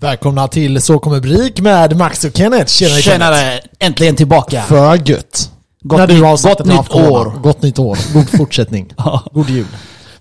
Välkomna 0.00 0.48
till 0.48 0.82
Så 0.82 0.98
kommer 0.98 1.20
Brik 1.20 1.60
med 1.60 1.96
Max 1.96 2.24
och 2.24 2.36
Kenneth. 2.36 2.66
Tjenare, 2.66 3.00
Kenneth. 3.00 3.20
Tjenare! 3.20 3.60
Äntligen 3.78 4.16
tillbaka! 4.16 4.62
För 4.62 5.10
gött. 5.10 5.50
Gott 5.82 5.98
När 5.98 6.06
du 6.06 6.22
har 6.22 6.42
gott 6.42 6.66
nytt 6.66 7.10
år. 7.10 7.32
Gott 7.42 7.62
nytt 7.62 7.78
år. 7.78 7.98
God 8.12 8.28
fortsättning. 8.30 8.92
Ja. 8.96 9.22
God 9.32 9.50
jul. 9.50 9.66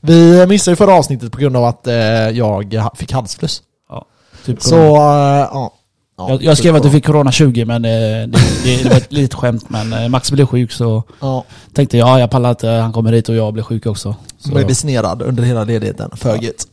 Vi 0.01 0.45
missade 0.47 0.71
ju 0.71 0.75
förra 0.75 0.93
avsnittet 0.93 1.31
på 1.31 1.37
grund 1.37 1.57
av 1.57 1.63
att 1.65 1.87
eh, 1.87 1.93
jag 2.29 2.89
fick 2.95 3.11
halsfluss. 3.11 3.61
Ja, 3.89 4.05
typ 4.45 4.61
Så, 4.61 4.95
eh, 4.95 5.01
ja. 5.01 5.73
Ja, 6.17 6.29
jag, 6.29 6.43
jag 6.43 6.57
skrev 6.57 6.75
att 6.75 6.83
du 6.83 6.91
fick 6.91 7.05
corona 7.05 7.31
20 7.31 7.65
men 7.65 7.85
eh, 7.85 7.91
det, 7.91 8.27
det, 8.63 8.83
det 8.83 8.89
var 8.89 8.97
ett 8.97 9.11
litet 9.11 9.33
skämt. 9.33 9.69
Men 9.69 9.93
eh, 9.93 10.09
Max 10.09 10.31
blev 10.31 10.45
sjuk 10.45 10.71
så 10.71 11.03
Ja, 11.19 11.43
tänkte 11.73 11.97
jag, 11.97 12.07
ja, 12.07 12.19
jag 12.19 12.31
pallar 12.31 12.49
inte, 12.49 12.67
han 12.69 12.93
kommer 12.93 13.13
hit 13.13 13.29
och 13.29 13.35
jag 13.35 13.53
blir 13.53 13.63
sjuk 13.63 13.85
också. 13.85 14.15
Så, 14.37 14.49
medicinerad 14.49 15.21
under 15.21 15.43
hela 15.43 15.63
ledigheten. 15.63 16.11
För 16.15 16.43
gött. 16.43 16.67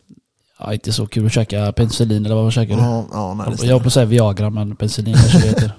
Ja, 0.65 0.73
inte 0.73 0.93
så 0.93 1.07
kul 1.07 1.27
att 1.27 1.33
käka 1.33 1.73
penicillin 1.73 2.27
eller 2.27 2.35
vad 2.35 2.53
käkar 2.53 2.77
du? 2.77 2.83
Ja, 2.83 3.05
ja, 3.13 3.35
nej, 3.35 3.57
det 3.61 3.67
jag 3.67 3.75
var 3.75 3.81
på 3.81 3.87
att 3.87 3.93
säga 3.93 4.07
Viagra 4.07 4.51
men 4.51 4.77
penicillin 4.77 5.15
kanske 5.15 5.39
det 5.39 5.47
heter. 5.47 5.73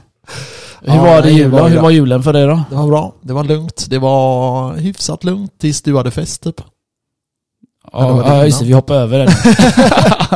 Hur 0.81 0.99
var 0.99 1.15
det 1.15 1.21
nej, 1.21 1.33
jul 1.37 1.51
det 1.51 1.57
då? 1.57 1.63
var 1.63 1.69
Hur 1.69 1.79
var 1.79 1.89
julen 1.89 2.23
för 2.23 2.33
dig 2.33 2.47
då? 2.47 2.63
Det 2.69 2.75
var 2.75 2.87
bra. 2.87 3.13
Det 3.21 3.33
var 3.33 3.43
lugnt. 3.43 3.85
Det 3.89 3.99
var 3.99 4.73
hyfsat 4.75 5.23
lugnt 5.23 5.59
tills 5.59 5.81
du 5.81 5.97
hade 5.97 6.11
fest 6.11 6.43
typ. 6.43 6.57
Det 6.57 6.63
Ja, 7.91 8.23
ja 8.27 8.45
just 8.45 8.59
det, 8.59 8.65
vi 8.65 8.73
hoppade 8.73 8.99
över 8.99 9.19
den. 9.19 9.29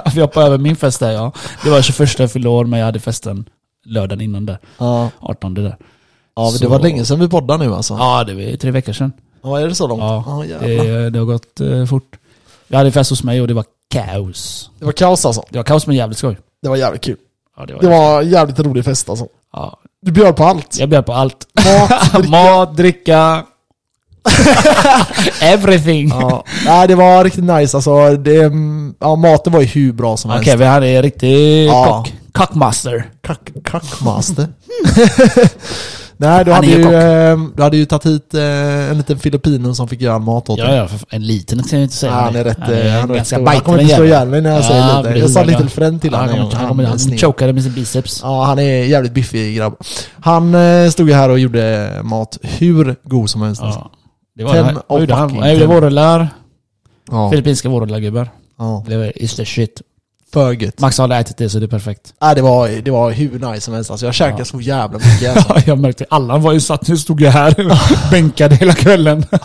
vi 0.15 0.21
hoppade 0.21 0.45
över 0.45 0.57
min 0.57 0.75
fest 0.75 0.99
där 0.99 1.11
ja. 1.11 1.31
Det 1.63 1.69
var 1.69 1.81
21 1.81 2.19
jag 2.19 2.31
fyllde 2.31 2.49
år 2.49 2.65
men 2.65 2.79
jag 2.79 2.85
hade 2.85 2.99
festen 2.99 3.49
lördagen 3.85 4.21
innan 4.21 4.45
där. 4.45 4.57
Ja, 4.77 5.09
18 5.19 5.53
där. 5.53 5.77
ja 6.35 6.51
det 6.51 6.57
Så- 6.57 6.69
var 6.69 6.79
länge 6.79 7.05
sedan 7.05 7.19
vi 7.19 7.27
poddade 7.29 7.65
nu 7.65 7.73
alltså. 7.73 7.93
Ja, 7.93 8.23
det 8.23 8.33
var 8.33 8.57
tre 8.57 8.71
veckor 8.71 8.93
sedan. 8.93 9.11
Ja, 9.43 9.59
är 9.59 9.67
det 9.67 9.75
så 9.75 9.87
långt? 9.87 10.01
Ja, 10.01 10.45
jävlar. 10.45 10.67
det, 10.67 11.09
det 11.09 11.19
har 11.19 11.25
gått 11.25 11.59
eh, 11.59 11.85
fort. 11.85 12.15
Jag 12.67 12.77
hade 12.77 12.91
fest 12.91 13.09
hos 13.09 13.23
mig 13.23 13.41
och 13.41 13.47
det 13.47 13.53
var 13.53 13.65
kaos. 13.89 14.69
Det 14.79 14.85
var 14.85 14.91
kaos 14.91 15.25
alltså. 15.25 15.43
Det 15.49 15.57
var 15.57 15.63
kaos 15.63 15.87
men 15.87 15.95
jävligt 15.95 16.17
skoj. 16.17 16.37
Det 16.61 16.69
var 16.69 16.75
jävligt 16.75 17.03
kul. 17.03 17.17
Ja, 17.57 17.65
det 17.65 17.73
var, 17.73 17.81
Det 17.81 17.87
var 17.87 18.21
en 18.21 18.29
jävligt 18.29 18.59
rolig 18.59 18.85
fest 18.85 19.09
alltså. 19.09 19.27
ja. 19.53 19.79
Du 20.01 20.11
bjöd 20.11 20.35
på 20.35 20.43
allt. 20.43 20.79
Jag 20.79 20.89
bjöd 20.89 21.05
på 21.05 21.13
allt. 21.13 21.47
Mat, 21.65 21.89
dricka. 22.07 22.29
Mat, 22.29 22.77
dricka. 22.77 23.45
Everything. 25.41 26.11
Okej, 26.13 26.27
Ja. 26.29 26.43
Nej, 26.65 26.87
det 26.87 26.95
var 26.95 27.23
riktigt 27.23 27.43
nice 27.43 27.77
alltså. 27.77 28.17
Det, 28.17 28.43
mm, 28.43 28.95
ja, 28.99 29.15
maten 29.15 29.53
var 29.53 29.59
ju 29.61 29.65
hur 29.67 29.91
bra 29.93 30.17
som 30.17 30.31
helst. 30.31 30.55
vi 30.55 30.65
hade 30.65 30.87
en 30.87 31.01
riktig 31.01 31.65
Ja. 31.67 31.85
kock. 31.85 32.13
Cockmaster. 32.33 33.09
Kack, 33.21 33.49
kackmaster. 33.63 34.47
Nej, 36.19 36.45
du 36.45 36.51
Han 36.51 36.65
hade, 36.65 36.77
ju 36.77 37.51
du 37.55 37.63
hade 37.63 37.77
ju 37.77 37.85
tagit 37.85 38.05
hit 38.05 38.33
eh, 38.33 38.91
en 38.91 38.97
liten 38.97 39.19
filippino 39.19 39.73
som 39.73 39.87
fick 39.87 40.01
göra 40.01 40.19
mat 40.19 40.49
åt 40.49 40.59
Ja, 40.59 40.65
dig. 40.65 40.75
ja, 40.77 40.87
för 40.87 40.99
en 41.09 41.23
liten 41.27 41.63
kan 41.63 41.79
jag 41.79 41.83
inte 41.85 41.95
säga. 41.95 42.11
Ja, 42.11 42.17
han 42.19 42.35
är 42.35 42.43
rätt, 42.43 42.57
Han 42.59 42.73
eh, 42.73 42.85
är 42.95 42.99
han 42.99 43.09
är 43.09 43.13
rätt 43.13 43.17
ganska 43.17 43.35
stor. 43.35 43.45
Han 43.47 43.59
kommer 43.61 43.79
inte 43.81 43.95
slå 43.95 44.05
ihjäl 44.05 44.27
mig 44.27 44.41
när 44.41 44.49
jag 44.55 44.65
säger 44.65 44.79
Ja, 44.87 45.01
lite. 45.01 45.19
Jag 45.19 45.29
sa 45.29 45.39
Han- 45.39 45.47
lite 45.47 45.67
frän 45.67 45.99
till 45.99 46.11
Ja, 46.11 46.17
han 46.17 46.29
honom. 46.29 46.51
han 46.53 46.65
Han 46.77 46.85
han 46.85 46.99
sned. 46.99 47.19
chokade 47.21 47.53
med 47.53 47.63
sin 47.63 47.73
biceps. 47.73 48.19
Ja, 48.23 48.43
han 48.43 48.59
är 48.59 48.83
jävligt 48.85 49.11
biffig 49.13 49.57
grabb. 49.57 49.75
Han 50.19 50.55
eh, 50.55 50.89
stod 50.89 51.07
ju 51.09 51.13
här 51.13 51.29
och 51.29 51.39
gjorde 51.39 51.91
mat 52.03 52.37
hur 52.41 52.95
god 53.03 53.29
som 53.29 53.41
helst. 53.41 53.61
Alltså. 53.61 53.79
Ja. 53.79 53.91
Det 54.35 54.43
var 54.43 54.53
Ten 54.53 54.65
han. 54.65 54.79
Vad 54.87 54.99
gjorde 54.99 55.13
han? 55.13 55.37
Han 55.39 55.53
gjorde 55.53 55.65
vårrullar. 55.65 56.29
Ja. 57.11 57.29
Filippinska 57.31 57.69
vårrullargubbar. 57.69 58.29
ja. 58.59 58.83
Det 58.87 58.97
var 58.97 59.11
just 59.15 59.37
the 59.37 59.45
shit. 59.45 59.81
För 60.33 60.51
gött. 60.51 60.79
Max 60.79 60.97
har 60.97 61.03
aldrig 61.03 61.21
ätit 61.21 61.37
det 61.37 61.49
så 61.49 61.59
det 61.59 61.65
är 61.65 61.67
perfekt. 61.67 62.13
Nej, 62.21 62.35
det 62.35 62.41
var, 62.41 62.67
det 62.81 62.91
var 62.91 63.11
hur 63.11 63.51
nice 63.51 63.61
som 63.61 63.73
helst. 63.73 63.91
Alltså, 63.91 64.05
jag 64.05 64.15
käkade 64.15 64.39
Ja. 64.41 64.45
så 64.45 64.61
jävla 64.61 64.97
mycket. 64.99 65.35
Alltså. 65.37 65.53
Ja, 65.55 65.61
jag 65.65 65.79
märkte 65.79 66.05
Allan 66.09 66.41
var 66.41 66.53
ju 66.53 66.59
satt, 66.59 66.87
nu 66.87 66.97
stod 66.97 67.21
jag 67.21 67.31
här 67.31 67.55
bänkad 68.11 68.53
hela 68.53 68.73
kvällen. 68.73 69.25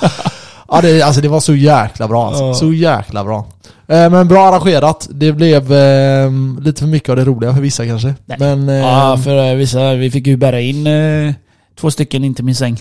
Ja, 0.74 0.80
det, 0.80 1.02
alltså, 1.02 1.20
det 1.20 1.28
var 1.28 1.41
så 1.41 1.55
jäkla 1.55 2.08
bra. 2.08 2.27
Alltså. 2.27 2.44
Ja. 2.44 2.55
Så 2.55 2.72
jäkla 2.72 3.24
bra. 3.24 3.47
Eh, 3.89 4.11
men 4.11 4.28
bra 4.28 4.48
arrangerat. 4.48 5.08
Det 5.11 5.33
blev 5.33 5.72
eh, 5.72 6.30
lite 6.61 6.78
för 6.80 6.86
mycket 6.86 7.08
av 7.08 7.17
det 7.17 7.24
roliga 7.24 7.55
för 7.55 7.61
vissa 7.61 7.86
kanske. 7.86 8.14
Nej. 8.24 8.36
Men 8.41 8.69
eh, 8.69 8.74
Ja, 8.74 9.17
för 9.24 9.50
eh, 9.50 9.55
vissa, 9.55 9.94
vi 9.94 10.11
fick 10.11 10.27
ju 10.27 10.36
bära 10.36 10.61
in 10.61 10.86
eh, 10.86 11.33
två 11.80 11.91
stycken 11.91 12.24
in 12.24 12.34
till 12.34 12.44
min 12.44 12.55
säng. 12.55 12.77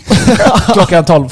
Klockan 0.73 1.05
12. 1.05 1.29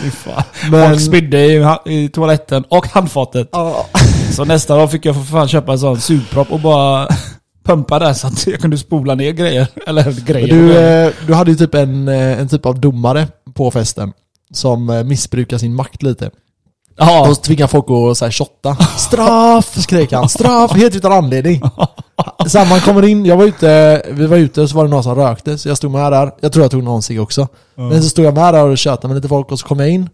Fy 0.00 0.10
fan. 0.10 0.42
Men- 0.70 0.88
Folk 0.88 1.00
spydde 1.00 1.38
i, 1.44 1.64
i 1.84 2.08
toaletten 2.08 2.64
och 2.68 2.86
handfatet. 2.88 3.48
Så 4.32 4.44
nästa 4.44 4.76
dag 4.76 4.90
fick 4.90 5.04
jag 5.06 5.14
för 5.14 5.22
fan 5.22 5.48
köpa 5.48 5.72
en 5.72 5.78
sån 5.78 6.00
sugpropp 6.00 6.52
och 6.52 6.60
bara 6.60 7.08
pumpa 7.64 7.98
där 7.98 8.12
så 8.12 8.26
att 8.26 8.46
jag 8.46 8.60
kunde 8.60 8.78
spola 8.78 9.14
ner 9.14 9.32
grejer. 9.32 9.66
Eller 9.86 10.26
grejer. 10.26 10.48
du, 10.48 10.78
eh, 10.78 11.12
du 11.26 11.34
hade 11.34 11.50
ju 11.50 11.56
typ 11.56 11.74
en, 11.74 12.08
eh, 12.08 12.40
en 12.40 12.48
typ 12.48 12.66
av 12.66 12.80
domare 12.80 13.28
på 13.54 13.70
festen. 13.70 14.12
Som 14.54 14.90
eh, 14.90 15.04
missbrukar 15.04 15.58
sin 15.58 15.74
makt 15.74 16.02
lite. 16.02 16.30
ja. 16.98 17.30
Och 17.30 17.42
tvingade 17.42 17.68
folk 17.68 17.84
att 17.84 18.18
så 18.18 18.24
här, 18.24 18.32
shotta. 18.32 18.76
Straff! 18.96 19.80
skrek 19.82 20.12
han. 20.12 20.28
Straff! 20.28 20.72
Helt 20.72 20.96
utan 20.96 21.12
anledning. 21.12 21.62
Sen 22.46 22.68
man 22.68 22.80
kommer 22.80 23.04
in, 23.04 23.26
jag 23.26 23.36
var 23.36 23.44
ute, 23.44 24.02
vi 24.10 24.26
var 24.26 24.36
ute 24.36 24.60
och 24.62 24.70
så 24.70 24.76
var 24.76 24.84
det 24.84 24.90
någon 24.90 25.02
som 25.02 25.14
rökte. 25.14 25.58
Så 25.58 25.68
jag 25.68 25.76
stod 25.76 25.90
med 25.90 26.12
där. 26.12 26.30
Jag 26.40 26.52
tror 26.52 26.64
jag 26.64 26.70
tog 26.70 26.82
någon 26.82 27.02
cigg 27.02 27.20
också. 27.20 27.48
Men 27.74 28.02
så 28.02 28.08
stod 28.08 28.24
jag 28.24 28.34
med 28.34 28.54
där 28.54 28.64
och 28.64 28.78
tjötade 28.78 29.08
med 29.08 29.14
lite 29.14 29.28
folk 29.28 29.52
och 29.52 29.58
så 29.58 29.66
kom 29.66 29.80
jag 29.80 29.90
in. 29.90 30.08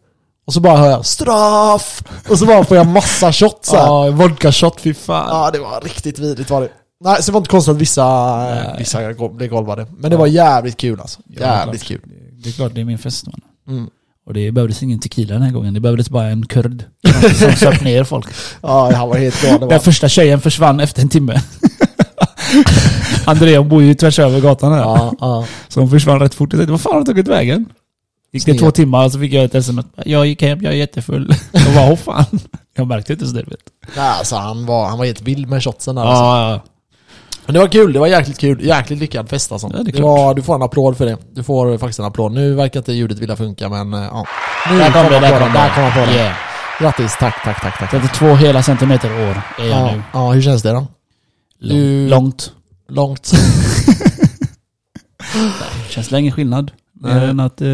Och 0.50 0.54
så 0.54 0.60
bara 0.60 0.76
hör 0.76 0.90
jag 0.90 1.06
straff! 1.06 2.02
Och 2.28 2.38
så 2.38 2.46
bara 2.46 2.64
får 2.64 2.76
jag 2.76 2.86
massa 2.86 3.32
shots 3.32 3.72
här. 3.72 3.78
Ja, 3.78 4.10
vodka 4.10 4.52
shot, 4.52 4.80
fy 4.80 4.94
fan. 4.94 5.28
Ja, 5.28 5.50
det 5.50 5.58
var 5.58 5.80
riktigt 5.80 6.18
vidrigt 6.18 6.50
var 6.50 6.60
det. 6.60 6.68
Nej, 7.04 7.22
så 7.22 7.30
det 7.30 7.32
var 7.32 7.40
inte 7.40 7.50
konstigt 7.50 7.72
att 7.72 7.80
vissa, 7.80 8.36
Nej. 8.36 8.74
vissa 8.78 9.28
blev 9.30 9.50
golvade. 9.50 9.86
Men 9.98 10.10
det 10.10 10.16
var 10.16 10.26
jävligt 10.26 10.76
kul 10.76 11.00
alltså. 11.00 11.20
Jävligt 11.28 11.82
kul. 11.82 12.00
Det 12.42 12.48
är 12.48 12.52
klart 12.52 12.74
det 12.74 12.80
är 12.80 12.84
min 12.84 12.98
fest 12.98 13.26
man. 13.26 13.40
Mm. 13.68 13.90
Och 14.26 14.34
det 14.34 14.52
behövdes 14.52 14.82
ingen 14.82 14.98
tequila 14.98 15.34
den 15.34 15.42
här 15.42 15.50
gången. 15.50 15.74
Det 15.74 15.80
behövdes 15.80 16.10
bara 16.10 16.26
en 16.26 16.46
kurd. 16.46 16.84
Som, 17.38 17.52
söp 17.52 17.80
ner 17.80 18.04
folk. 18.04 18.26
Ja, 18.62 18.92
han 18.94 19.08
var 19.08 19.16
helt 19.16 19.42
galen. 19.42 19.68
Den 19.68 19.80
första 19.80 20.08
tjejen 20.08 20.40
försvann 20.40 20.80
efter 20.80 21.02
en 21.02 21.08
timme. 21.08 21.42
Andrea 23.24 23.62
bor 23.62 23.82
ju 23.82 23.94
tvärs 23.94 24.18
över 24.18 24.40
gatan 24.40 24.72
här. 24.72 24.80
Ja, 24.80 25.14
ja. 25.20 25.46
Så 25.68 25.80
hon 25.80 25.90
försvann 25.90 26.20
rätt 26.20 26.34
fort. 26.34 26.52
Jag 26.52 26.58
tänkte, 26.58 26.72
vad 26.72 26.80
fan 26.80 26.92
har 26.92 26.98
hon 26.98 27.06
tagit 27.06 27.28
vägen? 27.28 27.66
Gick 28.32 28.46
det 28.46 28.52
Sned. 28.52 28.58
två 28.58 28.70
timmar 28.70 29.08
så 29.08 29.18
fick 29.18 29.32
jag 29.32 29.44
ett 29.44 29.54
sms. 29.54 29.86
Jag 30.04 30.26
gick 30.26 30.42
hem, 30.42 30.58
jag 30.62 30.72
är 30.72 30.76
jättefull. 30.76 31.34
Jag 31.52 31.74
bara, 31.74 31.90
åh 31.92 31.96
fan. 31.96 32.24
Jag 32.76 32.86
märkte 32.86 33.12
inte 33.12 33.26
så 33.26 33.32
det 33.34 33.42
vet. 33.42 33.60
Nej, 33.96 34.08
alltså 34.08 34.36
han 34.36 34.66
var, 34.66 34.88
han 34.88 34.98
var 34.98 35.04
helt 35.06 35.20
vild 35.22 35.48
med 35.48 35.64
shotsen 35.64 35.94
där 35.94 36.02
alltså. 36.02 36.22
Ja, 36.24 36.50
ja. 36.52 36.60
Men 37.46 37.54
det 37.54 37.60
var 37.60 37.68
kul, 37.68 37.92
det 37.92 37.98
var 37.98 38.06
jäkligt 38.06 38.38
kul. 38.38 38.64
Jäkligt 38.66 38.98
lyckad 38.98 39.28
fest 39.28 39.52
alltså. 39.52 39.66
Ja, 39.66 39.72
det 39.76 39.80
är 39.82 39.84
det 39.84 39.92
klart. 39.92 40.02
var, 40.04 40.34
du 40.34 40.42
får 40.42 40.54
en 40.54 40.62
applåd 40.62 40.96
för 40.96 41.06
det. 41.06 41.16
Du 41.32 41.42
får 41.42 41.78
faktiskt 41.78 41.98
en 41.98 42.04
applåd. 42.04 42.32
Nu 42.32 42.54
verkar 42.54 42.80
inte 42.80 42.92
ljudet 42.92 43.18
vilja 43.18 43.36
funka 43.36 43.68
men 43.68 43.94
eh, 43.94 44.00
ja. 44.00 44.26
Nu 44.70 44.78
Där 44.78 44.92
kom 44.92 45.02
det, 45.02 45.08
där 45.10 45.16
applåden. 45.16 45.40
kom 45.42 45.52
Där 45.52 45.74
kom 45.74 45.84
applåden. 45.84 46.08
det. 46.14 46.18
Yeah. 46.20 46.34
Grattis, 46.80 47.16
tack, 47.20 47.34
tack, 47.44 47.60
tack, 47.62 47.78
tack. 47.78 47.90
32 47.90 48.26
hela 48.34 48.62
centimeter 48.62 49.12
år 49.28 49.42
är 49.58 49.64
jag 49.64 49.68
Ja, 49.68 49.92
nu. 49.92 50.02
ja, 50.12 50.30
hur 50.32 50.42
känns 50.42 50.62
det 50.62 50.70
då? 50.70 50.86
Du- 51.60 52.08
Långt. 52.08 52.52
Långt? 52.88 53.32
Känns 55.88 56.10
länge 56.10 56.30
skillnad. 56.30 56.70
Mer 56.92 57.22
än 57.22 57.40
att... 57.40 57.60
Eh, 57.60 57.68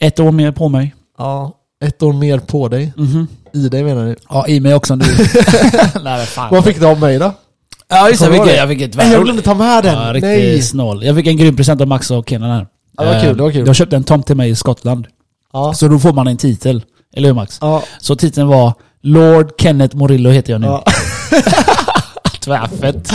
ett 0.00 0.20
år 0.20 0.32
mer 0.32 0.52
på 0.52 0.68
mig. 0.68 0.94
ja. 1.18 1.54
Ett 1.84 2.02
år 2.02 2.12
mer 2.12 2.38
på 2.38 2.68
dig. 2.68 2.92
Mhm. 2.96 3.28
I 3.54 3.68
dig 3.68 3.84
menar 3.84 4.06
du? 4.06 4.16
Ja, 4.28 4.46
i 4.48 4.60
mig 4.60 4.74
också 4.74 4.94
nu. 4.94 5.04
Nej 6.04 6.26
fan. 6.26 6.48
Vad 6.50 6.64
fick 6.64 6.80
du 6.80 6.86
av 6.86 7.00
mig 7.00 7.18
då? 7.18 7.32
Ja 7.88 8.08
just 8.08 8.20
det, 8.20 8.36
jag 8.36 8.46
fick, 8.46 8.56
jag 8.56 8.68
fick 8.68 8.80
ett 8.80 8.96
Nej, 8.96 9.12
jag 9.12 9.24
glömde 9.24 9.42
ta 9.42 9.54
med 9.54 9.84
den! 9.84 9.94
Ja, 9.94 10.12
Nej! 10.12 10.12
riktigt 10.52 10.68
snål. 10.68 11.04
Jag 11.04 11.16
fick 11.16 11.26
en 11.26 11.36
grym 11.36 11.56
present 11.56 11.80
av 11.80 11.88
Max 11.88 12.10
och 12.10 12.28
Kenan 12.28 12.50
här. 12.50 12.66
Ja, 12.96 13.04
det 13.04 13.14
var 13.14 13.20
kul, 13.22 13.36
det 13.36 13.42
var 13.42 13.50
kul. 13.50 13.66
Jag 13.66 13.76
köpte 13.76 13.96
en 13.96 14.04
tomt 14.04 14.26
till 14.26 14.36
mig 14.36 14.50
i 14.50 14.54
Skottland. 14.56 15.06
Ja. 15.52 15.74
Så 15.74 15.88
då 15.88 15.98
får 15.98 16.12
man 16.12 16.26
en 16.28 16.36
titel. 16.36 16.82
Eller 17.16 17.28
hur 17.28 17.34
Max? 17.34 17.58
Ja. 17.60 17.82
Så 18.00 18.16
titeln 18.16 18.48
var 18.48 18.72
Lord 19.02 19.50
Kenneth 19.60 19.96
Morillo 19.96 20.30
heter 20.30 20.52
jag 20.52 20.60
nu. 20.60 20.66
Ja. 20.66 20.84
Tvärfett. 22.40 23.10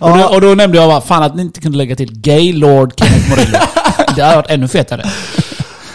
Ja. 0.00 0.12
Och, 0.12 0.18
då, 0.18 0.24
och 0.34 0.40
då 0.40 0.54
nämnde 0.54 0.78
jag 0.78 0.88
bara, 0.90 1.00
fan 1.00 1.22
att 1.22 1.36
ni 1.36 1.42
inte 1.42 1.60
kunde 1.60 1.78
lägga 1.78 1.96
till 1.96 2.20
Gay 2.20 2.52
Lord 2.52 2.92
Kenneth 2.96 3.30
Morillo. 3.30 3.58
det 4.16 4.22
hade 4.22 4.36
varit 4.36 4.50
ännu 4.50 4.68
fetare. 4.68 5.04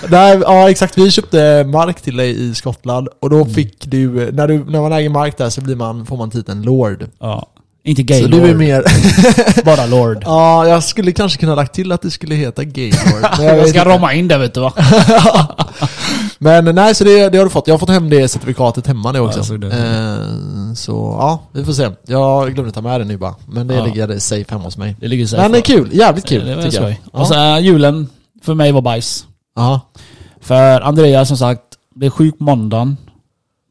Nej, 0.10 0.40
ja 0.42 0.70
exakt, 0.70 0.98
vi 0.98 1.12
köpte 1.12 1.64
mark 1.64 2.02
till 2.02 2.18
dig 2.18 2.50
i 2.50 2.56
Skottland 2.56 3.08
och 3.22 3.32
Mm. 3.32 3.40
då 3.48 3.54
fick 3.54 3.86
du, 3.86 4.32
när, 4.32 4.48
du, 4.48 4.66
när 4.70 4.82
man 4.82 4.92
äger 4.94 5.10
mark 5.10 5.38
där 5.38 5.50
så 5.50 5.62
blir 5.62 5.76
man, 5.76 6.06
får 6.06 6.18
man 6.18 6.30
titeln 6.32 6.62
Lord. 6.62 7.06
Ja. 7.20 7.48
Inte 7.84 8.04
Gay 8.04 8.22
så 8.24 8.28
Lord, 8.28 8.42
du 8.42 8.50
är 8.50 8.56
mer, 8.56 8.84
bara 9.66 9.86
Lord. 9.86 10.24
ja 10.26 10.68
jag 10.68 10.84
skulle 10.84 11.12
kanske 11.12 11.40
kunna 11.40 11.56
lagt 11.56 11.74
till 11.74 11.92
att 11.92 12.02
det 12.02 12.12
skulle 12.12 12.36
heta 12.36 12.64
Gay 12.64 12.92
Lord. 12.92 13.32
Men, 13.38 13.46
jag 13.46 13.58
Jag 13.60 13.70
ska 13.70 13.86
rama 13.86 14.14
in 14.14 14.28
det 14.28 14.38
vet 14.38 14.54
du 14.54 14.60
va? 14.60 14.74
men 16.40 16.76
nej, 16.76 16.96
så 16.96 17.04
det, 17.04 17.30
det 17.30 17.38
har 17.38 17.46
du 17.46 17.50
fått. 17.52 17.68
Jag 17.68 17.74
har 17.74 17.80
fått 17.80 17.90
hem 17.90 18.10
det 18.10 18.28
certifikatet 18.28 18.88
hemma 18.88 19.12
nu 19.12 19.20
också. 19.20 19.40
jag 19.40 19.46
såg 19.46 19.62
det. 19.62 19.68
Eh, 19.68 20.74
så 20.76 21.16
ja, 21.20 21.40
vi 21.52 21.66
får 21.66 21.74
se. 21.74 21.90
Jag 22.08 22.54
glömde 22.54 22.72
ta 22.72 22.82
med 22.82 23.02
det 23.02 23.06
nu 23.06 23.18
bara. 23.18 23.36
Men 23.48 23.68
det 23.68 23.76
Ja. 23.76 23.86
ligger 23.86 24.20
safe 24.20 24.46
hemma 24.50 24.64
hos 24.64 24.78
mig. 24.78 24.96
Det 25.00 25.08
ligger 25.08 25.26
så 25.26 25.38
Men 25.38 25.52
det 25.52 25.58
är 25.58 25.62
kul, 25.62 25.90
jävligt 25.92 26.26
kul 26.26 26.46
Det 26.46 26.56
var 26.56 26.64
tycker 26.64 26.82
jag. 26.84 26.94
skoj. 26.96 27.02
Och 27.22 27.28
så 27.28 27.34
äh, 27.34 27.60
julen 27.60 28.10
för 28.44 28.54
mig 28.54 28.72
var 28.72 28.82
bajs. 28.82 29.26
Ja. 29.58 29.82
För 30.40 30.82
Andrea 30.82 31.26
som 31.26 31.38
sagt 31.38 31.64
blev 31.96 32.10
sjuk 32.10 32.40
måndagen. 32.40 32.98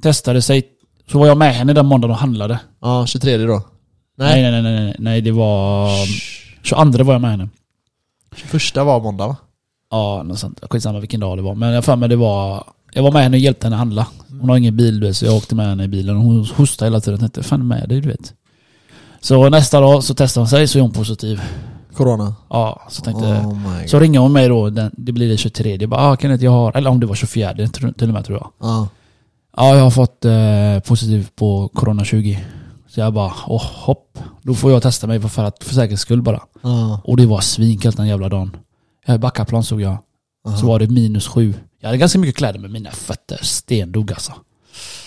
Testade 0.02 0.42
sig. 0.42 0.68
Så 1.10 1.18
var 1.18 1.26
jag 1.26 1.36
med 1.36 1.54
henne 1.54 1.72
den 1.72 1.86
måndagen 1.86 2.10
och 2.10 2.20
handlade. 2.20 2.58
ja, 2.80 3.06
23 3.06 3.36
då. 3.36 3.62
Nej, 4.18 4.42
nej, 4.42 4.52
nej, 4.52 4.62
nej, 4.62 4.84
nej, 4.84 4.96
nej 4.98 5.20
det 5.20 5.32
var... 5.32 5.90
22 6.62 7.04
var 7.04 7.12
jag 7.14 7.20
med 7.20 7.30
henne. 7.30 7.48
21 8.36 8.76
var 8.76 9.00
måndag 9.00 9.26
va? 9.26 9.36
Ja, 9.90 10.22
något 10.22 10.38
sånt. 10.38 10.60
Skitsamma 10.70 11.00
vilken 11.00 11.20
dag 11.20 11.38
det 11.38 11.42
var. 11.42 11.54
Men 11.54 11.72
jag 11.72 11.84
för 11.84 11.96
mig 11.96 12.08
det 12.08 12.16
var... 12.16 12.64
Jag 12.92 13.02
var 13.02 13.12
med 13.12 13.22
henne 13.22 13.36
och 13.36 13.40
hjälpte 13.40 13.66
henne 13.66 13.76
handla. 13.76 14.06
Hon 14.40 14.48
har 14.48 14.56
ingen 14.56 14.76
bil 14.76 15.00
du 15.00 15.06
vet, 15.06 15.16
så 15.16 15.24
jag 15.24 15.36
åkte 15.36 15.54
med 15.54 15.66
henne 15.66 15.84
i 15.84 15.88
bilen 15.88 16.16
och 16.16 16.22
hon 16.22 16.46
hostade 16.56 16.86
hela 16.90 17.00
tiden. 17.00 17.12
Jag 17.12 17.20
tänkte, 17.20 17.42
fan 17.42 17.68
med 17.68 17.88
dig 17.88 18.00
du 18.00 18.08
vet. 18.08 18.34
Så 19.20 19.48
nästa 19.48 19.80
dag 19.80 20.04
så 20.04 20.14
testade 20.14 20.42
hon 20.42 20.48
sig 20.48 20.68
så 20.68 20.78
är 20.78 20.82
hon 20.82 20.92
positiv. 20.92 21.40
Corona. 21.96 22.34
Ja, 22.50 22.82
så 22.88 23.02
tänkte 23.02 23.24
Oh. 23.24 23.86
Så 23.86 23.98
ringer 24.00 24.20
hon 24.20 24.32
mig 24.32 24.48
då, 24.48 24.70
den, 24.70 24.90
det 24.96 25.12
blir 25.12 25.28
det 25.28 25.36
23. 25.36 25.76
Jag 25.80 25.88
bara, 25.90 26.00
ah, 26.00 26.16
kan 26.16 26.32
inte 26.32 26.44
jag 26.44 26.52
ha, 26.52 26.72
eller 26.72 26.90
om 26.90 27.00
det 27.00 27.06
var 27.06 27.14
24 27.14 27.54
tror- 27.68 27.92
till 27.92 28.08
och 28.08 28.14
med 28.14 28.24
tror 28.24 28.38
jag. 28.38 28.50
Ja. 28.68 28.88
Ja, 29.56 29.76
jag 29.76 29.82
har 29.82 29.90
fått 29.90 30.24
eh, 30.24 30.78
positiv 30.86 31.28
på 31.36 31.68
Corona 31.74 32.04
20. 32.04 32.44
Så 32.88 33.00
jag 33.00 33.12
bara, 33.12 33.32
åh 33.46 33.62
hopp. 33.74 34.18
Då 34.42 34.54
får 34.54 34.72
jag 34.72 34.82
testa 34.82 35.06
mig 35.06 35.20
för, 35.20 35.44
att, 35.44 35.64
för 35.64 35.74
säkerhets 35.74 36.02
skull 36.02 36.22
bara. 36.22 36.40
Ja. 36.62 37.00
Och 37.04 37.16
det 37.16 37.26
var 37.26 37.40
svinkallt 37.40 37.96
den 37.96 38.06
jävla 38.08 38.28
dagen. 38.28 38.56
Jag 39.06 39.14
i 39.14 39.18
Backaplan 39.18 39.64
såg 39.64 39.80
jag. 39.80 39.96
Aha. 40.48 40.56
Så 40.56 40.66
var 40.66 40.78
det 40.78 40.90
minus 40.90 41.28
sju. 41.28 41.54
Jag 41.80 41.88
hade 41.88 41.98
ganska 41.98 42.18
mycket 42.18 42.36
kläder 42.36 42.58
men 42.58 42.72
mina 42.72 42.90
fötter 42.90 43.38
stendog 43.42 44.12
alltså. 44.12 44.32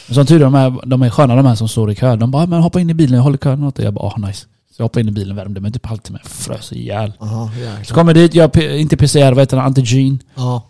Men 0.07 0.15
som 0.15 0.25
tur 0.25 0.35
är, 0.35 0.39
de 0.39 0.55
är, 0.55 0.85
de 0.85 1.01
är 1.01 1.09
sköna 1.09 1.35
de 1.35 1.45
här 1.45 1.55
som 1.55 1.67
står 1.67 1.91
i 1.91 1.95
kö. 1.95 2.15
De 2.15 2.31
bara, 2.31 2.45
men 2.45 2.61
hoppa 2.61 2.79
in 2.79 2.89
i 2.89 2.93
bilen, 2.93 3.15
jag 3.15 3.23
håller 3.23 3.37
kön 3.37 3.63
åt 3.63 3.75
dig. 3.75 3.85
Jag 3.85 3.93
bara, 3.93 4.07
ah 4.07 4.17
nice. 4.17 4.45
Så 4.79 4.83
jag 4.83 4.85
hoppade 4.85 5.01
in 5.01 5.07
i 5.09 5.11
bilen, 5.11 5.35
värmde 5.35 5.61
mig 5.61 5.71
typ 5.71 5.85
halvtimme, 5.85 6.19
frös 6.23 6.73
ihjäl. 6.73 7.13
Aha, 7.19 7.49
Så 7.83 7.93
kommer 7.93 8.13
jag 8.15 8.23
dit, 8.23 8.35
jag 8.35 8.57
inte 8.79 8.97
PCR, 8.97 9.31
vad 9.31 9.39
heter 9.39 9.57
det, 9.57 9.63
antigen. 9.63 10.19
Ja. 10.35 10.63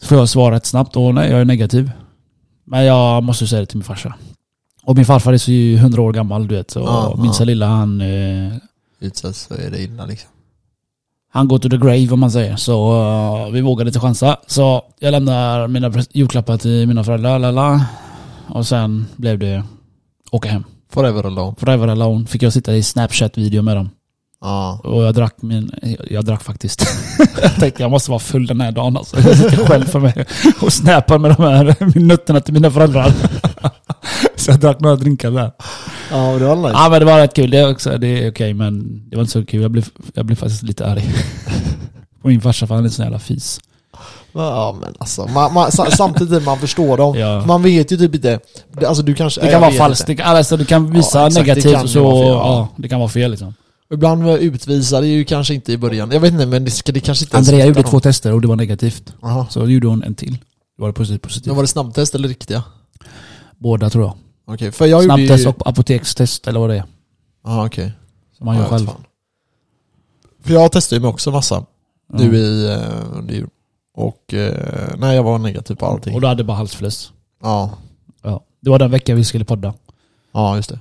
Så 0.00 0.06
får 0.06 0.18
jag 0.18 0.28
svar 0.28 0.52
rätt 0.52 0.66
snabbt 0.66 0.96
och 0.96 1.14
nej, 1.14 1.30
jag 1.30 1.40
är 1.40 1.44
negativ. 1.44 1.90
Men 2.64 2.84
jag 2.84 3.22
måste 3.22 3.46
säga 3.46 3.60
det 3.60 3.66
till 3.66 3.76
min 3.78 3.84
farsa. 3.84 4.14
Och 4.84 4.96
min 4.96 5.04
farfar 5.06 5.32
är 5.32 5.38
så 5.38 5.50
ju 5.50 5.76
100 5.76 6.02
år 6.02 6.12
gammal 6.12 6.48
du 6.48 6.54
vet. 6.54 6.70
Så 6.70 6.80
Ja, 6.80 7.16
minsta 7.22 7.42
ja. 7.42 7.46
lilla 7.46 7.66
han, 7.66 8.00
eh, 8.00 8.52
Utsätts 9.00 9.50
är 9.50 9.70
det 9.70 9.82
illa 9.82 10.06
liksom. 10.06 10.30
han 11.32 11.48
går 11.48 11.58
to 11.58 11.68
the 11.68 11.76
grave 11.76 12.08
om 12.10 12.20
man 12.20 12.30
säger. 12.30 12.56
Så 12.56 13.00
eh, 13.46 13.52
vi 13.52 13.60
vågade 13.60 13.88
inte 13.88 14.00
chansa. 14.00 14.36
Så 14.46 14.82
jag 14.98 15.12
lämnar 15.12 15.68
mina 15.68 15.92
julklappar 16.12 16.56
till 16.58 16.88
mina 16.88 17.04
föräldrar, 17.04 17.38
lala. 17.38 17.86
Och 18.48 18.66
sen 18.66 19.06
blev 19.16 19.38
det 19.38 19.64
åka 20.30 20.48
hem. 20.48 20.64
Forever 20.90 21.26
alone. 21.26 21.54
Forever 21.58 21.88
alone 21.88 22.26
fick 22.26 22.42
jag 22.42 22.52
sitta 22.52 22.76
i 22.76 22.82
Snapchat-video 22.82 23.62
med 23.62 23.76
dem. 23.76 23.90
Ja. 24.40 24.80
Och 24.84 25.02
jag 25.02 25.14
drack 25.14 25.42
min, 25.42 25.70
jag 26.10 26.24
drack 26.24 26.42
faktiskt. 26.42 26.86
jag 27.42 27.54
tänkte 27.54 27.82
jag 27.82 27.90
måste 27.90 28.10
vara 28.10 28.18
full 28.18 28.46
den 28.46 28.60
här 28.60 28.72
dagen 28.72 28.96
alltså. 28.96 29.20
Jag 29.20 29.36
sitter 29.36 29.66
själv 29.66 29.84
för 29.84 30.00
mig 30.00 30.26
och 30.60 30.72
snappar 30.72 31.18
med 31.18 31.30
de 31.36 31.42
här 31.42 31.76
nötterna 32.00 32.40
till 32.40 32.54
mina 32.54 32.70
föräldrar. 32.70 33.12
Så 34.36 34.50
jag 34.50 34.60
drack 34.60 34.80
några 34.80 34.96
drinkar 34.96 35.30
där. 35.30 35.52
Ja, 36.10 36.38
det 36.38 36.44
var 36.44 36.56
nice. 36.56 36.70
Ja 36.72 36.88
men 36.90 37.00
det 37.00 37.04
var 37.04 37.18
rätt 37.18 37.34
kul, 37.34 37.50
det 37.50 37.58
är, 37.58 37.70
också, 37.70 37.98
det 37.98 38.06
är 38.06 38.30
okej 38.30 38.54
men 38.54 39.02
det 39.10 39.16
var 39.16 39.22
inte 39.22 39.32
så 39.32 39.46
kul. 39.46 39.62
Jag 39.62 39.70
blev, 39.70 39.86
jag 40.14 40.26
blev 40.26 40.36
faktiskt 40.36 40.62
lite 40.62 40.86
arg. 40.86 41.14
På 42.22 42.28
min 42.28 42.40
farsa 42.40 42.66
för 42.66 42.74
han 42.74 42.84
är 42.84 42.88
en 42.88 42.92
sån 42.92 43.04
jävla 43.04 43.18
fis. 43.18 43.60
Ja 44.32 44.76
men 44.80 44.94
alltså, 44.98 45.26
man, 45.26 45.54
man, 45.54 45.72
sa- 45.72 45.90
samtidigt 45.90 46.44
man 46.44 46.58
förstår 46.58 46.96
dem. 46.96 47.18
Ja. 47.18 47.46
Man 47.46 47.62
vet 47.62 47.92
ju 47.92 47.96
typ 47.96 48.14
inte, 48.14 48.40
det- 48.72 48.86
alltså 48.86 49.02
du 49.02 49.14
kanske... 49.14 49.40
Det 49.40 49.50
kan 49.50 49.60
vara 49.60 49.72
falskt, 49.72 50.06
det 50.06 50.22
alltså, 50.22 50.56
du 50.56 50.64
kan 50.64 50.92
visa 50.92 51.18
Ja, 51.20 51.26
exakt, 51.26 51.46
det 51.46 51.54
negativt 51.54 51.82
och 51.82 51.90
så, 51.90 52.10
fel, 52.20 52.26
ja. 52.28 52.34
ja. 52.34 52.68
det 52.76 52.88
kan 52.88 52.98
vara 53.00 53.08
fel 53.08 53.30
liksom. 53.30 53.54
Ibland 53.92 54.22
var 54.24 54.38
utvisade 54.38 55.06
ju 55.06 55.24
kanske 55.24 55.54
inte 55.54 55.72
i 55.72 55.76
början. 55.76 56.10
Jag 56.10 56.20
vet 56.20 56.32
inte 56.32 56.46
men 56.46 56.64
det, 56.64 56.70
ska, 56.70 56.92
det 56.92 57.00
kanske 57.00 57.24
inte 57.24 57.36
Andrea 57.36 57.66
gjorde 57.66 57.82
två 57.82 57.92
någon. 57.92 58.00
tester 58.00 58.32
och 58.32 58.40
det 58.40 58.48
var 58.48 58.56
negativt. 58.56 59.12
Jaha. 59.22 59.46
Så 59.50 59.66
gjorde 59.68 59.86
hon 59.86 60.02
en 60.02 60.14
till. 60.14 60.32
Det 60.76 60.82
var 60.82 60.92
positivt, 60.92 61.22
positivt. 61.22 61.46
Men 61.46 61.56
var 61.56 61.62
det 61.62 61.68
snabbtest 61.68 62.14
eller 62.14 62.28
riktiga? 62.28 62.62
Båda 63.58 63.90
tror 63.90 64.04
jag. 64.04 64.14
Okej, 64.54 64.72
för 64.72 64.86
jag 64.86 65.04
Snabbtest 65.04 65.44
ju... 65.44 65.48
och 65.48 65.66
apotekstest 65.68 66.48
eller 66.48 66.60
vad 66.60 66.70
det 66.70 66.76
är. 66.76 66.84
Jaha 67.44 67.66
okej. 67.66 67.92
Som 68.38 68.46
man 68.46 68.56
gör 68.56 68.62
Ja, 68.62 68.68
själv. 68.68 68.86
fan. 68.86 69.04
För 70.44 70.52
jag 70.54 70.72
testade 70.72 70.96
ju 70.96 71.02
mig 71.02 71.08
också 71.10 71.30
massa. 71.30 71.54
Ja. 72.12 72.18
Nu 72.18 72.36
i... 72.36 72.66
eh, 72.72 73.18
under 73.18 73.34
jul. 73.34 73.48
Och... 73.98 74.34
eh, 74.34 74.54
nej 74.98 75.16
jag 75.16 75.22
var 75.22 75.38
negativ 75.38 75.74
på 75.74 75.86
allting. 75.86 76.14
Och 76.14 76.20
du 76.20 76.26
hade 76.26 76.44
bara 76.44 76.56
halsfluss. 76.56 77.12
Ja. 77.42 77.70
Ja. 78.22 78.40
Det 78.62 78.70
var 78.70 78.78
den 78.78 78.90
veckan 78.90 79.16
vi 79.16 79.24
skulle 79.24 79.44
podda. 79.44 79.74
Ja, 80.34 80.56
just 80.56 80.68
det. 80.68 80.78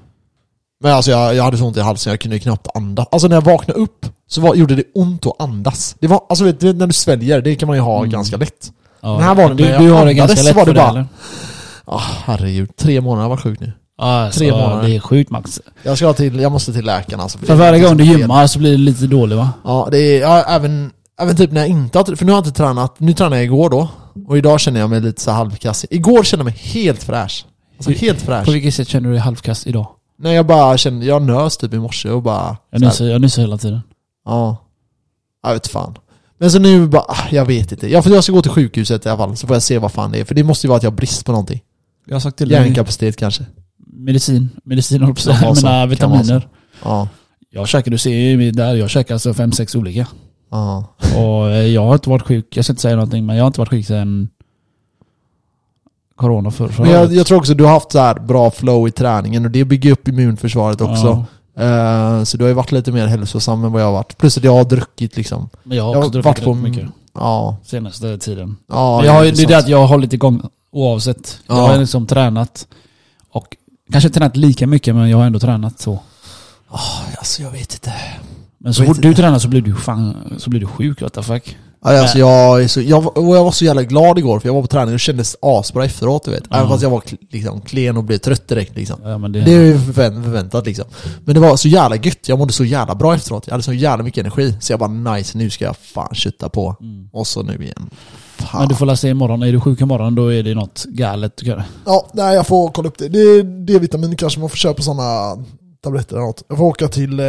Men 0.84 0.94
alltså 0.94 1.12
jag, 1.12 1.36
jag 1.36 1.44
hade 1.44 1.58
så 1.58 1.66
ont 1.66 1.78
i 1.78 1.82
halsen, 1.82 2.12
jag 2.12 2.20
kunde 2.22 2.36
ju 2.36 2.40
knappt 2.40 2.68
andas. 2.76 3.08
Alltså 3.12 3.28
när 3.28 3.36
jag 3.36 3.42
vaknade 3.42 3.80
upp 3.80 4.06
så 4.28 4.42
var, 4.42 4.56
gjorde 4.56 4.76
det 4.76 4.84
ont 4.96 5.26
att 5.26 5.42
andas. 5.42 5.96
Det 6.00 6.08
var, 6.08 6.22
alltså 6.30 6.46
vet 6.46 6.60
du, 6.60 6.74
när 6.74 6.88
du 6.88 6.94
sväljer, 6.94 7.42
det 7.42 7.56
kan 7.56 7.68
man 7.68 7.76
ju 7.78 7.82
ha 7.82 7.98
Mm. 7.98 8.10
ganska 8.10 8.38
lätt. 8.38 8.72
Ja. 9.02 9.10
Den 9.14 9.22
här 9.22 9.36
var 9.36 9.50
det 9.50 9.56
du, 9.56 9.64
när 9.64 9.72
jag 9.72 9.82
du 9.82 9.92
har 9.92 10.06
det 10.06 10.14
ganska 10.14 10.42
lätt 10.42 10.56
var 10.56 10.66
det 10.66 10.72
det 10.74 10.80
bara- 10.80 10.90
eller? 10.90 11.06
Ah, 11.86 12.02
herregud, 12.26 12.76
tre 12.76 13.02
månader, 13.02 13.30
var 13.30 13.38
sjuk 13.38 13.60
nu. 13.60 13.72
Ja, 13.98 14.04
alltså, 14.06 14.40
Tre 14.40 14.52
månader. 14.52 14.88
Det 14.88 14.96
är 14.96 15.00
sjukt 15.00 15.30
Max. 15.32 15.62
Jag 15.84 15.98
ska 15.98 16.14
till, 16.14 16.40
jag 16.40 16.52
måste 16.52 16.74
till 16.74 16.86
läkaren 16.86 17.20
alltså. 17.22 17.38
För 17.38 17.56
varje 17.56 17.84
gång 17.84 17.98
du 17.98 18.04
gymmar 18.04 18.48
så 18.48 18.60
blir 18.60 18.72
du 18.72 18.78
lite 18.78 19.08
dålig 19.08 19.36
va? 19.36 19.50
Ja, 19.64 19.88
det 19.92 19.98
är, 20.00 20.22
ja, 20.22 20.44
även, 20.44 20.92
även 21.20 21.36
typ 21.36 21.52
när 21.52 21.62
jag 21.62 21.70
inte 21.70 21.98
har, 21.98 22.16
för 22.16 22.26
nu 22.26 22.32
har 22.32 22.38
jag 22.38 22.48
inte 22.48 22.58
tränat, 22.58 23.00
nu 23.00 23.14
tränade 23.14 23.36
jag 23.36 23.46
igår 23.46 23.70
då. 23.70 23.90
Och 24.28 24.38
idag 24.38 24.60
känner 24.60 24.80
jag 24.80 24.90
mig 24.90 25.02
lite 25.02 25.22
så 25.22 25.32
här 25.32 25.38
halvkassig. 25.38 25.88
Igår 25.92 26.24
kände 26.24 26.42
jag 26.42 26.46
mig 26.46 26.60
helt 26.60 27.04
fräsch. 27.04 27.46
Alltså 27.78 27.92
helt 27.92 28.22
fräsch. 28.22 28.46
På 28.46 28.52
vilket 28.52 28.74
sätt 28.74 28.88
känner 28.88 29.08
du 29.08 29.14
dig 29.14 29.22
halvkast 29.22 29.68
idag? 29.68 29.88
När 30.20 30.32
jag 30.32 30.46
bara 30.46 30.78
kände, 30.78 31.06
jag 31.06 31.22
nös 31.22 31.58
typ 31.58 31.74
i 31.74 31.80
morse 31.80 32.10
och 32.10 32.22
bara... 32.24 32.58
Jag 32.72 32.82
nyser, 32.82 33.06
jag 33.06 33.22
nyser 33.22 33.42
hela 33.42 33.58
tiden. 33.58 33.82
Ja. 34.26 34.58
Jag 35.44 35.54
vet 35.54 35.68
fan. 35.68 35.96
Men 36.38 36.52
så 36.52 36.60
nu 36.60 36.88
bara, 36.88 37.02
ah, 37.02 37.28
jag 37.32 37.46
vet 37.46 37.72
inte. 37.72 37.92
Jag, 37.92 38.04
får, 38.04 38.14
jag 38.14 38.24
ska 38.24 38.34
gå 38.34 38.42
till 38.42 38.52
sjukhuset 38.52 39.06
i 39.06 39.10
alla 39.10 39.18
fall, 39.18 39.38
så 39.38 39.48
får 39.48 39.56
jag 39.56 39.64
se 39.64 39.78
vad 39.78 39.92
fan 39.92 40.12
det 40.12 40.20
är. 40.20 40.26
För 40.26 40.36
det 40.36 40.44
måste 40.44 40.68
ju 40.68 40.70
vara 40.70 40.78
att 40.78 40.84
jag 40.84 40.92
har 40.92 40.96
brist 40.96 41.26
på 41.26 41.32
någonting. 41.32 41.62
Jag 42.06 42.16
har 42.16 42.20
sagt 42.20 42.38
till 42.38 42.50
dig. 42.50 42.62
Hjärnkapacitet 42.62 43.18
kanske. 43.18 43.46
Medicin. 43.94 44.50
Medicin 44.64 45.02
håller 45.02 45.14
på. 45.14 45.54
Mina 45.56 45.62
Kan 45.62 45.90
vitaminer. 45.90 46.48
Ja. 46.84 47.08
Jag 47.50 47.68
käkar, 47.68 47.92
du 47.92 47.98
ser 47.98 48.12
ju 48.12 48.52
där, 48.52 48.76
jag 48.76 48.90
käkar 48.90 49.16
alltså 49.16 49.34
fem 49.34 49.52
sex 49.52 49.76
olika. 49.76 50.08
Ja. 50.50 50.84
Och 51.16 51.50
eh, 51.50 51.68
jag 51.68 51.86
har 51.86 51.94
inte 51.94 52.10
varit 52.10 52.22
sjuk, 52.28 52.46
jag 52.58 52.66
ska 52.66 52.72
inte 52.72 52.82
säga 52.82 52.96
någonting, 52.96 53.26
men 53.26 53.36
jag 53.36 53.44
har 53.44 53.48
inte 53.48 53.60
varit 53.60 53.70
sjuk 53.70 53.86
sedan 53.88 54.30
Corona 56.16 56.52
för, 56.52 56.68
förra 56.68 56.86
Men 56.86 56.96
jag, 56.96 57.14
jag 57.14 57.28
tror 57.28 57.38
också 57.38 57.54
du 57.54 57.64
har 57.64 57.72
haft 57.72 57.92
så 57.92 58.00
här 58.00 58.16
bra 58.20 58.52
flow 58.52 58.88
i 58.88 58.92
träningen 58.92 59.46
och 59.46 59.52
det 59.52 59.66
bygger 59.66 59.92
upp 59.92 60.08
immunförsvaret 60.08 60.82
också. 60.82 61.08
Ja, 61.08 61.26
Eh, 61.60 62.24
så 62.24 62.38
du 62.38 62.44
har 62.44 62.50
ju 62.50 62.54
varit 62.54 62.72
lite 62.72 62.92
mer 62.92 63.08
hälsosam 63.08 63.64
än 63.66 63.72
vad 63.72 63.82
jag 63.82 63.86
har 63.86 63.94
varit. 63.94 64.18
Plus 64.18 64.38
att 64.38 64.44
jag 64.44 64.54
har 64.54 64.64
druckit 64.64 65.18
liksom. 65.18 65.50
men 65.64 65.78
jag 65.78 65.84
har 65.84 65.92
Jag 65.94 65.98
också 66.00 66.08
har 66.08 66.12
druckit 66.24 66.26
varit 66.26 66.44
på... 66.44 66.54
mycket 66.54 66.90
Ja. 67.14 67.58
senaste 67.64 68.18
tiden. 68.18 68.58
ja 68.68 69.06
jag 69.06 69.12
har, 69.14 69.24
det 69.24 69.40
är 69.44 69.48
det 69.48 69.58
att 69.58 69.68
jag 69.68 69.78
har 69.78 69.88
hållit 69.88 70.14
igång 70.14 70.42
oavsett. 70.72 71.40
Jag 71.48 71.58
Ja. 71.58 71.68
har 71.68 71.78
liksom 71.78 72.08
tränat 72.08 72.68
och 73.32 73.58
kanske 73.92 74.08
inte 74.08 74.20
tränat 74.20 74.38
lika 74.38 74.68
mycket 74.68 74.96
men 74.96 75.10
jag 75.10 75.18
har 75.18 75.26
ändå 75.26 75.40
tränat 75.40 75.80
så. 75.80 76.00
Alltså 77.18 77.42
jag 77.44 77.52
vet 77.52 77.74
inte. 77.74 77.94
Men 78.60 78.74
så 78.74 78.84
fort 78.86 79.02
du 79.02 79.14
tränar 79.14 79.40
så 79.40 79.48
blir 79.48 79.62
du 79.62 79.76
fan, 79.76 80.16
så 80.38 80.50
blir 80.50 80.60
du 80.60 80.68
sjuk 80.68 81.02
what 81.02 81.14
the 81.14 81.22
fuck. 81.24 81.58
Ja, 81.84 82.02
Alltså 82.02 82.20
jag, 82.20 82.64
är 82.64 82.68
så, 82.68 82.82
jag, 82.82 83.02
var- 83.02 83.18
och 83.18 83.36
jag 83.38 83.44
var 83.44 83.52
så 83.52 83.66
jävla 83.66 83.84
glad 83.84 84.18
igår 84.20 84.40
för 84.40 84.50
jag 84.50 84.54
var 84.54 84.62
på 84.62 84.68
träning 84.68 84.94
och 84.94 85.00
kändes 85.00 85.36
asbra 85.42 85.86
efteråt 85.86 86.24
du 86.26 86.32
vet. 86.32 86.44
Ja. 86.50 86.56
Även 86.58 86.70
fast 86.70 86.84
jag 86.84 86.90
var 86.90 87.04
liksom, 87.32 87.62
klen 87.62 87.98
och 87.98 88.04
blev 88.04 88.18
trött 88.18 88.48
direkt 88.48 88.76
liksom. 88.76 89.00
Ja, 89.04 89.18
det, 89.18 89.42
Det 89.42 89.54
är 89.54 89.62
ju 89.62 89.80
förvänt, 89.80 90.24
förväntat 90.26 90.66
liksom. 90.66 90.86
Men 91.26 91.36
det 91.36 91.42
var 91.42 91.56
så 91.56 91.68
jävla 91.68 91.96
gött, 91.96 92.30
jag 92.30 92.40
mådde 92.40 92.54
så 92.54 92.66
jävla 92.66 92.96
bra 92.96 93.16
efteråt. 93.16 93.44
Jag 93.48 93.52
hade 93.52 93.64
så 93.64 93.74
jävla 93.74 94.04
mycket 94.04 94.22
energi. 94.22 94.56
Så 94.60 94.74
jag 94.74 94.80
bara 94.80 95.14
nice, 95.16 95.38
nu 95.38 95.50
ska 95.50 95.66
jag 95.66 95.78
fan 95.78 96.16
kötta 96.16 96.50
på. 96.50 96.76
Mm. 96.82 97.10
Och 97.14 97.28
så 97.28 97.42
nu 97.44 97.56
igen. 97.64 97.90
Fan. 98.38 98.60
Men 98.60 98.70
du 98.70 98.76
får 98.76 98.86
la 98.86 98.96
se 98.96 99.10
imorgon, 99.10 99.44
är 99.44 99.52
du 99.52 99.60
sjuk 99.62 99.82
imorgon 99.82 100.16
då 100.16 100.34
är 100.34 100.44
det 100.44 100.56
något 100.56 100.86
galet 100.88 101.40
jag. 101.44 101.64
Ja, 101.86 102.08
nej 102.14 102.36
jag 102.36 102.48
får 102.48 102.70
kolla 102.72 102.88
upp 102.88 102.98
det. 102.98 103.10
Det 103.10 103.20
är 103.20 103.44
D-vitamin 103.44 104.16
kanske 104.18 104.40
man 104.40 104.50
får 104.50 104.58
köpa 104.58 104.82
sådana 104.82 105.36
tabletter 105.84 106.16
eller 106.16 106.26
något. 106.26 106.44
Jag 106.50 106.58
får 106.58 106.66
åka 106.66 106.88
till... 106.88 107.20
Eh, 107.20 107.26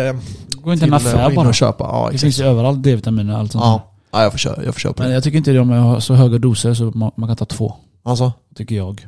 Gå 0.68 0.72
inte 0.72 0.84
en 0.86 0.94
affär 0.94 1.34
bara. 1.34 1.48
och 1.48 1.54
köpa. 1.54 1.84
Ja, 1.84 2.00
Det 2.02 2.06
exakt. 2.06 2.20
finns 2.22 2.40
ju 2.40 2.44
överallt 2.44 2.82
D-vitaminer 2.82 3.32
och 3.32 3.38
allt 3.38 3.52
sånt. 3.52 3.64
Ja, 3.64 3.92
ja 4.12 4.22
jag 4.22 4.32
får 4.32 4.38
köpa, 4.38 4.64
jag 4.64 4.74
får 4.74 4.80
köpa 4.80 5.02
Men 5.02 5.08
det. 5.10 5.14
jag 5.14 5.22
tycker 5.24 5.38
inte 5.38 5.52
de 5.52 5.70
har 5.70 6.00
så 6.00 6.14
höga 6.14 6.38
doser 6.38 6.74
så 6.74 6.84
man, 6.84 7.10
man 7.16 7.28
kan 7.28 7.36
ta 7.36 7.44
två. 7.44 7.74
Alltså? 8.02 8.32
Tycker 8.54 8.74
jag. 8.76 9.06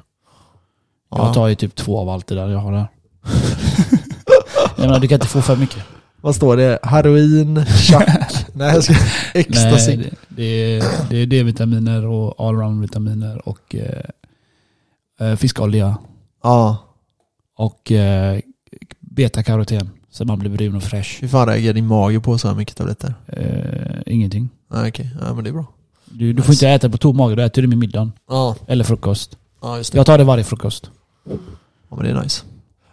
Ja. 1.11 1.19
Jag 1.27 1.35
tar 1.35 1.49
ju 1.49 1.55
typ 1.55 1.75
två 1.75 1.99
av 2.01 2.09
allt 2.09 2.27
det 2.27 2.35
där 2.35 2.49
jag 2.49 2.59
har 2.59 2.73
där. 2.73 2.87
jag 4.77 4.79
menar 4.87 5.01
du 5.01 5.09
kan 5.09 5.17
inte 5.17 5.27
få 5.27 5.43
för 5.43 5.57
mycket. 5.57 5.83
Vad 6.21 6.35
står 6.35 6.57
det? 6.57 6.79
Heroin, 6.83 7.65
chack, 7.67 8.47
nej 8.53 8.75
jag 8.75 8.85
ska... 8.85 8.95
Ecstasy. 9.35 9.97
Nej, 9.97 10.11
det, 10.29 10.37
det, 10.37 10.45
är, 10.77 10.85
det 11.11 11.17
är 11.17 11.27
D-vitaminer 11.27 12.07
och 12.07 12.35
allround-vitaminer 12.47 13.49
och 13.49 13.75
eh, 13.75 15.29
eh, 15.29 15.37
fiskolja 15.37 15.97
Ja. 16.43 16.77
och 17.57 17.93
eh, 17.93 18.41
beta-karoten. 19.01 19.91
Så 20.13 20.25
man 20.25 20.39
blir 20.39 20.51
brun 20.51 20.77
och 20.77 20.83
fräsch. 20.83 21.19
Hur 21.21 21.29
fan 21.29 21.47
reagerar 21.49 21.75
din 21.75 21.87
mage 21.87 22.21
på 22.21 22.39
så 22.39 22.49
här 22.49 22.55
mycket 22.55 22.77
tabletter? 22.77 23.15
Eh, 23.27 24.01
ingenting. 24.07 24.49
Nej 24.73 24.89
okej, 24.89 25.11
ja 25.27 25.35
men 25.35 25.45
det 25.45 25.51
är 25.51 25.55
bra. 25.55 25.65
Du, 26.05 26.33
du 26.33 26.43
får 26.43 26.53
inte 26.55 26.69
äta 26.69 26.91
på 26.91 26.99
tom 26.99 27.17
mage, 27.17 27.35
då 27.35 27.43
äter 27.43 27.63
du 27.63 27.69
med 27.69 27.79
middagen. 27.79 28.13
Ja, 28.29 28.57
Eller 28.67 28.85
frukost. 28.85 29.37
ja 29.63 29.77
just 29.77 29.93
det. 29.93 29.97
Jag 29.99 30.07
tar 30.07 30.19
det 30.19 30.25
varje 30.25 30.45
frukost. 30.45 30.91
Ja 31.25 31.97
men 31.97 32.05
det 32.05 32.11
är 32.11 32.23
nice. 32.23 32.43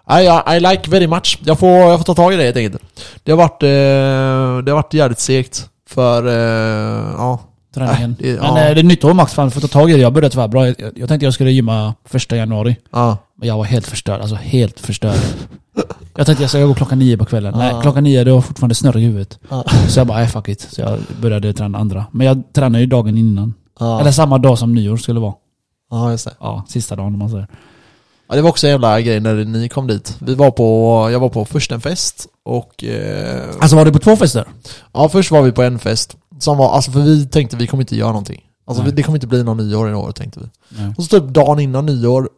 I, 0.10 0.14
I, 0.54 0.58
I 0.58 0.60
like 0.60 0.90
very 0.92 1.08
much. 1.08 1.40
Jag 1.44 1.60
får, 1.60 1.70
jag 1.70 2.00
får 2.00 2.06
ta 2.06 2.16
tag 2.16 2.34
i 2.34 2.36
det 2.38 2.44
helt 2.44 2.58
enkelt. 2.58 2.84
Det 3.24 3.32
har 3.32 3.38
varit, 3.38 3.64
eh, 3.64 4.64
det 4.66 4.72
har 4.72 4.76
varit 4.76 4.94
jävligt 4.94 5.20
segt. 5.20 5.70
För, 5.90 6.28
eh, 6.28 7.14
ja. 7.18 7.40
Träningen. 7.74 8.12
Äh, 8.12 8.16
det- 8.20 8.42
Men 8.42 8.56
ja. 8.56 8.68
eh, 8.68 8.76
det 8.76 8.82
är 8.82 8.84
nytt 8.84 9.04
år 9.04 9.14
Max, 9.14 9.34
fan 9.34 9.52
för 9.52 9.60
att 9.60 9.72
ta 9.72 9.80
tag 9.80 9.92
i 9.92 9.94
det. 9.94 10.00
Jag 10.00 10.14
började 10.14 10.30
tyvärr 10.32 10.48
bra. 10.48 10.68
Jag, 10.68 10.76
jag 10.96 11.10
tänkte 11.10 11.26
jag 11.26 11.34
skulle 11.34 11.52
gymma 11.52 11.94
första 12.06 12.36
januari. 12.36 12.76
ja. 12.92 13.18
Men 13.40 13.48
jag 13.48 13.58
var 13.58 13.64
helt 13.64 13.88
förstörd, 13.88 14.22
alltså 14.22 14.36
helt 14.36 14.80
förstörd. 14.80 15.18
Jag 16.16 16.26
tänkte 16.26 16.44
jag 16.44 16.50
ska 16.50 16.66
gå 16.66 16.74
klockan 16.74 17.00
nio 17.00 17.18
på 17.18 17.26
kvällen. 17.26 17.54
Nej, 17.58 17.72
Ja. 17.72 17.82
klockan 17.82 18.04
nio 18.04 18.24
det 18.24 18.32
var 18.32 18.42
fortfarande 18.42 18.76
snurr 18.76 18.98
i 18.98 19.02
huvudet. 19.02 19.40
Så 19.88 20.00
jag 20.00 20.08
bara, 20.08 20.18
nej 20.18 20.28
fuck 20.28 20.50
it. 20.50 20.62
Så 20.72 20.82
jag 20.82 21.00
började 21.22 21.54
träna 21.54 21.78
andra. 21.78 22.06
Men 22.12 22.28
jag 22.28 22.44
tränade 22.54 22.80
ju 22.80 22.86
dagen 22.86 23.18
innan. 23.18 23.54
Eller 24.02 24.12
samma 24.12 24.38
dag 24.38 24.58
som 24.58 24.74
nyår 24.74 24.98
skulle 24.98 25.20
vara. 25.20 25.34
ja, 25.92 26.12
just 26.12 26.26
det. 26.26 26.34
Ja, 26.40 26.66
sista 26.68 26.96
dagen 26.96 27.14
om 27.14 27.20
man 27.20 27.30
säger. 27.30 27.48
Ja, 28.30 28.36
det 28.36 28.42
var 28.42 28.50
också 28.50 28.68
en 28.68 28.72
jävla 28.72 29.02
grej 29.02 29.20
när 29.20 29.34
ni 29.36 29.70
kom 29.70 29.88
dit. 29.88 30.16
Vi 30.20 30.36
var 30.36 30.52
på, 30.52 31.10
jag 31.12 31.20
var 31.20 31.30
på 31.30 31.46
Furstenfest 31.46 32.28
Och... 32.46 32.84
Eh, 32.84 33.42
Alltså 33.60 33.76
var 33.76 33.86
du 33.86 33.92
på 33.92 34.00
två 34.00 34.16
fester? 34.16 34.46
ja, 34.94 35.10
först 35.10 35.32
var 35.32 35.42
vi 35.42 35.52
på 35.52 35.64
en 35.64 35.80
fest. 35.80 36.18
Som 36.40 36.58
var, 36.58 36.72
alltså 36.72 36.92
för 36.92 37.00
vi 37.00 37.26
tänkte 37.26 37.58
vi 37.58 37.68
kommer 37.68 37.84
inte 37.84 37.96
göra 37.96 38.08
någonting. 38.08 38.44
Alltså 38.68 38.84
vi, 38.84 38.92
det 38.92 39.04
kommer 39.04 39.18
inte 39.18 39.28
bli 39.28 39.44
någon 39.44 39.58
nyår 39.58 39.90
i 39.90 39.94
år 39.94 40.12
tänkte 40.12 40.40
vi. 40.40 40.46
Nej. 40.78 40.94
Och 40.98 41.04
så 41.04 41.20
typ 41.20 41.30
dagen 41.30 41.60
innan 41.60 41.86
nyår, 41.86 42.30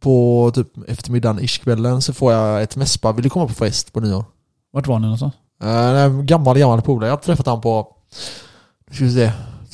på 0.00 0.50
typ 0.54 0.68
eftermiddagen, 0.88 1.44
ish 1.44 1.62
kvällen, 1.62 2.02
så 2.02 2.12
får 2.12 2.32
jag 2.32 2.62
ett 2.62 2.76
mess 2.76 3.00
bara, 3.00 3.12
vill 3.12 3.22
du 3.22 3.30
komma 3.30 3.46
på 3.46 3.54
fest 3.54 3.92
på 3.92 4.00
nyår? 4.00 4.24
Vart 4.72 4.86
var 4.86 4.98
ni 4.98 5.02
någonstans? 5.02 5.34
Uh, 5.64 6.22
gammal, 6.22 6.58
gammal 6.58 6.82
polare. 6.82 7.08
Jag 7.08 7.16
har 7.16 7.22
träffat 7.22 7.46
han 7.46 7.60
på, 7.60 7.88
ska 8.92 9.04
vi 9.04 9.14
se, 9.14 9.32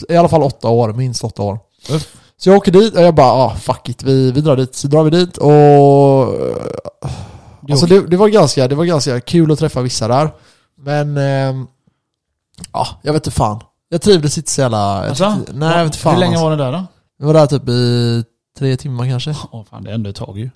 i 0.08 0.16
alla 0.16 0.28
fall 0.28 0.42
åtta 0.42 0.68
år, 0.68 0.92
minst 0.92 1.24
åtta 1.24 1.42
år. 1.42 1.58
Uff. 1.90 2.16
Så 2.36 2.50
jag 2.50 2.56
åker 2.56 2.72
dit 2.72 2.94
och 2.96 3.02
jag 3.02 3.14
bara, 3.14 3.32
ah 3.32 3.54
fuck 3.56 3.88
it, 3.88 4.02
vi, 4.02 4.32
vi 4.32 4.40
drar 4.40 4.56
dit. 4.56 4.74
Så 4.74 4.88
drar 4.88 5.02
vi 5.04 5.10
dit 5.10 5.36
och... 5.36 6.34
eh, 6.34 7.10
Alltså 7.70 7.86
det, 7.86 8.06
det, 8.06 8.16
var 8.16 8.28
ganska, 8.28 8.68
det 8.68 8.74
var 8.74 8.84
ganska 8.84 9.20
kul 9.20 9.52
att 9.52 9.58
träffa 9.58 9.80
vissa 9.80 10.08
där. 10.08 10.30
Men... 10.76 11.16
ehm, 11.16 11.66
Ja, 12.72 12.86
jag 13.02 13.12
vet 13.12 13.26
inte 13.26 13.36
fan. 13.36 13.60
Jag 13.88 14.02
trivdes 14.02 14.38
inte 14.38 14.50
så 14.50 14.60
jävla... 14.60 14.96
jag 15.00 15.08
Alltså? 15.08 15.34
tyckte- 15.38 15.52
nej, 15.52 15.68
jag 15.68 15.76
vet 15.76 15.84
inte 15.86 15.98
fan. 15.98 16.12
Hur 16.14 16.20
länge 16.20 16.32
alltså. 16.32 16.44
var 16.44 16.56
ni 16.56 16.62
där 16.62 16.72
då? 16.72 16.84
Vi 17.18 17.26
var 17.26 17.34
där 17.34 17.46
typ 17.46 17.68
i 17.68 18.24
tre 18.58 18.76
timmar 18.76 19.06
kanske. 19.06 19.34
Åh 19.50 19.64
fan, 19.70 19.84
det 19.84 19.90
är 19.90 19.94
ändå 19.94 20.10
ett 20.10 20.16
tag 20.16 20.38
ju. 20.38 20.50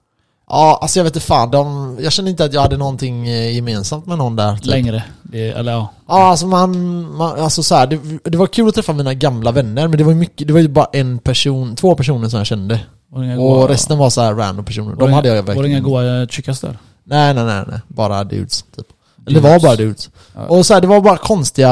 Ja, 0.49 0.79
alltså 0.83 0.99
jag 0.99 1.05
vet 1.05 1.17
inte 1.17 1.26
fan. 1.26 1.50
De, 1.50 1.97
jag 2.00 2.12
kände 2.12 2.31
inte 2.31 2.45
att 2.45 2.53
jag 2.53 2.61
hade 2.61 2.76
någonting 2.76 3.29
eh, 3.29 3.55
gemensamt 3.55 4.07
med 4.07 4.19
någon 4.19 4.37
där. 4.37 4.57
Typ. 4.57 4.67
Längre. 4.67 5.05
Det, 5.23 5.49
eller 5.50 5.73
ja. 5.73 5.88
Ja, 6.09 6.25
alltså 6.26 6.47
man, 6.47 7.00
man 7.17 7.41
alltså 7.41 7.62
så 7.62 7.75
här, 7.75 7.87
det, 7.87 8.00
det 8.25 8.38
var 8.38 8.47
kul 8.47 8.69
att 8.69 8.75
träffa 8.75 8.93
mina 8.93 9.15
gamla 9.15 9.53
vänner, 9.53 9.88
men 9.88 9.99
det 9.99 10.05
var 10.05 10.12
ju 10.12 10.19
mycket, 10.19 10.47
det 10.47 10.53
var 10.53 10.61
ju 10.61 10.69
bara 10.69 10.88
en 10.93 11.19
person, 11.19 11.76
två 11.76 11.95
personer 11.95 12.29
som 12.29 12.38
jag 12.38 12.47
kände. 12.47 12.81
Var 13.11 13.21
det 13.21 13.26
inga 13.26 13.41
Och 13.41 13.57
goa- 13.62 13.69
resten 13.69 13.99
var 13.99 14.11
så 14.11 14.21
här 14.21 14.35
random 14.35 14.65
personer. 14.65 14.91
var 14.91 14.97
De 14.97 15.07
det- 15.09 15.15
hade 15.15 15.29
jag 15.29 15.35
Var 15.35 15.43
det 15.43 15.53
inga 15.53 15.62
verkligen. 15.62 15.83
goa 15.83 16.21
eh, 16.23 16.29
chickas 16.29 16.61
där? 16.61 16.79
Nej, 17.05 17.35
nej, 17.35 17.45
nej, 17.45 17.65
nej. 17.69 17.81
Bara 17.88 18.25
dudes, 18.25 18.62
typ. 18.76 18.87
Det 19.26 19.40
var 19.40 19.61
bara 19.61 19.76
dudes. 19.76 20.11
Ja. 20.35 20.40
Och 20.47 20.66
så 20.66 20.75
här, 20.75 20.80
det 20.80 20.87
var 20.87 21.00
bara 21.00 21.16
konstiga, 21.16 21.68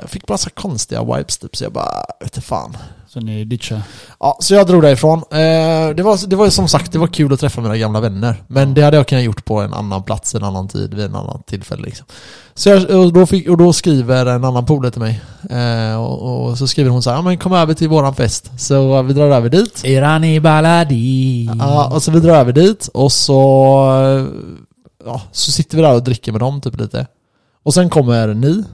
jag 0.00 0.10
fick 0.10 0.26
bara 0.26 0.38
så 0.38 0.50
konstiga 0.50 1.04
vibes 1.04 1.38
typ, 1.38 1.56
så 1.56 1.64
jag 1.64 1.72
bara, 1.72 2.04
vet 2.20 2.36
inte 2.36 2.40
fan. 2.40 2.76
Så 3.08 3.20
ni 3.20 3.44
ditchade? 3.44 3.82
Ja, 4.20 4.36
så 4.40 4.54
jag 4.54 4.66
drog 4.66 4.82
därifrån. 4.82 5.18
Eh, 5.18 5.94
det, 5.96 6.02
var, 6.02 6.26
det 6.28 6.36
var 6.36 6.50
som 6.50 6.68
sagt, 6.68 6.92
det 6.92 6.98
var 6.98 7.06
kul 7.06 7.32
att 7.32 7.40
träffa 7.40 7.60
mina 7.60 7.76
gamla 7.76 8.00
vänner. 8.00 8.42
Men 8.46 8.74
det 8.74 8.82
hade 8.82 8.96
jag 8.96 9.06
kunnat 9.06 9.24
gjort 9.24 9.44
på 9.44 9.60
en 9.60 9.74
annan 9.74 10.02
plats, 10.02 10.34
en 10.34 10.44
annan 10.44 10.68
tid, 10.68 10.94
vid 10.94 11.04
en 11.04 11.14
annan 11.14 11.42
tillfälle 11.46 11.82
liksom. 11.82 12.06
Så 12.54 12.68
jag, 12.68 12.90
och, 12.90 13.12
då 13.12 13.26
fick, 13.26 13.48
och 13.48 13.56
då 13.56 13.72
skriver 13.72 14.26
en 14.26 14.44
annan 14.44 14.66
polare 14.66 14.90
till 14.90 15.00
mig. 15.00 15.20
Eh, 15.50 16.02
och, 16.02 16.48
och 16.48 16.58
så 16.58 16.66
skriver 16.66 16.90
hon 16.90 17.02
så 17.02 17.10
här, 17.10 17.16
ja 17.16 17.22
men 17.22 17.38
kom 17.38 17.52
över 17.52 17.74
till 17.74 17.88
våran 17.88 18.14
fest. 18.14 18.50
Så 18.58 19.02
vi 19.02 19.12
drar 19.12 19.30
över 19.30 19.48
dit. 19.48 19.84
Irani 19.84 20.40
Baladi. 20.40 21.50
Ja, 21.58 21.90
och 21.94 22.02
så 22.02 22.10
vi 22.10 22.20
drar 22.20 22.36
över 22.36 22.52
dit 22.52 22.88
och 22.94 23.12
så, 23.12 23.38
ja, 25.04 25.22
så 25.32 25.52
sitter 25.52 25.76
vi 25.76 25.82
där 25.82 25.94
och 25.94 26.02
dricker 26.02 26.32
med 26.32 26.40
dem 26.40 26.60
typ 26.60 26.80
lite. 26.80 27.06
Och 27.62 27.74
sen 27.74 27.90
kommer 27.90 28.34
ni. 28.34 28.64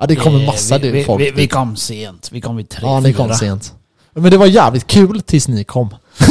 Ja 0.00 0.06
det 0.06 0.16
kommer 0.16 0.46
massa 0.46 0.74
Eh, 0.74 0.80
vi, 0.80 0.90
vi, 0.90 1.04
folk. 1.04 1.22
vi, 1.22 1.30
vi 1.30 1.48
kom 1.48 1.76
sent. 1.76 2.28
Vi 2.32 2.40
kom 2.40 2.56
vid 2.56 2.68
tre, 2.68 2.86
ja 2.86 3.00
ni 3.00 3.12
kom 3.12 3.26
fyra. 3.28 3.36
sent. 3.36 3.74
Men 4.14 4.30
det 4.30 4.36
var 4.36 4.46
jävligt 4.46 4.86
kul 4.86 5.20
tills 5.22 5.48
ni 5.48 5.64
kom. 5.64 5.94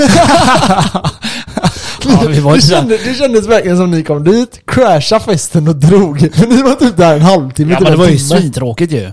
Ja, 2.08 2.28
det, 2.28 2.62
kändes, 2.62 3.04
det 3.04 3.14
kändes 3.14 3.48
verkligen 3.48 3.78
som 3.78 3.92
ni 3.92 4.04
kom 4.04 4.24
dit, 4.24 4.62
crashade 4.68 5.24
festen 5.24 5.68
och 5.68 5.76
drog. 5.76 6.22
Men 6.40 6.50
ni 6.50 6.62
var 6.62 6.76
typ 6.76 6.98
där 6.98 7.16
en 7.16 7.22
halvtimme, 7.22 7.74
Ja 7.74 7.80
men 7.80 7.92
det 7.92 7.98
var 7.98 8.08
ju 8.08 8.18
svintråkigt 8.18 8.94
ju. 8.94 9.12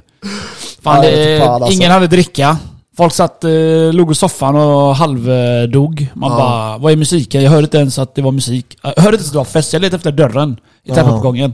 Fan, 0.82 1.00
vet 1.00 1.14
det, 1.14 1.38
fan, 1.38 1.62
alltså. 1.62 1.78
ingen 1.78 1.90
hade 1.90 2.06
dricka. 2.06 2.58
Folk 2.96 3.12
satt, 3.12 3.44
eh, 3.44 3.50
låg 3.92 4.12
i 4.12 4.14
soffan 4.14 4.56
och 4.56 4.96
halvdog. 4.96 6.06
Man 6.14 6.30
Ja. 6.32 6.36
bara, 6.38 6.78
vad 6.78 6.92
är 6.92 6.96
musiken? 6.96 7.42
Jag 7.42 7.50
hörde 7.50 7.64
inte 7.64 7.78
ens 7.78 7.98
att 7.98 8.14
det 8.14 8.22
var 8.22 8.32
musik. 8.32 8.76
Jag 8.82 8.88
hörde 8.90 8.98
inte 8.98 9.08
ens 9.16 9.26
att 9.26 9.32
det 9.32 9.38
var 9.38 9.44
fest. 9.44 9.72
Jag 9.72 9.82
letade 9.82 9.96
efter 9.96 10.12
dörren 10.12 10.52
i 10.52 10.88
Ja. 10.88 10.94
trappuppgången. 10.94 11.50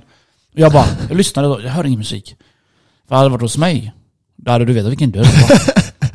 Och 0.55 0.61
jag 0.61 0.73
bara, 0.73 0.85
jag 1.09 1.17
lyssnade 1.17 1.49
och 1.49 1.63
jag 1.63 1.71
hörde 1.71 1.89
ingen 1.89 1.99
musik. 1.99 2.35
För 3.09 3.15
hade 3.17 3.29
det 3.29 3.33
varit 3.33 3.43
hos 3.43 3.59
mig, 3.59 3.93
då 4.37 4.51
hade 4.51 4.65
du 4.65 4.73
vetat 4.73 4.91
vilken 4.91 5.11
dörr 5.11 5.23
det 5.23 5.49
var. 5.49 5.61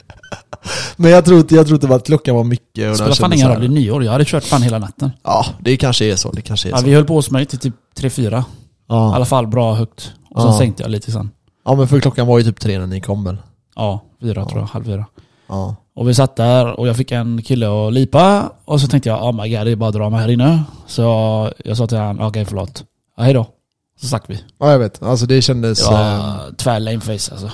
Men 0.96 1.12
jag 1.12 1.26
tror 1.26 1.40
inte, 1.40 1.56
jag 1.56 1.68
tror 1.68 1.84
inte 1.84 1.96
att 1.96 2.06
klockan 2.06 2.36
var 2.36 2.44
mycket. 2.44 2.90
Och 2.92 2.98
spelar 2.98 3.14
fan 3.14 3.34
ingen 3.34 3.50
roll, 3.50 3.60
det 3.60 3.66
är 3.66 3.70
nyår. 3.70 4.04
Jag 4.04 4.12
hade 4.12 4.26
kört 4.26 4.44
fan 4.44 4.62
hela 4.62 4.80
natten. 4.80 5.12
Ja, 5.24 5.46
det 5.60 5.78
kanske 5.78 6.06
är 6.06 6.16
så. 6.16 6.32
Det 6.32 6.42
kanske 6.42 6.68
är 6.70 6.72
Ja, 6.72 6.78
så. 6.78 6.86
vi 6.86 6.94
höll 6.94 7.06
på 7.06 7.14
hos 7.14 7.32
mig 7.32 7.46
till 7.46 7.60
typ 7.60 7.74
3-4. 7.98 8.40
I 8.40 8.44
Ja. 8.90 9.16
alla 9.16 9.26
fall 9.26 9.48
bra 9.48 9.74
högt. 9.74 10.12
Och 10.32 10.42
sen 10.42 10.52
Ja. 10.52 10.58
sänkte 10.58 10.84
jag 10.84 10.92
lite 10.92 11.12
sen. 11.12 11.30
ja, 11.66 11.76
men 11.76 11.88
för 11.88 12.00
klockan 12.00 12.28
var 12.28 12.38
ju 12.38 12.44
typ 12.44 12.60
tre 12.60 12.80
när 12.80 12.88
ni 12.88 13.02
kom 13.02 13.24
väl? 13.24 13.38
Ja, 13.76 14.04
fyra 14.22 14.42
Ja. 14.42 14.50
tror 14.50 14.62
jag. 14.62 14.68
Halv 14.68 14.84
fyra. 14.86 15.06
Ja. 15.48 15.76
Och 15.96 16.10
vi 16.10 16.14
satt 16.14 16.36
där 16.36 16.80
och 16.80 16.88
jag 16.88 16.98
fick 16.98 17.12
en 17.12 17.42
kille 17.42 17.88
att 17.88 17.94
lipa 17.94 18.52
och 18.66 18.82
så 18.82 18.88
tänkte 18.88 19.10
jag 19.10 19.24
oh 19.24 19.32
my 19.44 19.56
god 19.58 19.66
det 19.66 19.72
är 19.72 19.76
bara 19.76 19.92
drama 19.92 20.18
här 20.18 20.28
inne. 20.30 20.64
Så 20.88 21.02
jag 21.66 21.78
sa 21.78 21.88
till 21.88 21.98
honom, 21.98 22.28
okej 22.28 22.46
förlåt. 22.46 22.84
Ja, 23.18 23.24
hej 23.24 23.34
då. 23.34 23.48
Så 24.02 24.08
stack 24.08 24.24
vi. 24.28 24.44
Ja, 24.60 24.72
jag 24.72 24.80
vet. 24.80 25.04
Alltså 25.04 25.26
det 25.26 25.42
kändes... 25.42 25.80
Det 25.80 25.94
var 25.94 26.18
eh, 26.18 26.54
tvär 26.58 26.80
lame 26.80 27.00
face 27.02 27.12
alltså. 27.32 27.52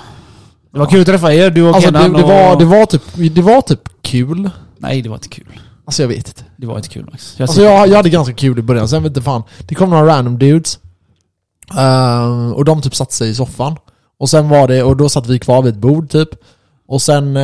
Det 0.72 0.78
var 0.78 0.86
kul 0.86 1.00
att 1.00 1.06
träffa 1.06 1.34
er, 1.34 1.50
du 1.50 1.62
och 1.68 1.74
Alltså 1.74 1.90
det, 1.90 1.98
Kenan 1.98 2.12
det, 2.12 2.22
och... 2.22 2.28
var, 2.28 2.58
det, 2.58 2.64
var 2.64 2.86
typ, 2.86 3.02
det 3.34 3.42
var 3.42 3.60
typ 3.60 3.88
kul. 4.02 4.50
Nej 4.78 5.02
det 5.02 5.08
var 5.08 5.16
inte 5.16 5.28
kul. 5.28 5.60
Alltså 5.84 6.02
jag 6.02 6.08
vet 6.08 6.28
inte. 6.28 6.44
Det 6.56 6.66
var 6.66 6.76
inte 6.76 6.88
kul 6.88 7.08
Max. 7.10 7.34
Jag 7.38 7.44
Alltså 7.48 7.62
jag, 7.62 7.88
jag 7.88 7.96
hade 7.96 8.10
ganska 8.10 8.34
kul 8.34 8.58
i 8.58 8.62
början, 8.62 8.88
sen 8.88 9.02
vet 9.02 9.10
inte 9.10 9.22
fan. 9.22 9.42
Det 9.68 9.74
kom 9.74 9.90
några 9.90 10.06
random 10.06 10.38
dudes. 10.38 10.78
Ehm, 11.78 12.52
och 12.52 12.64
de 12.64 12.82
typ 12.82 12.94
satte 12.94 13.14
sig 13.14 13.30
i 13.30 13.34
soffan. 13.34 13.76
Och 14.20 14.28
sen 14.30 14.48
var 14.48 14.68
det, 14.68 14.82
och 14.82 14.96
då 14.96 15.08
satt 15.08 15.26
vi 15.26 15.38
kvar 15.38 15.62
vid 15.62 15.72
ett 15.74 15.80
bord 15.80 16.10
typ. 16.10 16.28
Och 16.88 17.02
sen, 17.02 17.36
eh, 17.36 17.42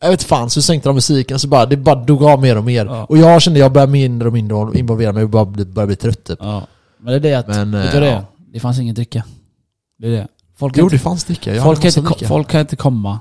jag 0.00 0.10
vet 0.10 0.22
fan, 0.22 0.50
så 0.50 0.62
sänkte 0.62 0.88
de 0.88 0.94
musiken 0.94 1.38
så 1.38 1.48
bara, 1.48 1.66
det 1.66 1.76
bara 1.76 1.94
dog 1.94 2.24
av 2.24 2.40
mer 2.42 2.58
och 2.58 2.64
mer. 2.64 2.86
Ja. 2.86 3.04
Och 3.04 3.18
jag 3.18 3.42
kände 3.42 3.60
jag 3.60 3.72
började 3.72 3.92
mindre 3.92 4.28
och 4.28 4.32
mindre 4.34 4.78
involvera 4.78 5.12
mig 5.12 5.22
och 5.24 5.30
bara 5.30 5.44
bli, 5.44 5.64
började 5.64 5.86
bli 5.86 5.96
trött 5.96 6.24
typ. 6.24 6.38
Ja. 6.42 6.66
Men 7.00 7.12
det 7.12 7.16
är 7.16 7.20
det 7.20 7.34
att, 7.34 7.46
Men, 7.48 7.72
vet 7.72 7.84
eh, 7.86 7.92
du 7.92 8.00
vad 8.00 8.02
det 8.08 8.12
ja. 8.12 8.24
Det 8.52 8.60
fanns 8.60 8.78
ingen 8.78 8.94
dricka. 8.94 9.24
Det 9.98 10.06
är 10.06 10.10
det. 10.10 10.28
Folk 10.58 10.74
Jo 10.76 10.88
det 10.88 10.94
inte, 10.94 11.02
fanns 11.04 11.24
dricka, 11.24 11.54
jag 11.54 11.64
folk, 11.64 11.80
kan 11.80 11.88
inte, 11.88 12.00
dricka. 12.00 12.28
folk 12.28 12.48
kan 12.48 12.60
inte 12.60 12.76
komma 12.76 13.18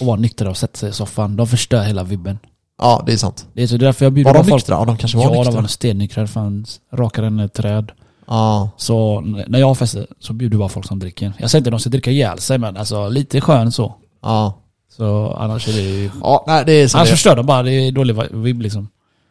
och 0.00 0.06
vara 0.06 0.16
nyktra 0.16 0.50
och 0.50 0.56
sätta 0.56 0.76
sig 0.76 0.88
i 0.88 0.92
soffan. 0.92 1.36
De 1.36 1.46
förstör 1.46 1.82
hela 1.82 2.04
vibben. 2.04 2.38
Ja 2.78 3.02
det 3.06 3.12
är 3.12 3.16
sant. 3.16 3.46
Det 3.52 3.62
är 3.62 3.66
så 3.66 3.76
därför 3.76 4.04
jag 4.04 4.12
bjuder 4.12 4.30
Var 4.30 4.38
de 4.38 4.44
folk. 4.44 4.62
nyktra? 4.62 4.74
Ja 4.74 4.84
de 4.84 4.96
kanske 4.96 5.18
var 5.18 5.24
Ja, 5.24 5.30
nyktra. 5.30 5.52
de 5.52 5.60
var 5.62 5.68
stennyktra. 5.68 6.22
Det 6.22 6.28
fanns 6.28 6.80
rakare 6.94 7.26
än 7.26 7.40
ett 7.40 7.52
träd. 7.52 7.92
Ja. 8.28 8.70
Så 8.76 9.20
när 9.20 9.58
jag 9.58 9.66
har 9.66 9.74
fester 9.74 10.06
så 10.20 10.32
bjuder 10.32 10.54
jag 10.54 10.60
bara 10.60 10.68
folk 10.68 10.86
som 10.86 10.98
dricker. 10.98 11.32
Jag 11.38 11.50
säger 11.50 11.60
inte 11.60 11.68
att 11.68 11.72
de 11.72 11.80
ska 11.80 11.90
dricka 11.90 12.10
ihjäl 12.10 12.38
sig 12.38 12.58
men 12.58 12.76
alltså 12.76 13.08
lite 13.08 13.40
skön 13.40 13.72
så. 13.72 13.94
Ja. 14.22 14.58
Så 14.96 15.36
annars 15.40 15.68
är 15.68 15.72
det 15.72 15.80
ju... 15.80 16.10
Ja, 16.22 16.44
nej 16.46 16.62
det 16.66 16.72
är 16.72 16.88
så 16.88 16.98
Annars 16.98 17.08
det 17.08 17.14
förstör 17.14 17.36
de 17.36 17.46
bara, 17.46 17.62
det 17.62 17.72
är 17.72 17.92
dålig 17.92 18.16
vi- 18.16 18.28
vibb 18.38 18.62
liksom. 18.62 18.88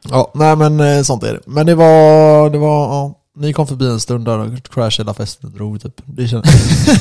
Ja, 0.09 0.31
nej 0.35 0.55
men 0.55 0.79
eh, 0.79 1.01
sånt 1.03 1.23
är 1.23 1.33
det. 1.33 1.39
Men 1.45 1.65
det 1.65 1.75
var, 1.75 2.49
det 2.49 2.57
var, 2.57 2.87
ja. 2.87 3.13
Ni 3.37 3.53
kom 3.53 3.67
förbi 3.67 3.85
en 3.87 3.99
stund 3.99 4.25
där 4.25 4.39
och 4.39 4.63
crashade 4.73 5.05
hela 5.05 5.13
festen 5.13 5.49
och 5.49 5.55
drog 5.55 5.81
typ. 5.81 6.01
Det 6.05 6.27
kändes... 6.27 6.51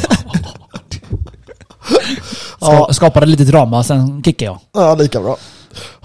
Ska, 2.57 2.73
ja, 2.73 2.89
Skapade 2.93 3.27
lite 3.27 3.45
drama, 3.45 3.83
sen 3.85 4.23
kickade 4.23 4.45
jag. 4.51 4.59
ja, 4.83 4.95
lika 4.95 5.21
bra. 5.21 5.37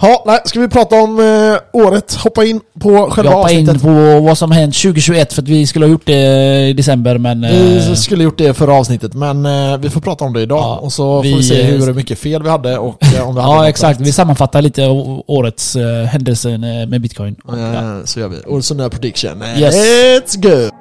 Ja, 0.02 0.24
nej, 0.28 0.40
ska 0.46 0.60
vi 0.60 0.68
prata 0.68 0.96
om 0.96 1.20
eh, 1.20 1.82
året? 1.82 2.16
Hoppa 2.16 2.44
in 2.46 2.60
på 2.80 3.10
själva 3.12 3.32
hoppar 3.32 3.50
in 3.52 3.70
avsnittet. 3.70 3.82
på 3.82 4.20
vad 4.20 4.38
som 4.38 4.52
hänt 4.52 4.76
2021 4.82 5.34
för 5.34 5.42
att 5.42 5.48
vi 5.48 5.68
skulle 5.68 5.86
ha 5.86 5.92
gjort 5.92 6.06
det 6.06 6.68
i 6.70 6.74
december 6.74 7.18
men... 7.18 7.44
eh, 7.44 7.52
Vi 7.90 7.96
skulle 7.96 8.24
gjort 8.24 8.38
det 8.38 8.54
förra 8.54 8.74
avsnittet, 8.74 9.14
men 9.14 9.46
eh, 9.46 9.78
vi 9.78 9.90
får 9.90 10.02
prata 10.02 10.26
om 10.26 10.34
det 10.34 10.42
idag. 10.42 10.60
Ja, 10.60 10.78
och 10.78 10.94
så 10.94 11.04
får 11.24 11.24
vi, 11.38 11.44
se 11.44 11.62
eh, 11.62 11.68
hur 11.68 11.94
mycket 11.94 12.20
fel 12.20 12.44
vi 12.44 12.50
hade 12.50 12.78
och 12.78 13.04
eh, 13.04 13.28
om 13.28 13.36
vi 13.36 13.42
hade 13.42 13.54
Ja 13.56 13.70
exakt, 13.70 14.00
rätt. 14.00 14.08
vi 14.08 14.12
sammanfattar 14.12 14.62
lite 14.62 14.88
årets 15.28 15.76
uh, 15.76 16.04
händelser 16.04 16.50
eh, 16.54 16.88
med 16.88 17.02
bitcoin. 17.02 17.36
Och, 17.46 17.58
ja. 17.60 17.74
Eh, 17.74 17.98
Så 18.06 18.20
gör 18.20 18.28
vi. 18.28 18.38
Och 18.48 18.66
så 18.66 18.74
nya 18.74 18.90
prediction. 18.90 19.42
Eh, 19.42 19.62
Yes. 19.62 19.76
Let's 19.76 20.42
go! 20.42 20.81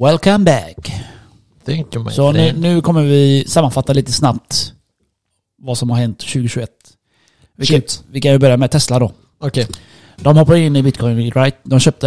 Welcome 0.00 0.44
back! 0.44 0.92
Thank 1.66 1.94
you 1.94 2.04
my 2.04 2.10
Så 2.10 2.32
nu, 2.32 2.38
friend. 2.38 2.60
nu 2.60 2.80
kommer 2.80 3.02
vi 3.02 3.44
sammanfatta 3.48 3.92
lite 3.92 4.12
snabbt 4.12 4.72
vad 5.62 5.78
som 5.78 5.90
har 5.90 5.96
hänt 5.96 6.18
2021. 6.18 6.70
Vi 7.56 7.66
kan, 7.66 7.82
vi 8.10 8.20
kan 8.20 8.32
ju 8.32 8.38
börja 8.38 8.56
med 8.56 8.70
Tesla 8.70 8.98
då. 8.98 9.12
Okej. 9.40 9.66
De 10.16 10.36
hoppade 10.36 10.60
in 10.60 10.76
i 10.76 10.82
bitcoin, 10.82 11.30
right? 11.30 11.56
De 11.62 11.80
köpte 11.80 12.06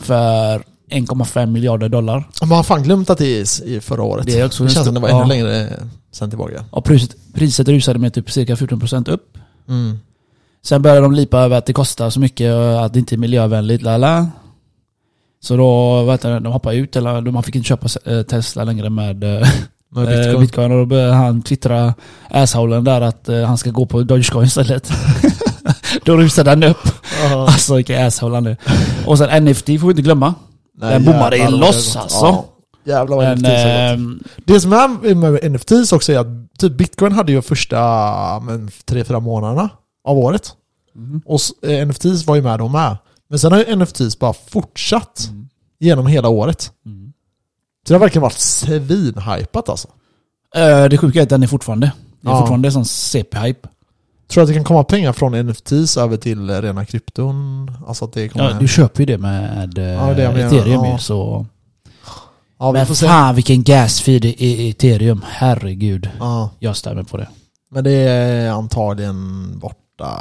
för 0.00 0.58
1,5 0.90 1.46
miljarder 1.46 1.88
dollar. 1.88 2.28
Man 2.40 2.50
har 2.50 2.62
fan 2.62 2.82
glömt 2.82 3.10
att 3.10 3.18
det 3.18 3.26
är 3.40 3.64
i 3.64 3.80
förra 3.80 4.02
året. 4.02 4.26
Det 4.26 4.40
är 4.40 4.46
också 4.46 4.64
det 4.64 4.70
känns 4.70 4.78
en 4.78 4.84
som 4.84 4.94
det 4.94 5.00
var 5.00 5.08
stor- 5.08 5.22
ännu 5.22 5.34
ja. 5.34 5.44
längre 5.46 5.72
sen 6.12 6.30
tillbaka. 6.30 6.64
Och 6.70 6.84
priset, 6.84 7.16
priset 7.34 7.68
rusade 7.68 7.98
med 7.98 8.14
typ 8.14 8.30
cirka 8.30 8.54
14% 8.54 9.10
upp. 9.10 9.38
Mm. 9.68 9.98
Sen 10.64 10.82
började 10.82 11.00
de 11.02 11.12
lipa 11.12 11.38
över 11.38 11.58
att 11.58 11.66
det 11.66 11.72
kostar 11.72 12.10
så 12.10 12.20
mycket 12.20 12.54
och 12.54 12.84
att 12.84 12.92
det 12.92 12.98
inte 12.98 13.14
är 13.14 13.18
miljövänligt. 13.18 13.82
Lala. 13.82 14.30
Så 15.46 15.56
då, 15.56 16.10
heter 16.12 16.30
det, 16.30 16.40
de 16.40 16.52
hoppade 16.52 16.76
ut, 16.76 16.96
eller 16.96 17.20
man 17.20 17.42
fick 17.42 17.54
inte 17.54 17.68
köpa 17.68 17.88
eh, 18.04 18.22
Tesla 18.22 18.64
längre 18.64 18.90
med 18.90 19.24
eh, 19.24 19.30
Med 19.94 20.06
bitcoin. 20.06 20.22
bitcoin. 20.24 20.40
bitcoin. 20.40 20.72
Och 20.72 20.78
då 20.78 20.86
började 20.86 21.12
han 21.12 21.42
twittra 21.42 21.94
assholen 22.30 22.84
där 22.84 23.00
att 23.00 23.28
eh, 23.28 23.42
han 23.42 23.58
ska 23.58 23.70
gå 23.70 23.86
på 23.86 24.02
Dogecoin 24.02 24.46
istället. 24.46 24.92
då 26.04 26.16
rusade 26.16 26.50
den 26.50 26.62
upp. 26.70 26.88
Ja. 27.22 27.40
Alltså 27.42 27.74
vilken 27.76 28.06
asshole 28.06 28.34
han 28.34 28.46
är. 28.46 28.56
Och 29.06 29.18
sen 29.18 29.44
NFT 29.44 29.66
får 29.66 29.86
vi 29.86 29.90
inte 29.90 30.02
glömma. 30.02 30.34
Nej, 30.78 30.90
Den 30.92 31.04
bommade 31.04 31.36
i 31.36 31.50
loss, 31.50 31.96
alltså. 31.96 32.24
Ja. 32.26 32.44
Jävlar 32.84 33.16
vad 33.16 33.24
Men, 33.26 33.38
NFTs 33.38 33.48
har 33.48 33.90
gått. 33.90 33.98
ehm, 33.98 34.22
Det 34.44 34.60
som 34.60 34.72
är 34.72 35.14
med 35.14 35.50
NFTs 35.52 35.92
också 35.92 36.12
är 36.12 36.18
att 36.18 36.58
typ 36.58 36.72
bitcoin 36.72 37.12
hade 37.12 37.32
ju 37.32 37.42
första 37.42 37.78
men, 38.40 38.70
tre, 38.84 39.04
fyra 39.04 39.20
månaderna 39.20 39.68
av 40.08 40.18
året. 40.18 40.50
mhm. 40.94 41.20
Och 41.26 41.40
eh, 41.70 41.86
NFTs 41.86 42.26
var 42.26 42.36
ju 42.36 42.42
med 42.42 42.58
de 42.58 42.72
med. 42.72 42.96
Men 43.28 43.38
sen 43.38 43.52
har 43.52 43.58
ju 43.58 43.76
NFTs 43.76 44.18
bara 44.18 44.32
fortsatt 44.32 45.26
Mm. 45.30 45.48
genom 45.78 46.06
hela 46.06 46.28
året. 46.28 46.72
Mm. 46.86 47.12
Så 47.86 47.92
det 47.92 47.94
har 47.94 48.00
verkligen 48.00 48.22
varit 48.22 48.38
svinhypat 48.38 49.68
alltså. 49.68 49.88
Eh, 50.56 50.84
Det 50.84 50.98
sjuka 50.98 51.18
är 51.18 51.22
att 51.22 51.28
den 51.28 51.42
är 51.42 51.46
fortfarande. 51.46 51.92
Det 52.20 52.28
är 52.28 52.32
Ja. 52.32 52.38
fortfarande 52.38 52.72
sån 52.72 52.84
CP-hype. 52.84 53.68
Tror 54.28 54.40
du 54.40 54.42
att 54.42 54.48
det 54.48 54.54
kan 54.54 54.64
komma 54.64 54.84
pengar 54.84 55.12
från 55.12 55.34
NFTs 55.34 55.96
över 55.96 56.16
till 56.16 56.50
rena 56.62 56.84
krypton? 56.84 57.70
Alltså 57.86 58.04
att 58.04 58.12
det 58.12 58.28
kommer... 58.28 58.50
Ja, 58.50 58.56
du 58.60 58.68
köper 58.68 59.00
ju 59.00 59.06
det 59.06 59.18
med 59.18 59.72
Ja, 59.76 60.14
det 60.14 60.22
ethereum 60.22 60.84
ja. 60.84 60.92
ju, 60.92 60.98
så... 60.98 61.46
ja, 62.58 62.70
vi 62.72 62.78
Men 62.78 62.86
får 62.86 62.94
se. 62.94 63.06
fan 63.06 63.34
vilken 63.34 63.62
gasfeed 63.62 64.24
i 64.24 64.68
ethereum. 64.70 65.24
Herregud. 65.28 66.10
Ja, 66.18 66.50
Jag 66.58 66.76
stämmer 66.76 67.02
på 67.02 67.16
det. 67.16 67.28
men 67.70 67.84
det 67.84 67.90
är 67.92 68.50
antagligen 68.50 69.50
borta. 69.58 70.20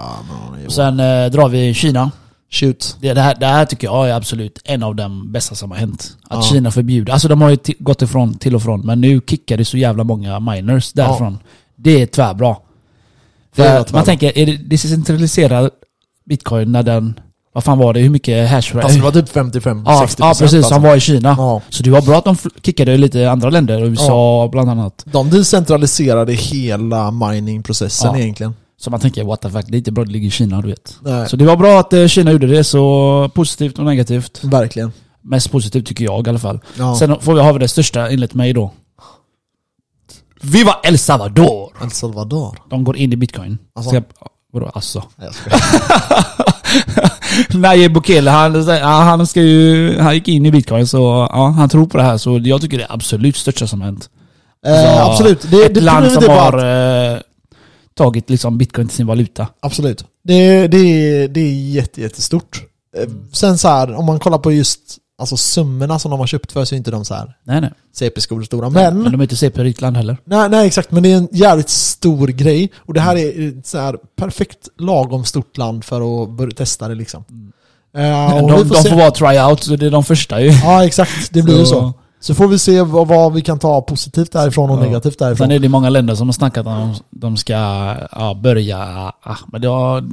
sen 0.67 0.99
eh, 0.99 1.25
drar 1.31 1.49
vi 1.49 1.73
Kina. 1.73 2.11
Shoot. 2.51 2.97
Det, 3.01 3.13
det, 3.13 3.21
här, 3.21 3.35
det 3.39 3.45
här 3.45 3.65
tycker 3.65 3.87
jag 3.87 4.09
är 4.09 4.13
absolut 4.13 4.59
en 4.63 4.83
av 4.83 4.95
de 4.95 5.31
bästa 5.31 5.55
som 5.55 5.71
har 5.71 5.77
hänt. 5.77 6.17
Att 6.29 6.37
Ja. 6.37 6.41
Kina 6.41 6.71
förbjuder, 6.71 7.13
alltså 7.13 7.27
de 7.27 7.41
har 7.41 7.49
ju 7.49 7.57
gått 7.79 8.01
ifrån 8.01 8.37
till 8.37 8.55
och 8.55 8.63
från, 8.63 8.81
men 8.85 9.01
nu 9.01 9.21
kickar 9.29 9.57
det 9.57 9.65
så 9.65 9.77
jävla 9.77 10.03
många 10.03 10.39
miners 10.39 10.93
därifrån. 10.93 11.37
Det 11.75 12.01
är 12.01 12.05
tvärbra. 12.07 12.55
Det 13.55 13.63
är 13.63 13.83
tvärbra. 13.83 13.97
man 13.99 14.05
tänker, 14.05 14.37
är 14.37 14.45
det 14.45 14.57
decentraliserad 14.57 15.69
bitcoin 16.25 16.71
när 16.71 16.83
den, 16.83 17.19
vad 17.53 17.63
fan 17.63 17.77
var 17.77 17.93
det, 17.93 17.99
hur 17.99 18.09
mycket 18.09 18.49
hash 18.49 18.75
Alltså 18.75 18.97
det 18.97 19.03
var 19.03 19.11
typ 19.11 19.29
55-60% 19.35 19.83
ja, 19.85 20.07
ja 20.17 20.27
precis, 20.39 20.53
alltså. 20.53 20.73
som 20.73 20.81
var 20.83 20.95
i 20.95 20.99
Kina. 20.99 21.35
Ja. 21.37 21.61
Så 21.69 21.83
det 21.83 21.89
var 21.89 22.01
bra 22.01 22.17
att 22.17 22.25
de 22.25 22.35
kickade 22.63 22.97
lite 22.97 23.19
i 23.19 23.25
andra 23.25 23.49
länder, 23.49 23.83
USA 23.85 24.49
bland 24.51 24.69
annat. 24.69 25.03
De 25.05 25.29
decentraliserade 25.29 26.33
hela 26.33 27.11
miningprocessen 27.11 28.11
Ja. 28.13 28.19
egentligen. 28.19 28.53
Så 28.77 28.89
man 28.91 28.99
tänker, 28.99 29.23
what 29.23 29.41
the 29.41 29.49
fuck, 29.49 29.65
det 29.67 29.75
är 29.75 29.77
inte 29.77 29.91
bra 29.91 30.01
att 30.01 30.07
det 30.07 30.13
ligger 30.13 30.27
i 30.27 30.31
Kina, 30.31 30.61
du 30.61 30.67
vet. 30.67 30.95
Nej, 31.01 31.29
Så 31.29 31.35
det 31.35 31.45
var 31.45 31.55
bra 31.57 31.79
att 31.79 31.93
eh, 31.93 32.07
Kina 32.07 32.31
gjorde 32.31 32.47
det, 32.47 32.63
så 32.63 33.29
positivt 33.33 33.79
och 33.79 33.85
negativt. 33.85 34.43
verkligen. 34.43 34.91
Mest 35.21 35.51
positivt 35.51 35.85
tycker 35.87 36.05
jag 36.05 36.27
i 36.27 36.29
alla 36.29 36.39
fall. 36.39 36.59
Ja. 36.77 36.95
Sen 36.95 37.19
får 37.21 37.33
vi, 37.33 37.53
vi 37.53 37.59
det 37.59 37.67
största 37.67 38.09
enligt 38.09 38.33
mig 38.33 38.53
då. 38.53 38.71
Viva 40.41 40.75
El 40.83 40.97
Salvador! 40.99 41.73
El 41.83 41.91
Salvador. 41.91 42.57
De 42.69 42.83
går 42.83 42.97
in 42.97 43.13
i 43.13 43.15
bitcoin. 43.15 43.57
Alltså? 43.75 43.89
Ska, 43.89 44.01
vadå 44.53 44.71
alltså? 44.73 45.03
Nej, 45.15 45.27
jag 45.27 45.35
skojar. 45.35 45.59
Nayib 47.57 47.93
Bukele, 47.93 48.31
han, 48.31 48.67
han, 48.81 49.27
ska 49.27 49.41
ju, 49.41 49.99
han 49.99 50.13
gick 50.13 50.27
in 50.27 50.45
i 50.45 50.51
bitcoin 50.51 50.87
så 50.87 51.27
ja, 51.31 51.47
han 51.47 51.69
tror 51.69 51.85
på 51.85 51.97
det 51.97 52.03
här. 52.03 52.17
Så 52.17 52.39
jag 52.43 52.61
tycker 52.61 52.77
det 52.77 52.83
är 52.83 52.93
absolut 52.93 53.35
största 53.35 53.67
som 53.67 53.81
hänt. 53.81 54.09
eh, 54.65 55.05
absolut. 55.05 55.51
Det, 55.51 55.65
Ett 55.65 55.73
det 55.73 55.81
land 55.81 56.11
som 56.11 56.23
har 56.29 56.57
att, 56.57 57.15
eh, 57.17 57.24
tagit 57.97 58.29
liksom 58.29 58.57
bitcoin 58.57 58.87
till 58.87 58.97
sin 58.97 59.07
valuta. 59.07 59.47
Absolut. 59.59 60.05
Det, 60.23 60.67
det, 60.67 60.77
är- 60.77 61.27
det 61.27 61.39
är 61.39 61.53
jätte, 61.53 62.01
jättestort. 62.01 62.63
Eh, 62.97 63.09
Sen 63.31 63.57
så 63.57 63.67
här, 63.67 63.93
om 63.95 64.05
man 64.05 64.19
kollar 64.19 64.37
på 64.37 64.51
just 64.51 64.79
alltså 65.17 65.37
summorna 65.37 65.99
som 65.99 66.11
de 66.11 66.19
har 66.19 66.27
köpt 66.27 66.51
för 66.51 66.65
så 66.65 66.75
är 66.75 66.77
inte 66.77 66.91
de 66.91 67.05
så 67.05 67.13
här 67.13 67.37
Nej 67.43 67.61
nej. 67.61 67.71
CP-skor 67.95 68.43
stora. 68.43 68.69
Men, 68.69 69.01
Men 69.03 69.11
de 69.11 69.21
är 69.21 69.23
inte 69.23 69.35
CP-rikt 69.35 69.81
land 69.81 69.97
heller. 69.97 70.17
nej, 70.25 70.49
nej 70.49 70.67
exakt, 70.67 70.91
men 70.91 71.03
det 71.03 71.11
är 71.11 71.17
en 71.17 71.27
jävligt 71.31 71.69
stor 71.69 72.27
grej. 72.27 72.71
Och 72.77 72.93
det 72.93 72.99
här 73.01 73.15
är 73.15 73.47
ett 73.59 73.67
så 73.67 73.77
här 73.77 73.97
perfekt 74.17 74.57
lagom 74.79 75.25
stort 75.25 75.57
land 75.57 75.83
för 75.85 76.23
att 76.23 76.29
börja 76.29 76.51
testa 76.51 76.87
det 76.87 76.95
liksom. 76.95 77.23
Eh, 77.97 78.33
och 78.43 78.49
de 78.51 78.57
vi 78.63 78.69
de 78.69 78.75
får 78.83 78.89
får, 78.89 78.95
vara 78.95 79.11
tryout, 79.11 79.63
så 79.63 79.75
det 79.75 79.85
är 79.85 79.91
de 79.91 80.03
första 80.03 80.41
ju. 80.41 80.51
Ja 80.51 80.85
exakt, 80.85 81.33
det 81.33 81.41
blir 81.41 81.59
ju 81.59 81.65
så. 81.65 81.71
Så 81.73 81.93
får 82.33 82.47
vi 82.47 82.59
se 82.59 82.81
vad, 82.81 83.07
vad 83.07 83.33
vi 83.33 83.41
kan 83.41 83.59
ta 83.59 83.81
positivt 83.81 84.31
därifrån 84.31 84.69
och 84.69 84.77
Ja. 84.77 84.81
negativt 84.83 85.19
därifrån. 85.19 85.45
Sen 85.47 85.51
är 85.51 85.59
det 85.59 85.69
många 85.69 85.89
länder 85.89 86.15
som 86.15 86.27
har 86.27 86.33
snackat 86.33 86.65
om 86.67 86.73
att 86.91 87.01
de 87.09 87.37
ska 87.37 87.53
ja, 88.11 88.33
börja... 88.43 88.77
Ah, 89.23 89.35
men 89.51 89.61
det 89.61 89.67
har, 89.67 90.03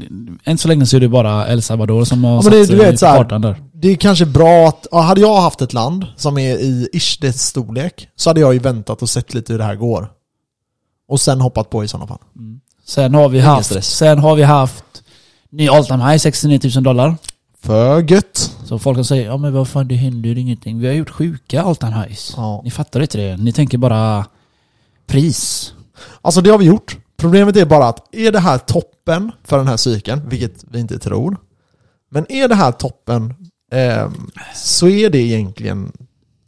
än 0.45 0.59
så 0.59 0.69
länge 0.69 0.87
så 0.87 0.97
är 0.97 1.01
det 1.01 1.09
bara 1.09 1.49
El 1.49 1.63
Salvador 1.63 2.05
som 2.05 2.25
har 2.25 2.33
men 2.35 2.43
satt 2.43 2.53
det- 2.53 2.67
sig 2.67 2.77
vet, 2.77 2.91
på 2.91 2.97
så 2.97 3.07
kartan 3.07 3.41
där. 3.41 3.57
Det 3.75 3.89
är 3.89 3.97
kanske 3.97 4.27
bra 4.27 4.69
att, 4.69 4.87
ja, 4.91 5.01
hade 5.01 5.21
jag 5.21 5.41
haft 5.41 5.63
ett 5.63 5.73
land 5.73 6.07
som 6.17 6.39
är 6.39 6.57
i 6.57 6.89
ish 6.93 7.19
dess 7.21 7.43
storlek 7.47 8.09
så 8.17 8.31
hade 8.31 8.41
jag 8.41 8.53
ju 8.53 8.59
väntat 8.59 9.03
och 9.03 9.09
sett 9.11 9.35
lite 9.35 9.53
hur 9.53 9.59
det 9.59 9.65
här 9.65 9.75
går. 9.77 10.09
Och 11.09 11.21
sen 11.21 11.41
hoppat 11.41 11.71
på 11.71 11.85
i 11.85 11.89
sådana 11.89 12.07
fall. 12.07 12.19
Sen 12.87 13.15
har 13.15 13.29
vi 13.29 13.39
Ingen 13.39 13.51
haft, 13.51 13.67
stress. 13.67 13.87
sen 13.97 14.19
har 14.19 14.35
vi 14.37 14.43
haft 14.43 14.85
ny 15.51 15.69
all 15.69 15.87
time 15.87 16.05
high, 16.11 16.19
69 16.19 16.61
000 16.75 16.85
dollar. 16.85 17.17
För 17.63 18.01
gött. 18.13 18.52
Så 18.73 18.79
folk 18.79 18.97
kan 18.97 19.05
säga 19.05 19.23
ja 19.23 19.37
men 19.37 19.53
vad 19.53 19.69
fan 19.69 19.89
det 19.89 19.95
händer 19.95 20.29
ju 20.29 20.41
ingenting. 20.41 20.79
Vi 20.79 20.87
har 20.87 20.95
gjort 20.95 21.11
sjuka 21.11 21.75
highs. 21.83 22.35
Ja. 22.37 22.61
Ni 22.65 22.71
fattar 22.71 23.01
inte 23.01 23.19
det. 23.19 23.37
Ni 23.37 23.53
tänker 23.53 23.79
bara 23.79 24.27
pris. 25.07 25.73
Alltså 26.21 26.41
det 26.41 26.51
har 26.51 26.59
vi 26.59 26.65
gjort. 26.65 26.97
Problemet 27.17 27.57
är 27.57 27.67
bara 27.67 27.89
att 27.89 28.15
är 28.15 28.33
det 28.33 28.41
här 28.41 28.59
toppen 28.59 29.33
för 29.45 29.59
den 29.59 29.69
här 29.69 29.77
cykeln, 29.77 30.29
vilket 30.29 30.65
vi 30.71 30.81
inte 30.81 30.99
tror. 30.99 31.37
Men 32.11 32.33
är 32.33 32.49
det 32.49 32.55
här 32.55 32.73
toppen 32.73 33.35
ehm, 33.73 34.31
så 34.55 34.89
är 34.89 35.11
det 35.11 35.19
egentligen 35.19 35.93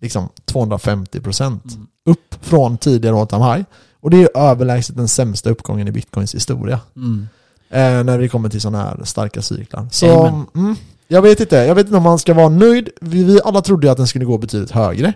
liksom 0.00 0.28
250% 0.52 1.60
upp 2.06 2.34
från 2.40 2.78
tidigare 2.78 3.20
all 3.20 3.26
time 3.26 3.54
high. 3.54 3.64
Och 4.00 4.10
det 4.10 4.22
är 4.22 4.28
överlägset 4.34 4.96
den 4.96 5.08
sämsta 5.08 5.50
uppgången 5.50 5.88
i 5.88 5.92
bitcoins 5.92 6.34
historia. 6.34 6.80
Mm. 6.96 7.28
Eh, 7.70 8.04
när 8.04 8.18
det 8.18 8.28
kommer 8.28 8.48
till 8.48 8.60
sådana 8.60 8.84
här 8.84 9.00
starka 9.04 9.42
cyklar. 9.42 9.88
Så, 9.90 10.26
mm, 10.54 10.76
jag 11.08 11.22
vet 11.22 11.40
inte. 11.40 11.56
Jag 11.56 11.74
vet 11.74 11.86
inte 11.86 11.96
om 11.96 12.02
man 12.02 12.18
ska 12.18 12.34
vara 12.34 12.48
nöjd. 12.48 12.88
Vi, 13.00 13.24
vi 13.24 13.40
alla 13.44 13.60
trodde 13.60 13.86
ju 13.86 13.90
att 13.90 13.96
den 13.96 14.06
skulle 14.06 14.24
gå 14.24 14.38
betydligt 14.38 14.70
högre. 14.70 15.12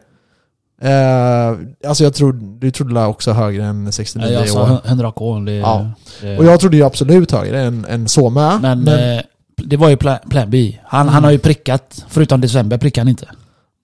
Eh, 0.83 1.59
alltså 1.89 2.05
jag 2.05 2.15
trodde, 2.15 2.39
du 2.59 2.71
trodde 2.71 3.05
också 3.05 3.33
högre 3.33 3.65
än 3.65 3.93
69 3.93 4.33
Jag 4.33 4.43
år. 4.43 4.47
sa 4.47 4.81
100k. 4.85 5.45
Det, 5.45 5.53
Ja. 5.55 5.91
det, 6.23 6.39
Och 6.39 6.45
jag 6.45 6.61
trodde 6.61 6.77
ju 6.77 6.83
absolut 6.85 7.31
högre 7.33 7.61
än, 7.63 7.85
än 7.89 8.09
så 8.09 8.31
med. 8.31 8.61
men 8.63 8.89
eh, 8.89 9.21
det 9.57 9.77
var 9.77 9.89
ju 9.89 9.97
plan, 9.97 10.19
plan 10.31 10.51
B. 10.51 10.79
Han, 10.85 11.01
Mm. 11.03 11.15
han 11.15 11.25
har 11.25 11.31
ju 11.31 11.39
prickat, 11.39 12.05
förutom 12.09 12.41
december 12.41 12.79
prickade 12.79 13.03
han 13.03 13.09
inte. 13.09 13.27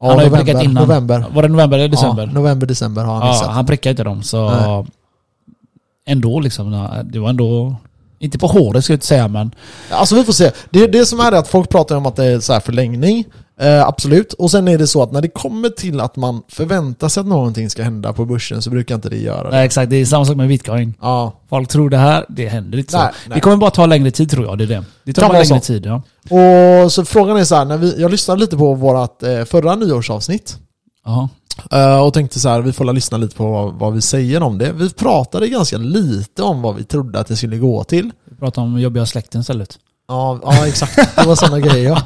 ja, 0.00 0.06
han 0.08 0.16
har 0.16 0.24
ju 0.24 0.30
november, 0.30 0.44
prickat 0.44 0.62
innan. 0.64 0.82
November. 0.88 1.24
Var 1.34 1.42
det 1.42 1.48
november 1.48 1.78
eller 1.78 1.88
december? 1.88 2.26
Ja, 2.26 2.32
november, 2.32 2.66
december 2.66 3.04
har 3.04 3.14
han 3.14 3.26
Ja, 3.26 3.32
missat. 3.32 3.48
han 3.50 3.66
prickade 3.66 3.90
inte 3.90 4.04
dem 4.04 4.22
så... 4.22 4.50
Nej. 4.50 4.86
Ändå 6.06 6.40
liksom, 6.40 6.88
det 7.04 7.18
var 7.18 7.28
ändå... 7.28 7.76
Inte 8.18 8.38
på 8.38 8.46
håret 8.46 8.84
ska 8.84 8.92
jag 8.92 8.96
inte 8.96 9.06
säga 9.06 9.28
men... 9.28 9.54
Alltså 9.90 10.14
vi 10.14 10.24
får 10.24 10.32
se. 10.32 10.50
Det, 10.70 10.86
det 10.86 11.06
som 11.06 11.20
är 11.20 11.30
det 11.30 11.38
att 11.38 11.48
folk 11.48 11.68
pratar 11.68 11.96
om 11.96 12.06
att 12.06 12.16
det 12.16 12.24
är 12.24 12.40
så 12.40 12.52
här 12.52 12.60
förlängning. 12.60 13.24
Eh, 13.60 13.86
absolut. 13.86 14.32
Och 14.32 14.50
sen 14.50 14.68
är 14.68 14.78
det 14.78 14.86
så 14.86 15.02
att 15.02 15.12
när 15.12 15.20
det 15.20 15.28
kommer 15.28 15.68
till 15.68 16.00
att 16.00 16.16
man 16.16 16.42
förväntar 16.48 17.08
sig 17.08 17.20
att 17.20 17.26
någonting 17.26 17.70
ska 17.70 17.82
hända 17.82 18.12
på 18.12 18.24
börsen 18.24 18.62
så 18.62 18.70
brukar 18.70 18.94
inte 18.94 19.08
det 19.08 19.16
göra 19.16 19.42
det. 19.42 19.50
Nej 19.56 19.66
exakt, 19.66 19.90
det 19.90 19.96
är 19.96 20.04
samma 20.04 20.24
sak 20.24 20.36
med 20.36 20.48
bitcoin. 20.48 20.94
Ja. 21.00 21.40
Folk 21.48 21.68
tror 21.68 21.90
det 21.90 21.96
här, 21.96 22.24
det 22.28 22.48
händer 22.48 22.78
inte 22.78 22.96
Nej, 22.98 23.06
så. 23.12 23.28
nej. 23.28 23.34
Det 23.34 23.40
kommer 23.40 23.56
bara 23.56 23.70
ta 23.70 23.86
längre 23.86 24.10
tid 24.10 24.30
tror 24.30 24.44
jag, 24.46 24.58
det 24.58 24.64
är 24.64 24.68
det. 24.68 24.84
Det 25.04 25.12
tar 25.12 25.22
Kan 25.22 25.28
bara 25.28 25.38
längre 25.38 25.60
så. 25.60 25.66
tid 25.66 25.86
ja. 25.86 26.02
Och 26.84 26.92
så 26.92 27.04
frågan 27.04 27.36
är 27.36 27.44
så 27.44 27.54
här, 27.54 27.64
när 27.64 27.76
vi, 27.76 28.00
jag 28.00 28.10
lyssnade 28.10 28.40
lite 28.40 28.56
på 28.56 28.74
vårt 28.74 29.22
eh, 29.22 29.44
förra 29.44 29.74
nyårsavsnitt. 29.74 30.56
Jaha. 31.04 31.28
Eh, 31.70 32.00
och 32.00 32.14
tänkte 32.14 32.40
så 32.40 32.48
här, 32.48 32.60
vi 32.60 32.72
får 32.72 32.92
lyssna 32.92 33.18
lite 33.18 33.36
på 33.36 33.50
vad, 33.50 33.74
vad 33.74 33.92
vi 33.92 34.00
säger 34.00 34.42
om 34.42 34.58
det. 34.58 34.72
Vi 34.72 34.90
pratade 34.90 35.48
ganska 35.48 35.76
lite 35.76 36.42
om 36.42 36.62
vad 36.62 36.74
vi 36.74 36.84
trodde 36.84 37.20
att 37.20 37.26
det 37.26 37.36
skulle 37.36 37.58
gå 37.58 37.84
till. 37.84 38.10
Vi 38.30 38.36
pratar 38.36 38.62
om 38.62 38.80
jobbiga 38.80 39.06
släkten 39.06 39.40
istället. 39.40 39.78
Ja, 40.08 40.40
ja 40.42 40.66
exakt. 40.66 41.16
Det 41.16 41.26
var 41.26 41.34
sådana 41.34 41.60
grejer 41.60 41.88
ja. 41.88 42.02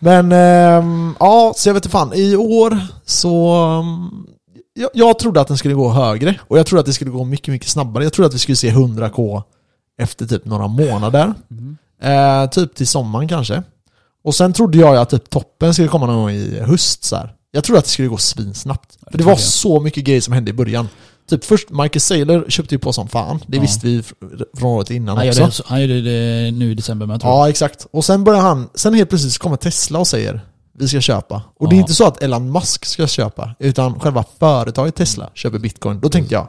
Men 0.00 0.32
ehm, 0.32 1.14
ja, 1.20 1.52
så 1.56 1.68
jag 1.68 1.74
vet 1.74 1.84
inte 1.84 1.92
fan. 1.92 2.12
I 2.14 2.36
år 2.36 2.78
så... 3.04 3.56
um, 3.78 4.26
jag, 4.74 4.90
jag 4.94 5.18
trodde 5.18 5.40
att 5.40 5.48
den 5.48 5.58
skulle 5.58 5.74
gå 5.74 5.88
högre. 5.88 6.38
Och 6.40 6.58
jag 6.58 6.66
trodde 6.66 6.80
att 6.80 6.86
det 6.86 6.92
skulle 6.92 7.10
gå 7.10 7.24
mycket, 7.24 7.48
mycket 7.48 7.68
snabbare. 7.68 8.04
Jag 8.04 8.12
trodde 8.12 8.28
att 8.28 8.34
vi 8.34 8.38
skulle 8.38 8.56
se 8.56 8.70
100k 8.70 9.42
efter 9.98 10.26
typ 10.26 10.44
några 10.44 10.66
månader. 10.66 11.34
Eh, 12.02 12.50
typ 12.50 12.74
till 12.74 12.86
sommaren 12.86 13.28
kanske. 13.28 13.62
Och 14.24 14.34
sen 14.34 14.52
trodde 14.52 14.78
jag 14.78 14.96
att 14.96 15.10
typ 15.10 15.30
toppen 15.30 15.74
skulle 15.74 15.88
komma 15.88 16.06
någon 16.06 16.16
gång 16.16 16.30
i 16.30 16.60
höst 16.60 17.04
så 17.04 17.16
här. 17.16 17.34
Jag 17.54 17.64
trodde 17.64 17.78
att 17.78 17.84
det 17.84 17.90
skulle 17.90 18.08
gå 18.08 18.16
svinsnabbt. 18.16 18.98
För 19.10 19.18
det 19.18 19.24
var 19.24 19.36
så 19.36 19.80
mycket 19.80 20.04
grejer 20.04 20.20
som 20.20 20.34
hände 20.34 20.50
i 20.50 20.54
början. 20.54 20.88
Typ 21.30 21.44
först, 21.44 21.70
Michael 21.70 22.00
Saylor 22.00 22.44
köpte 22.48 22.74
ju 22.74 22.78
på 22.78 22.92
som 22.92 23.08
fan. 23.08 23.40
Det 23.46 23.56
Ja. 23.56 23.62
visste 23.62 23.86
vi 23.86 24.00
fr- 24.00 24.44
från 24.56 24.68
året 24.70 24.90
innan 24.90 25.16
Han 25.16 25.28
också. 25.28 25.40
det, 25.46 25.62
han 25.66 25.80
gjorde 25.80 26.02
det 26.02 26.50
nu 26.50 26.70
i 26.70 26.74
december 26.74 27.06
med 27.06 27.14
jag 27.14 27.20
tror. 27.20 27.32
Ja, 27.32 27.48
exakt. 27.48 27.86
Och 27.90 28.04
sen 28.04 28.24
börjar 28.24 28.40
han, 28.40 28.68
sen 28.74 28.94
helt 28.94 29.08
plötsligt 29.08 29.38
kommer 29.38 29.56
Tesla 29.56 29.98
och 29.98 30.06
säger 30.06 30.40
vi 30.78 30.88
ska 30.88 31.00
köpa. 31.00 31.42
Och 31.60 31.68
det 31.68 31.74
är 31.74 31.76
Ja. 31.76 31.80
inte 31.80 31.94
så 31.94 32.06
att 32.06 32.22
Elon 32.22 32.52
Musk 32.52 32.84
ska 32.84 33.06
köpa, 33.06 33.54
utan 33.58 34.00
själva 34.00 34.24
företaget 34.38 34.94
Tesla 34.94 35.30
köper 35.34 35.58
bitcoin. 35.58 36.00
Då 36.00 36.08
tänkte 36.08 36.34
jag, 36.34 36.48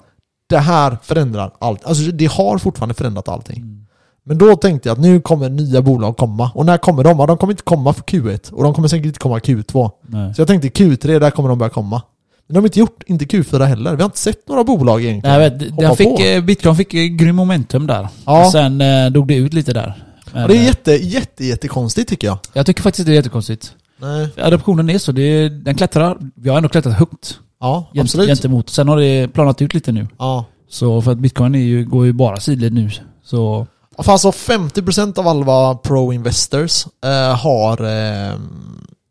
det 0.49 0.57
här 0.57 0.97
förändrar 1.03 1.51
allt. 1.59 1.85
Alltså 1.85 2.03
det 2.03 2.25
har 2.25 2.57
fortfarande 2.57 2.93
förändrat 2.95 3.27
allting. 3.29 3.84
Men 4.27 4.37
då 4.37 4.55
tänkte 4.55 4.89
jag 4.89 4.93
att 4.93 5.01
nu 5.01 5.21
kommer 5.21 5.49
nya 5.49 5.81
bolag 5.81 6.17
komma. 6.17 6.51
Och 6.53 6.65
när 6.65 6.77
kommer 6.77 7.03
de? 7.03 7.19
Ja, 7.19 7.25
de 7.25 7.37
kommer 7.37 7.53
inte 7.53 7.63
komma 7.63 7.93
för 7.93 8.01
Q1. 8.03 8.51
Och 8.51 8.63
de 8.63 8.73
kommer 8.73 8.87
säkert 8.87 9.05
inte 9.05 9.19
komma 9.19 9.39
Q2. 9.39 9.91
Nej. 10.01 10.33
Så 10.35 10.41
jag 10.41 10.47
tänkte 10.47 10.67
Q3, 10.67 11.19
där 11.19 11.31
kommer 11.31 11.49
de 11.49 11.57
börja 11.57 11.69
komma. 11.69 12.01
Men 12.47 12.53
de 12.53 12.59
har 12.59 12.67
inte 12.67 12.79
gjort, 12.79 13.03
inte 13.05 13.25
Q4 13.25 13.63
heller. 13.65 13.91
Vi 13.95 14.01
har 14.01 14.05
inte 14.05 14.17
sett 14.19 14.47
några 14.47 14.63
bolag 14.63 15.03
egentligen. 15.03 15.39
Nej, 15.39 15.71
den 15.77 15.95
fick, 15.95 16.17
på. 16.17 16.23
eh, 16.23 16.41
bitcoin 16.43 16.75
fick 16.75 16.93
eh, 16.93 17.03
grym 17.05 17.35
momentum 17.35 17.87
där. 17.87 18.07
Ja. 18.25 18.45
Och 18.45 18.51
sen 18.51 18.81
eh, 18.81 19.09
dog 19.11 19.27
det 19.27 19.35
ut 19.35 19.53
lite 19.53 19.73
där. 19.73 19.93
Men, 20.33 20.47
det 20.47 20.55
är 20.55 20.59
eh, 20.59 20.65
jätte, 20.65 20.91
jätte, 20.91 21.45
jättekonstigt 21.45 22.09
tycker 22.09 22.27
jag. 22.27 22.37
Jag 22.53 22.65
tycker 22.65 22.81
faktiskt 22.83 23.05
det 23.05 23.11
är 23.11 23.15
jättekonstigt. 23.15 23.73
Nej. 24.01 24.29
Adoptionen 24.37 24.89
är 24.89 24.97
så, 24.97 25.11
det, 25.11 25.49
den 25.49 25.75
klättrar. 25.75 26.17
Vi 26.35 26.49
har 26.49 26.57
ändå 26.57 26.69
klättrat 26.69 26.93
högt. 26.93 27.39
Ja, 27.59 27.89
gent- 27.93 28.01
absolut. 28.01 28.27
gentemot. 28.27 28.69
Sen 28.69 28.87
har 28.87 28.97
det 28.97 29.27
planat 29.27 29.61
ut 29.61 29.73
lite 29.73 29.91
nu. 29.91 30.07
Ja. 30.19 30.45
Så 30.69 31.01
för 31.01 31.11
att 31.11 31.17
bitcoin 31.17 31.55
är 31.55 31.59
ju, 31.59 31.85
går 31.85 32.05
ju 32.05 32.13
bara 32.13 32.39
sidled 32.39 32.73
nu. 32.73 32.89
Så 33.23 33.67
alltså 33.97 34.29
50% 34.29 35.19
av 35.19 35.27
alla 35.27 35.75
pro-investors 35.75 36.87
eh, 37.03 37.37
har, 37.37 37.81
eh, 37.81 38.39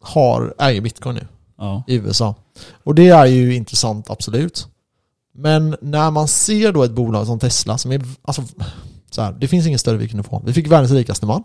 har, 0.03 0.55
äger 0.59 0.81
bitcoin 0.81 1.14
nu 1.14 1.27
ja. 1.59 1.85
i 1.87 1.94
USA. 1.94 2.35
Och 2.85 2.94
det 2.94 3.09
är 3.09 3.27
ju 3.27 3.55
intressant, 3.55 4.11
absolut. 4.11 4.68
Men 5.35 5.77
när 5.81 6.11
man 6.11 6.29
ser 6.29 6.73
då 6.73 6.83
ett 6.83 6.92
bolag 6.92 7.27
som 7.27 7.38
Tesla 7.38 7.79
som 7.79 7.92
är, 7.92 8.03
alltså, 8.23 8.42
så 9.11 9.23
här, 9.23 9.33
det 9.33 9.49
finns 9.49 9.66
ingen 9.66 9.79
större 9.79 9.97
vi 9.97 10.09
kunde 10.09 10.23
få. 10.23 10.42
Vi 10.47 10.53
fick 10.53 10.66
världens 10.66 10.92
rikaste 10.92 11.27
man. 11.27 11.42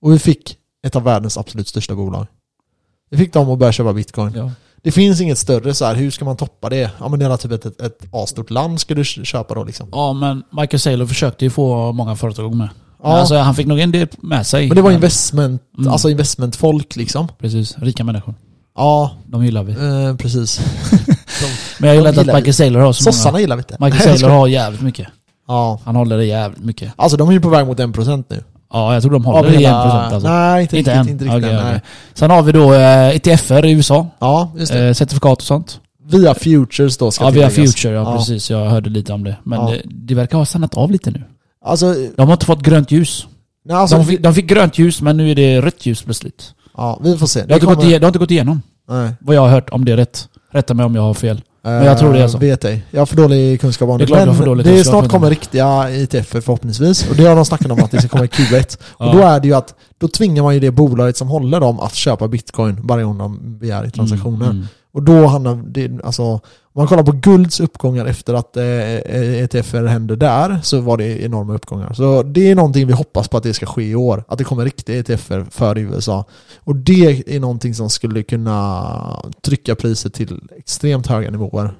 Och 0.00 0.12
vi 0.12 0.18
fick 0.18 0.56
ett 0.86 0.96
av 0.96 1.02
världens 1.02 1.38
absolut 1.38 1.68
största 1.68 1.94
bolag. 1.94 2.26
Vi 3.10 3.16
fick 3.16 3.32
dem 3.32 3.50
att 3.50 3.58
börja 3.58 3.72
köpa 3.72 3.92
bitcoin. 3.92 4.32
ja. 4.34 4.50
Det 4.84 4.92
finns 4.92 5.20
inget 5.20 5.38
större 5.38 5.74
så 5.74 5.84
här, 5.84 5.94
hur 5.94 6.10
ska 6.10 6.24
man 6.24 6.36
toppa 6.36 6.68
det? 6.68 6.90
Ja 7.00 7.08
men 7.08 7.18
det 7.18 7.24
är 7.26 7.36
typ 7.36 7.52
ett, 7.52 7.66
ett, 7.66 7.80
ett 7.80 7.98
A-stort 8.12 8.50
land 8.50 8.80
ska 8.80 8.94
du 8.94 9.04
köpa 9.04 9.54
då 9.54 9.64
liksom. 9.64 9.88
Ja 9.92 10.12
men 10.12 10.42
Michael 10.52 10.80
Saylor 10.80 11.06
försökte 11.06 11.44
ju 11.44 11.50
få 11.50 11.92
många 11.92 12.16
företag 12.16 12.54
med. 12.54 12.68
Ja. 13.02 13.08
Men 13.08 13.18
Alltså 13.18 13.36
han 13.36 13.54
fick 13.54 13.66
nog 13.66 13.80
en 13.80 13.92
del 13.92 14.08
med 14.20 14.46
sig. 14.46 14.68
Men 14.68 14.76
det 14.76 14.82
var 14.82 14.90
investment, 14.90 15.62
Mm. 15.78 15.92
alltså 15.92 16.10
investmentfolk 16.10 16.96
liksom. 16.96 17.28
Precis, 17.38 17.78
rika 17.78 18.04
människor. 18.04 18.34
Ja, 18.76 19.10
De 19.26 19.44
gillar 19.44 19.62
vi. 19.62 19.72
eh, 19.72 20.16
precis. 20.16 20.60
Men 21.78 21.88
jag 21.88 21.96
gillar 21.96 22.12
de 22.12 22.20
inte 22.20 22.32
att 22.32 22.36
Michael 22.38 22.54
Saylor 22.54 22.80
har 22.80 22.92
så 22.92 23.02
Sossarna 23.04 23.32
många. 23.32 23.40
gillar 23.40 23.56
vi 23.56 23.60
inte. 23.60 23.76
Michael 23.84 24.18
Saylor 24.18 24.30
har 24.38 24.46
jävligt 24.46 24.80
mycket. 24.82 25.08
Ja. 25.48 25.80
Han 25.84 25.96
håller 25.96 26.16
det 26.16 26.24
jävligt 26.24 26.64
mycket. 26.64 26.92
Alltså 26.96 27.16
de 27.16 27.28
är 27.28 27.32
ju 27.32 27.40
på 27.40 27.48
väg 27.48 27.66
mot 27.66 27.78
1% 27.78 28.24
nu. 28.28 28.44
Ja, 28.72 28.92
jag 28.94 29.02
tror 29.02 29.12
de 29.12 29.24
håller 29.24 29.50
det 29.50 29.56
hela- 29.58 29.84
1% 30.10 30.14
alltså. 30.14 30.28
Nej, 30.28 30.62
inte, 30.62 30.78
Inte 30.78 30.90
riktigt. 30.90 31.06
än? 31.06 31.08
Inte 31.12 31.24
riktigt 31.24 31.42
nej. 31.52 31.60
okej. 31.68 31.80
Sen 32.14 32.30
har 32.30 32.42
vi 32.42 32.52
då 32.52 32.74
eh, 32.74 33.08
ETFer 33.16 33.64
i 33.66 33.72
USA. 33.72 34.06
Ja, 34.18 34.52
just 34.56 34.72
det. 34.72 34.86
Eh, 34.88 34.92
certifikat 34.94 35.38
och 35.38 35.42
sånt. 35.42 35.80
Via 36.04 36.34
Futures 36.34 36.98
då 36.98 37.10
ska 37.10 37.24
Ja, 37.24 37.30
via. 37.30 37.50
Future, 37.50 37.94
ja, 37.94 38.00
Ja. 38.12 38.16
precis. 38.16 38.50
Jag 38.50 38.68
hörde 38.70 38.90
lite 38.90 39.12
om 39.12 39.24
det. 39.24 39.36
Men 39.44 39.60
Ja. 39.60 39.66
det, 39.70 39.82
det 39.84 40.14
verkar 40.14 40.38
ha 40.38 40.44
stannat 40.44 40.74
av 40.74 40.90
lite 40.90 41.10
nu. 41.10 41.22
Alltså, 41.64 41.94
De 42.16 42.26
har 42.26 42.32
inte 42.32 42.46
fått 42.46 42.62
grönt 42.62 42.90
ljus. 42.90 43.26
nej, 43.64 43.76
alltså 43.76 43.96
de, 43.96 44.04
fick, 44.06 44.22
de 44.22 44.34
fick 44.34 44.46
grönt 44.46 44.78
ljus, 44.78 45.02
men 45.02 45.16
nu 45.16 45.30
är 45.30 45.34
det 45.34 45.60
rött 45.60 45.86
ljus 45.86 46.02
plötsligt. 46.02 46.54
ja, 46.76 47.00
vi 47.02 47.18
får 47.18 47.26
se. 47.26 47.40
Det 47.42 47.52
har, 47.54 47.54
inte 47.60 47.66
gått, 47.66 47.84
ige- 47.84 47.98
det 47.98 48.04
har 48.04 48.08
inte 48.08 48.18
gått 48.18 48.30
igenom. 48.30 48.62
Nej. 48.88 49.10
Vad 49.20 49.36
jag 49.36 49.40
har 49.40 49.48
hört, 49.48 49.70
om 49.70 49.84
det 49.84 49.92
är 49.92 49.96
rätt. 49.96 50.28
Rätta 50.52 50.74
mig 50.74 50.86
om 50.86 50.94
jag 50.94 51.02
har 51.02 51.14
fel. 51.14 51.40
Men 51.64 51.84
jag 51.84 51.98
tror 51.98 52.12
det 52.12 52.18
är 52.22 52.28
så. 52.28 52.36
Eh, 52.36 52.40
Vet 52.40 52.64
ej. 52.64 52.84
Jag 52.90 53.00
har 53.00 53.06
för 53.06 53.16
dålig 53.16 53.60
kunskap 53.60 53.88
om 53.88 53.98
Det 53.98 54.06
det. 54.06 54.14
är 54.14 54.26
Men 54.26 54.34
för 54.36 54.54
det 54.56 54.78
är 54.78 54.84
snart 54.84 55.08
kommer 55.08 55.30
riktiga 55.30 55.90
ITF 55.90 56.26
förhoppningsvis. 56.28 57.10
Och 57.10 57.16
det 57.16 57.24
har 57.24 57.36
de 57.36 57.44
snackat 57.44 57.70
om 57.72 57.84
att 57.84 57.90
det 57.90 57.98
ska 57.98 58.08
komma 58.08 58.24
i 58.24 58.28
Q1. 58.28 58.78
Och 58.82 59.06
Ja. 59.06 59.12
då 59.12 59.18
är 59.18 59.40
det 59.40 59.48
ju 59.48 59.54
att, 59.54 59.74
då 60.00 60.08
tvingar 60.08 60.42
man 60.42 60.54
ju 60.54 60.60
det 60.60 60.70
bolaget 60.70 61.16
som 61.16 61.28
håller 61.28 61.60
dem 61.60 61.80
att 61.80 61.94
köpa 61.94 62.28
bitcoin 62.28 62.80
varje 62.82 63.04
gång 63.04 63.18
de 63.18 63.58
begär 63.58 63.86
i 63.86 63.90
transaktioner. 63.90 64.46
Mm, 64.46 64.56
mm. 64.56 64.68
Och 64.92 65.02
då 65.02 65.26
handlar 65.26 65.54
det, 65.54 66.04
alltså, 66.04 66.22
om 66.22 66.40
man 66.80 66.86
kollar 66.86 67.02
på 67.02 67.12
gulds 67.12 67.60
uppgångar 67.60 68.06
efter 68.06 68.34
att 68.34 68.56
eh, 68.56 69.42
ETFer 69.42 69.84
hände 69.84 70.16
där, 70.16 70.60
så 70.62 70.80
var 70.80 70.96
det 70.96 71.22
enorma 71.22 71.54
uppgångar. 71.54 71.92
Så 71.92 72.22
det 72.22 72.50
är 72.50 72.54
någonting 72.54 72.86
vi 72.86 72.92
hoppas 72.92 73.28
på 73.28 73.36
att 73.36 73.42
det 73.42 73.54
ska 73.54 73.66
ske 73.66 73.82
i 73.82 73.94
år, 73.94 74.24
att 74.28 74.38
det 74.38 74.44
kommer 74.44 74.64
riktiga 74.64 74.98
ETFer 74.98 75.46
för 75.50 75.78
USA. 75.78 76.24
Och 76.58 76.76
det 76.76 77.34
är 77.36 77.40
någonting 77.40 77.74
som 77.74 77.90
skulle 77.90 78.22
kunna 78.22 79.22
trycka 79.42 79.74
priset 79.74 80.14
till 80.14 80.40
extremt 80.56 81.06
höga 81.06 81.30
nivåer. 81.30 81.74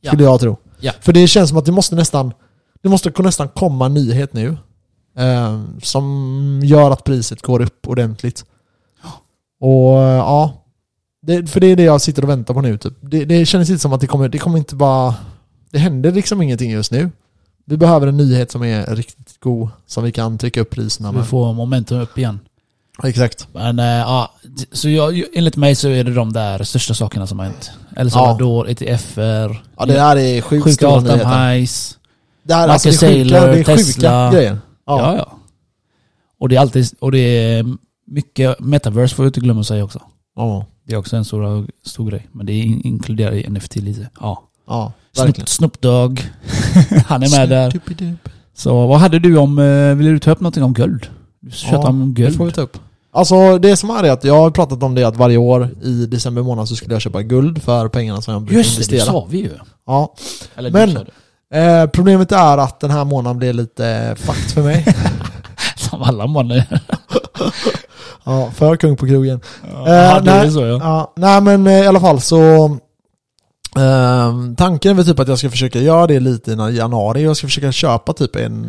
Ja. 0.00 0.10
Skulle 0.10 0.24
jag 0.24 0.40
tro. 0.40 0.56
Ja. 0.80 0.92
För 1.00 1.12
det 1.12 1.26
känns 1.26 1.48
som 1.48 1.58
att 1.58 1.66
det 1.66 1.72
måste 1.72 1.96
nästan, 1.96 2.32
det 2.82 2.88
måste 2.88 3.22
nästan 3.22 3.48
komma 3.48 3.86
en 3.86 3.94
nyhet 3.94 4.32
nu. 4.32 4.56
Eh, 5.18 5.60
som 5.82 6.60
gör 6.64 6.90
att 6.90 7.04
priset 7.04 7.42
går 7.42 7.62
upp 7.62 7.88
ordentligt. 7.88 8.44
Och 9.60 9.98
eh, 10.02 10.16
ja, 10.16 10.59
det, 11.22 11.50
för 11.50 11.60
det 11.60 11.66
är 11.66 11.76
det 11.76 11.82
jag 11.82 12.00
sitter 12.00 12.22
och 12.22 12.28
väntar 12.28 12.54
på 12.54 12.60
nu 12.60 12.78
typ. 12.78 12.94
Det, 13.00 13.24
det 13.24 13.46
känns 13.46 13.70
inte 13.70 13.82
som 13.82 13.92
att 13.92 14.00
det 14.00 14.06
kommer, 14.06 14.28
det 14.28 14.38
kommer 14.38 14.58
inte 14.58 14.74
bara... 14.76 15.14
Det 15.70 15.78
händer 15.78 16.12
liksom 16.12 16.42
ingenting 16.42 16.70
just 16.70 16.92
nu. 16.92 17.10
Vi 17.64 17.76
behöver 17.76 18.06
en 18.06 18.16
nyhet 18.16 18.50
som 18.50 18.62
är 18.64 18.86
riktigt 18.96 19.40
god, 19.40 19.68
som 19.86 20.04
vi 20.04 20.12
kan 20.12 20.38
trycka 20.38 20.60
upp 20.60 20.70
priserna 20.70 21.10
Vi 21.12 21.18
med. 21.18 21.26
får 21.26 21.52
momentum 21.54 22.00
upp 22.00 22.18
igen. 22.18 22.40
Exakt. 23.04 23.48
Men 23.52 23.78
äh, 23.78 23.84
ja, 23.86 24.32
så 24.72 24.88
jag, 24.88 25.22
enligt 25.34 25.56
mig 25.56 25.74
så 25.74 25.88
är 25.88 26.04
det 26.04 26.14
de 26.14 26.32
där 26.32 26.62
största 26.64 26.94
sakerna 26.94 27.26
som 27.26 27.38
har 27.38 27.46
hänt. 27.46 27.70
El 27.96 28.06
Ja. 28.06 28.10
Salvador, 28.10 28.68
ETFer, 28.70 29.62
Ja 29.78 29.86
det 29.86 30.00
här 30.00 30.16
är 30.16 30.40
sjukt 30.40 30.64
sjuka 30.64 30.74
stora 30.74 30.92
all 30.92 31.02
time 31.02 31.16
nyheter. 31.16 31.52
highs. 31.54 31.98
Det 32.42 32.54
här, 32.54 32.68
alltså, 32.68 32.88
det 32.88 32.94
är 32.94 32.98
sjuka, 32.98 33.06
Saylor, 33.06 33.48
det 33.48 33.60
är 33.60 33.76
sjuka 33.76 34.30
grejer. 34.32 34.58
Ja. 34.86 34.98
Ja. 35.00 35.16
ja, 35.16 35.32
Och 36.38 36.48
det 36.48 36.56
är 36.56 36.60
alltid, 36.60 36.86
och 37.00 37.12
det 37.12 37.18
är 37.18 37.64
mycket, 38.06 38.60
metaverse 38.60 39.14
får 39.14 39.22
vi 39.22 39.26
inte 39.26 39.40
glömma 39.40 39.60
att 39.60 39.66
säga 39.66 39.84
också. 39.84 40.02
Ja, 40.36 40.66
Det 40.86 40.94
är 40.94 40.98
också 40.98 41.16
en 41.16 41.24
stor, 41.24 41.66
stor 41.86 42.10
grej. 42.10 42.28
Men 42.32 42.46
det 42.46 42.52
in- 42.52 42.80
inkluderar 42.84 43.32
i 43.32 43.50
NFT 43.50 43.76
lite. 43.76 44.08
Ja. 44.20 44.42
ja 44.66 44.92
Snoop, 45.12 45.26
verkligen. 45.26 45.46
Snoop 45.46 45.80
Dogg, 45.80 46.30
han 47.06 47.22
är 47.22 47.30
med 47.38 47.48
där. 47.48 47.72
Så 48.54 48.86
vad 48.86 49.00
hade 49.00 49.18
du 49.18 49.36
om, 49.38 49.58
eh, 49.58 49.94
vill 49.94 50.06
du 50.06 50.18
ta 50.18 50.30
upp 50.30 50.40
någonting 50.40 50.62
om 50.64 50.72
guld? 50.74 51.06
Du 51.40 51.50
tjatar 51.50 51.88
om 51.88 52.14
det 52.14 52.22
guld. 52.22 52.36
får 52.36 52.44
vi 52.46 52.52
ta 52.52 52.60
upp. 52.60 52.78
Alltså 53.12 53.58
det 53.58 53.76
som 53.76 53.90
är 53.90 54.02
det 54.02 54.12
att 54.12 54.24
jag 54.24 54.34
har 54.34 54.50
pratat 54.50 54.82
om 54.82 54.94
det 54.94 55.04
att 55.04 55.16
varje 55.16 55.36
år 55.36 55.68
i 55.82 56.06
december 56.06 56.42
månad 56.42 56.68
så 56.68 56.76
skulle 56.76 56.94
jag 56.94 57.02
köpa 57.02 57.22
guld 57.22 57.62
för 57.62 57.88
pengarna 57.88 58.22
som 58.22 58.32
jag 58.34 58.42
brukar 58.42 58.58
Just 58.58 58.70
det, 58.78 58.84
det 58.88 58.94
investera. 58.96 59.12
sa 59.12 59.26
vi 59.30 59.38
ju. 59.38 59.50
Ja. 59.86 60.14
Eller 60.56 60.70
Men- 60.70 60.94
det. 60.94 61.06
Eh, 61.54 61.86
problemet 61.86 62.32
är 62.32 62.58
att 62.58 62.80
den 62.80 62.90
här 62.90 63.04
månaden 63.04 63.38
blev 63.38 63.54
lite 63.54 64.14
fucked 64.18 64.50
för 64.50 64.62
mig. 64.62 64.86
Som 65.76 66.02
alla 66.02 66.26
månader. 66.26 66.80
ja, 68.24 68.50
för 68.54 68.76
kung 68.76 68.96
på 68.96 69.06
krogen. 69.06 69.40
Ja, 69.86 70.20
det 70.20 70.30
nej. 70.32 70.46
är 70.46 70.50
så 70.50 70.60
ja. 70.60 70.78
Ja, 70.82 71.12
nej 71.16 71.40
men 71.40 71.66
eh, 71.66 71.78
i 71.84 71.86
alla 71.86 72.00
fall 72.00 72.20
så 72.20 72.64
ehm, 73.76 74.56
Tanken 74.56 74.90
är 74.90 74.94
väl 74.94 75.04
typ 75.06 75.18
att 75.18 75.28
jag 75.28 75.38
ska 75.38 75.50
försöka 75.50 75.78
göra 75.80 76.06
det 76.06 76.20
lite 76.20 76.52
i 76.52 76.76
januari. 76.76 77.22
Jag 77.22 77.36
ska 77.36 77.46
försöka 77.46 77.72
köpa 77.72 78.12
typ 78.12 78.36
en 78.36 78.66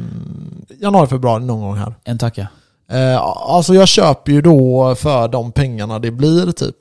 januari, 0.81 1.07
februari 1.07 1.43
någon 1.43 1.61
gång 1.61 1.75
här. 1.77 1.93
En 2.03 2.17
tacka. 2.17 2.47
Eh, 2.91 3.21
alltså 3.21 3.73
jag 3.73 3.87
köper 3.87 4.31
ju 4.31 4.41
då 4.41 4.95
för 4.95 5.27
de 5.27 5.51
pengarna 5.51 5.99
det 5.99 6.11
blir 6.11 6.51
typ. 6.51 6.75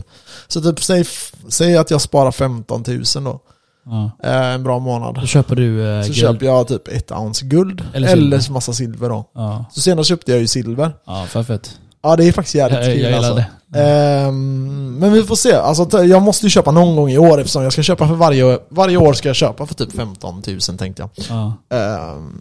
Så 0.48 0.60
typ 0.60 0.82
säg, 0.82 1.04
säg 1.48 1.76
att 1.76 1.90
jag 1.90 2.00
sparar 2.00 2.30
15 2.30 2.84
000 2.86 3.02
då. 3.24 3.40
Ja. 3.84 4.10
Eh, 4.28 4.54
en 4.54 4.62
bra 4.62 4.78
månad. 4.78 5.14
Då 5.20 5.26
köper 5.26 5.56
du 5.56 5.96
eh, 5.96 6.02
Så 6.02 6.06
guld. 6.06 6.16
köper 6.16 6.46
jag 6.46 6.68
typ 6.68 6.88
ett 6.88 7.12
ounce 7.12 7.46
guld. 7.46 7.84
Eller 7.94 8.08
Eller, 8.08 8.38
silver. 8.38 8.52
massa 8.54 8.72
silver 8.72 9.08
då. 9.08 9.24
Ja, 9.34 9.64
Så 9.72 9.80
senast 9.80 10.08
köpte 10.08 10.30
jag 10.32 10.40
ju 10.40 10.46
silver. 10.46 10.92
ja 11.06 11.26
för 11.28 11.42
fett. 11.42 11.70
Ja 12.02 12.16
det 12.16 12.28
är 12.28 12.32
faktiskt 12.32 12.54
jävligt 12.54 12.78
Jag, 12.78 12.96
jag 12.96 13.04
kul 13.04 13.14
alltså. 13.14 13.34
det. 13.34 13.46
Ehm, 13.80 14.96
men 14.98 15.12
vi 15.12 15.22
får 15.22 15.34
se. 15.34 15.54
Alltså, 15.54 16.04
jag 16.04 16.22
måste 16.22 16.46
ju 16.46 16.50
köpa 16.50 16.70
någon 16.70 16.96
gång 16.96 17.10
i 17.10 17.18
år 17.18 17.40
eftersom 17.40 17.62
jag 17.62 17.72
ska 17.72 17.82
köpa 17.82 18.08
för 18.08 18.14
varje, 18.14 18.58
varje 18.68 18.96
år 18.96 19.12
ska 19.12 19.28
jag 19.28 19.36
köpa 19.36 19.66
för 19.66 19.74
typ 19.74 19.92
15 19.92 20.42
000 20.46 20.78
tänkte 20.78 21.02
jag. 21.02 21.10
Ja. 21.28 21.76
Ehm, 21.76 22.40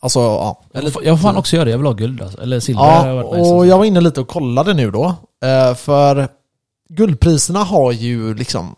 alltså 0.00 0.20
ja. 0.20 0.62
Eller, 0.74 0.92
jag 1.04 1.20
får 1.20 1.28
fan 1.28 1.36
också 1.36 1.56
göra 1.56 1.64
det, 1.64 1.70
jag 1.70 1.78
vill 1.78 1.86
ha 1.86 1.92
guld 1.92 2.22
alltså. 2.22 2.42
Eller 2.42 2.60
silver. 2.60 3.06
Ja, 3.06 3.22
nice, 3.22 3.50
och 3.50 3.66
jag 3.66 3.78
var 3.78 3.84
inne 3.84 4.00
lite 4.00 4.20
och 4.20 4.28
kollade 4.28 4.74
nu 4.74 4.90
då. 4.90 5.14
Eh, 5.44 5.74
för 5.74 6.28
guldpriserna 6.88 7.58
har 7.64 7.92
ju 7.92 8.34
liksom... 8.34 8.74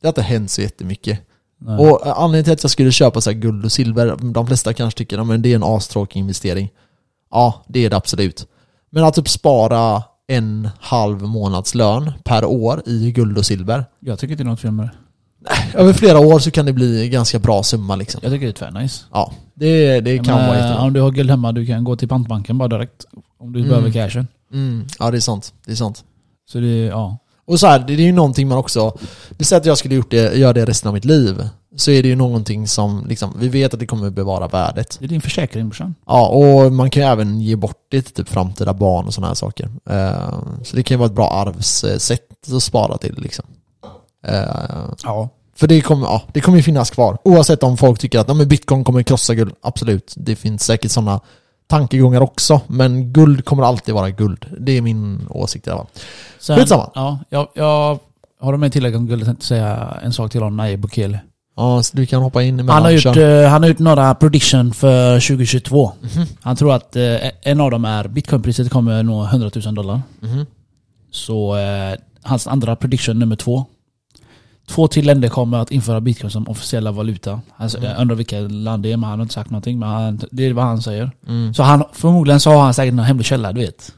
Det 0.00 0.06
har 0.06 0.10
inte 0.10 0.22
hänt 0.22 0.50
så 0.50 0.62
jättemycket. 0.62 1.20
Nej. 1.60 1.78
Och 1.78 2.06
eh, 2.06 2.18
anledningen 2.18 2.44
till 2.44 2.52
att 2.52 2.62
jag 2.62 2.70
skulle 2.70 2.92
köpa 2.92 3.20
så 3.20 3.32
guld 3.32 3.64
och 3.64 3.72
silver, 3.72 4.16
de 4.20 4.46
flesta 4.46 4.72
kanske 4.72 4.98
tycker 4.98 5.34
att 5.34 5.42
det 5.42 5.52
är 5.52 5.56
en 5.56 5.64
astråkig 5.64 6.20
investering. 6.20 6.70
Ja, 7.30 7.64
det 7.68 7.84
är 7.84 7.90
det 7.90 7.96
absolut. 7.96 8.46
Men 8.90 9.04
att 9.04 9.14
typ 9.14 9.28
spara 9.28 10.02
en 10.26 10.68
halv 10.80 11.22
månads 11.22 11.74
lön 11.74 12.12
per 12.24 12.44
år 12.44 12.82
i 12.86 13.12
guld 13.12 13.38
och 13.38 13.46
silver. 13.46 13.84
Jag 14.00 14.18
tycker 14.18 14.32
inte 14.32 14.44
det 14.44 14.46
är 14.46 14.50
något 14.50 14.60
fel 14.60 14.70
med 14.72 14.86
det. 14.86 14.92
Över 15.78 15.92
flera 15.92 16.18
år 16.18 16.38
så 16.38 16.50
kan 16.50 16.66
det 16.66 16.72
bli 16.72 17.04
en 17.04 17.10
ganska 17.10 17.38
bra 17.38 17.62
summa 17.62 17.96
liksom. 17.96 18.20
Jag 18.24 18.32
tycker 18.32 18.46
det 18.46 18.50
är 18.50 18.70
tvärnice. 18.70 19.04
Ja, 19.12 19.32
det, 19.54 20.00
det 20.00 20.18
kan 20.18 20.34
vara 20.46 20.56
eh, 20.56 20.62
jättebra. 20.62 20.82
Om 20.82 20.92
du 20.92 21.00
har 21.00 21.10
guld 21.10 21.30
hemma, 21.30 21.52
du 21.52 21.66
kan 21.66 21.84
gå 21.84 21.96
till 21.96 22.08
pantbanken 22.08 22.58
bara 22.58 22.68
direkt. 22.68 23.04
Om 23.40 23.52
du 23.52 23.58
Mm. 23.58 23.68
behöver 23.70 23.90
cashen. 23.92 24.26
Mm, 24.52 24.86
ja, 24.98 25.10
det 25.10 25.16
är 25.18 25.20
sant. 25.20 25.52
Det 25.66 25.72
är 25.72 25.76
sant. 25.76 26.04
Så 26.52 26.58
det, 26.60 26.76
ja. 26.84 27.18
Och 27.48 27.60
så 27.60 27.66
här, 27.66 27.78
det 27.78 27.92
är 27.92 27.96
ju 27.96 28.12
någonting 28.12 28.48
man 28.48 28.58
också... 28.58 28.98
Vi 29.28 29.44
säger 29.44 29.60
att 29.60 29.66
jag 29.66 29.78
skulle 29.78 29.94
gjort 29.94 30.10
det, 30.10 30.34
göra 30.36 30.52
det 30.52 30.64
resten 30.64 30.88
av 30.88 30.94
mitt 30.94 31.04
liv. 31.04 31.48
Så 31.76 31.90
är 31.90 32.02
det 32.02 32.08
ju 32.08 32.16
någonting 32.16 32.68
som, 32.68 33.06
liksom, 33.08 33.36
vi 33.38 33.48
vet 33.48 33.74
att 33.74 33.80
det 33.80 33.86
kommer 33.86 34.10
bevara 34.10 34.48
värdet. 34.48 34.96
Det 35.00 35.04
är 35.04 35.08
din 35.08 35.20
försäkring 35.20 35.68
brorsan. 35.68 35.94
Ja, 36.06 36.26
och 36.28 36.72
man 36.72 36.90
kan 36.90 37.02
ju 37.02 37.08
även 37.08 37.40
ge 37.40 37.56
bort 37.56 37.76
det 37.90 38.02
till 38.02 38.14
typ 38.14 38.28
framtida 38.28 38.74
barn 38.74 39.06
och 39.06 39.14
sådana 39.14 39.28
här 39.28 39.34
saker. 39.34 39.70
Eh, 39.90 40.38
så 40.64 40.76
det 40.76 40.82
kan 40.82 40.94
ju 40.94 40.98
vara 40.98 41.06
ett 41.06 41.14
bra 41.14 41.30
arvssätt 41.30 42.52
att 42.54 42.62
spara 42.62 42.98
till 42.98 43.14
liksom. 43.18 43.44
Eh, 44.26 44.42
Ja. 45.04 45.28
för 45.56 45.66
det 45.66 45.80
kommer, 45.80 46.06
ja, 46.06 46.22
det 46.32 46.40
kommer 46.40 46.58
ju 46.58 46.62
finnas 46.62 46.90
kvar. 46.90 47.18
Oavsett 47.24 47.62
om 47.62 47.76
folk 47.76 47.98
tycker 48.00 48.18
att 48.18 48.28
ja, 48.28 48.34
men 48.34 48.48
bitcoin 48.48 48.84
kommer 48.84 49.02
krossa 49.02 49.34
guld. 49.34 49.54
Absolut, 49.62 50.14
det 50.16 50.36
finns 50.36 50.62
säkert 50.64 50.90
sådana 50.90 51.20
tankegångar 51.68 52.20
också. 52.20 52.60
Men 52.66 53.12
guld 53.12 53.44
kommer 53.44 53.62
alltid 53.62 53.94
vara 53.94 54.10
guld. 54.10 54.46
Det 54.60 54.72
är 54.76 54.82
min 54.82 55.26
åsikt 55.30 55.66
i 55.66 55.70
alla 55.70 55.86
fall. 56.38 56.58
Skitsamma. 56.58 56.90
Ja, 56.94 57.18
jag, 57.28 57.48
jag 57.54 57.98
har 58.40 58.52
du 58.52 58.58
med 58.58 58.72
tillägg 58.72 58.96
om 58.96 59.06
guld? 59.06 59.20
Jag 59.20 59.26
tänkte 59.26 59.46
säga 59.46 59.96
en 60.02 60.12
sak 60.12 60.32
till 60.32 60.42
om 60.42 60.56
Nayib 60.56 60.80
Bukele. 60.80 61.20
Ja, 61.56 61.82
så 61.82 61.96
du 61.96 62.06
kan 62.06 62.22
hoppa 62.22 62.42
in 62.42 62.60
emellan. 62.60 62.74
Han 62.74 62.82
har, 62.82 62.90
gjort, 62.90 63.16
eh, 63.16 63.48
han 63.48 63.62
har 63.62 63.68
gjort 63.68 63.78
några 63.78 64.14
prediction 64.14 64.74
för 64.74 65.20
2022. 65.20 65.92
Mhm. 66.00 66.26
Han 66.40 66.56
tror 66.56 66.74
att 66.74 66.96
eh, 66.96 67.16
en 67.42 67.60
av 67.60 67.70
dem 67.70 67.84
är 67.84 68.08
bitcoinpriset 68.08 68.70
kommer 68.70 69.02
nå 69.02 69.24
100 69.24 69.50
000 69.64 69.74
dollar. 69.74 70.00
Mhm. 70.20 70.46
Så 71.10 71.56
eh, 71.56 71.98
hans 72.22 72.46
andra 72.46 72.76
prediction 72.76 73.18
nummer 73.18 73.36
två 73.36 73.64
två 74.68 74.88
till 74.88 75.06
länder 75.06 75.28
kommer 75.28 75.58
att 75.58 75.70
införa 75.70 76.00
bitcoin 76.00 76.30
som 76.30 76.48
officiella 76.48 76.92
valuta. 76.92 77.40
Alltså, 77.56 77.78
Mm. 77.78 77.90
Jag 77.90 78.00
undrar 78.00 78.16
vilka 78.16 78.40
land 78.40 78.82
det 78.82 78.92
är, 78.92 78.96
men 78.96 79.10
han 79.10 79.18
har 79.18 79.24
inte 79.24 79.34
sagt 79.34 79.50
någonting. 79.50 79.78
Men 79.78 79.88
han, 79.88 80.20
det 80.30 80.46
är 80.46 80.52
vad 80.52 80.64
han 80.64 80.82
säger. 80.82 81.10
Mm. 81.28 81.54
Så 81.54 81.62
han, 81.62 81.84
förmodligen 81.92 82.40
så 82.40 82.50
har 82.50 82.60
han 82.62 82.74
säkert 82.74 82.94
någon 82.94 83.04
hemlig 83.06 83.26
källa, 83.26 83.52
du 83.52 83.60
vet. 83.60 83.92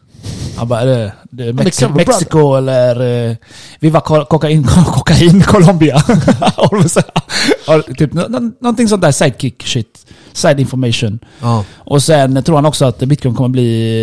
Han 0.57 0.69
bara, 0.69 0.85
det, 0.85 1.13
det 1.31 1.49
Undercover 1.51 1.95
Mexiko 1.95 2.55
eller 2.55 3.29
eh, 3.31 3.37
Viva 3.81 4.01
ko- 4.01 4.25
kokain, 4.25 4.65
kokain 4.87 5.43
Colombia. 5.43 6.01
Typ, 7.99 8.13
nå- 8.13 8.27
nå- 8.29 8.53
någonting 8.61 8.89
sånt 8.89 9.03
där 9.03 9.13
sidekick 9.13 9.63
shit. 9.63 10.07
Side 10.33 10.61
information. 10.61 11.19
Ja. 11.41 11.65
Och 11.79 12.03
sen 12.03 12.43
tror 12.43 12.57
han 12.57 12.67
också 12.67 12.85
att 12.85 12.99
bitcoin 12.99 13.35
kommer 13.35 13.49
bli 13.49 14.03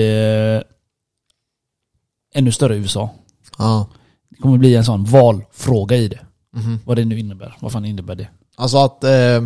eh, 2.34 2.40
ännu 2.40 2.52
större 2.52 2.76
i 2.76 2.78
USA. 2.80 3.10
Ja. 3.58 3.88
Det 4.30 4.36
kommer 4.38 4.58
bli 4.58 4.76
en 4.76 4.86
sån 4.86 5.04
valfråga 5.06 5.96
i 5.96 6.08
det. 6.08 6.20
Mhm. 6.56 6.80
Vad 6.86 6.98
det 6.98 7.06
nu 7.06 7.20
innebär. 7.20 7.58
Vad 7.60 7.72
fan 7.72 7.86
innebär 7.86 8.16
det? 8.16 8.28
Alltså 8.56 8.78
att 8.78 9.04
eh, 9.04 9.42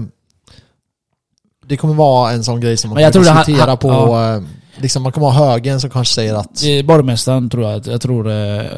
det 1.66 1.78
kommer 1.78 1.94
vara 1.94 2.32
en 2.32 2.44
sån 2.44 2.60
grej 2.62 2.78
som 2.78 2.90
man 2.90 3.02
jag 3.04 3.14
kommer 3.14 3.26
tror 3.26 3.34
det 3.34 3.38
han- 3.38 3.46
diskutera 3.46 3.70
han- 3.72 3.78
på, 3.78 3.88
ja. 3.90 4.36
eh, 4.36 4.42
liksom 4.78 5.04
man 5.04 5.12
kommer 5.12 5.28
ha 5.30 5.50
högen 5.50 5.80
som 5.82 5.90
kanske 5.90 6.14
säger 6.14 6.34
att 6.36 6.62
Det 6.62 6.68
är 6.80 6.84
Borgmästaren 6.84 7.50
tror 7.50 7.64
jag. 7.72 7.88
Jag 7.88 8.02
tror 8.02 8.28
eh, 8.28 8.34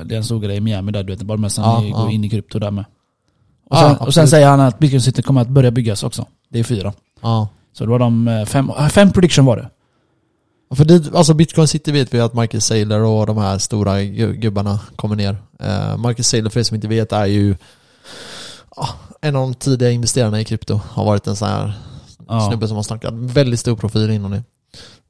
det 0.05 0.11
är 0.11 0.15
en 0.15 0.23
stor 0.23 0.39
grej 0.39 0.57
i 0.57 0.59
Miami 0.61 0.91
där 0.91 1.03
du 1.03 1.13
vet. 1.13 1.21
Borgmästaren 1.23 1.83
Ja, 1.83 1.97
ja. 1.97 2.03
går 2.03 2.11
in 2.11 2.23
i 2.23 2.29
krypto 2.29 2.59
där 2.59 2.71
med. 2.71 2.85
Och 3.69 3.75
Ja, 3.77 3.81
sen, 3.81 3.89
absolut. 3.91 4.07
och 4.07 4.13
sen 4.13 4.27
säger 4.27 4.47
han 4.47 4.59
att 4.59 4.79
Bitcoin 4.79 5.01
City 5.01 5.21
kommer 5.21 5.41
att 5.41 5.47
börja 5.49 5.71
byggas 5.71 6.03
också. 6.03 6.25
Det 6.49 6.59
är 6.59 6.63
fyra. 6.63 6.93
ja. 7.21 7.47
Så 7.75 7.83
det 7.85 7.89
var 7.91 7.99
de 7.99 8.27
eh, 8.27 8.45
fem, 8.45 8.69
ah, 8.69 8.89
fem 8.89 9.11
prediction 9.11 9.45
var 9.45 9.57
det. 9.57 9.69
För 10.75 10.85
det, 10.85 11.15
alltså 11.15 11.33
Bitcoin 11.33 11.67
City 11.67 11.91
vet 11.91 12.13
vi 12.13 12.19
att 12.19 12.33
Michael 12.33 12.61
Saylor 12.61 12.99
och 12.99 13.27
de 13.27 13.37
här 13.37 13.57
stora 13.57 13.99
gu- 13.99 14.33
gubbarna 14.33 14.79
kommer 14.95 15.15
ner. 15.15 15.31
Uh, 15.63 15.97
Michael 15.97 16.23
Saylor 16.23 16.49
för 16.49 16.59
er 16.59 16.63
som 16.63 16.75
inte 16.75 16.87
vet 16.87 17.11
är 17.11 17.25
ju 17.25 17.55
en 19.21 19.35
av 19.35 19.41
de 19.41 19.53
tidiga 19.53 19.91
investerarna 19.91 20.41
i 20.41 20.45
krypto. 20.45 20.79
Har 20.89 21.05
varit 21.05 21.27
en 21.27 21.35
sån 21.35 21.47
här 21.47 21.73
Ja. 22.27 22.47
snubbe 22.47 22.67
som 22.67 22.75
har 22.75 22.83
snackat 22.83 23.13
väldigt 23.13 23.59
stor 23.59 23.75
profil 23.75 24.09
inom 24.09 24.31
det. 24.31 24.43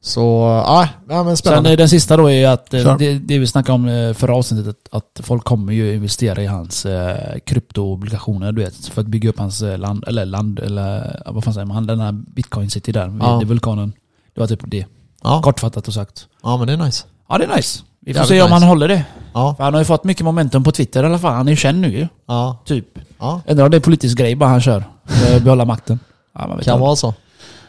Så, 0.02 0.22
ja 0.68 0.88
men 1.08 1.26
Sen 1.26 1.38
spännande. 1.38 1.72
eh, 1.72 1.78
den 1.78 1.90
sista 1.90 2.18
då 2.18 2.30
är 2.32 2.48
att 2.48 2.74
eh, 2.74 2.84
Kör. 2.84 2.98
det, 2.98 3.14
det 3.20 3.40
vi 3.40 3.48
snackade 3.48 3.74
om 3.76 3.88
eh, 3.88 4.14
förra 4.14 4.36
avsnittet, 4.36 4.78
att 4.92 5.20
folk 5.24 5.44
kommer 5.44 5.74
ju 5.74 5.94
investera 5.96 6.44
i 6.44 6.46
hans 6.46 6.86
eh, 6.86 7.40
kryptoobligationer 7.46 8.52
du 8.52 8.62
vet. 8.64 8.76
För 8.88 9.02
att 9.02 9.08
bygga 9.08 9.30
upp 9.30 9.40
hans 9.40 9.62
land, 9.78 10.04
eller 10.08 10.26
land, 10.26 10.60
eller 10.60 11.22
vad 11.26 11.44
fan 11.44 11.54
säger 11.54 11.66
man, 11.66 11.88
den 11.88 12.00
här 12.00 12.12
bitcoin 12.12 12.70
city 12.70 12.92
där 12.92 13.08
vid 13.08 13.22
Ja. 13.22 13.42
vulkanen. 13.46 13.94
Det 14.34 14.40
var 14.42 14.48
typ 14.48 14.62
det. 14.64 14.86
ja. 15.24 15.42
Kortfattat 15.42 15.88
och 15.88 15.94
sagt. 15.94 16.28
ja 16.44 16.58
men 16.58 16.68
det 16.68 16.74
är 16.74 16.78
nice. 16.78 17.06
Ja 17.34 17.38
det 17.40 17.46
är 17.46 17.56
nice. 17.56 17.80
Vi 18.06 18.14
får 18.14 18.20
Jävligt 18.20 18.30
se 18.38 18.42
om 18.42 18.46
nice. 18.50 18.54
han 18.54 18.64
håller 18.64 18.88
det. 18.88 19.06
Ja, 19.34 19.54
För 19.58 19.64
han 19.64 19.74
har 19.74 19.82
ju 19.82 19.86
fått 19.86 20.04
mycket 20.04 20.26
momentum 20.26 20.64
på 20.64 20.72
Twitter 20.72 21.04
i 21.04 21.06
alla 21.06 21.20
fall. 21.20 21.34
Han 21.34 21.48
är 21.48 21.52
ju 21.52 21.56
känd 21.58 21.80
nu 21.82 21.98
ju. 21.98 22.08
ja, 22.28 22.64
Typ. 22.66 22.86
ja. 23.20 23.42
Undrar 23.48 23.66
om 23.66 23.72
det 23.72 23.78
är 23.78 23.82
politisk 23.82 24.18
grej 24.18 24.36
bara 24.36 24.50
han 24.50 24.62
kör. 24.62 24.84
För 25.06 25.36
att 25.36 25.44
behålla 25.44 25.66
makten. 25.66 26.00
Ja, 26.36 26.48
man 26.48 26.58
vet 26.58 26.66
Kan 26.66 26.80
vara 26.80 26.96
så. 26.96 27.14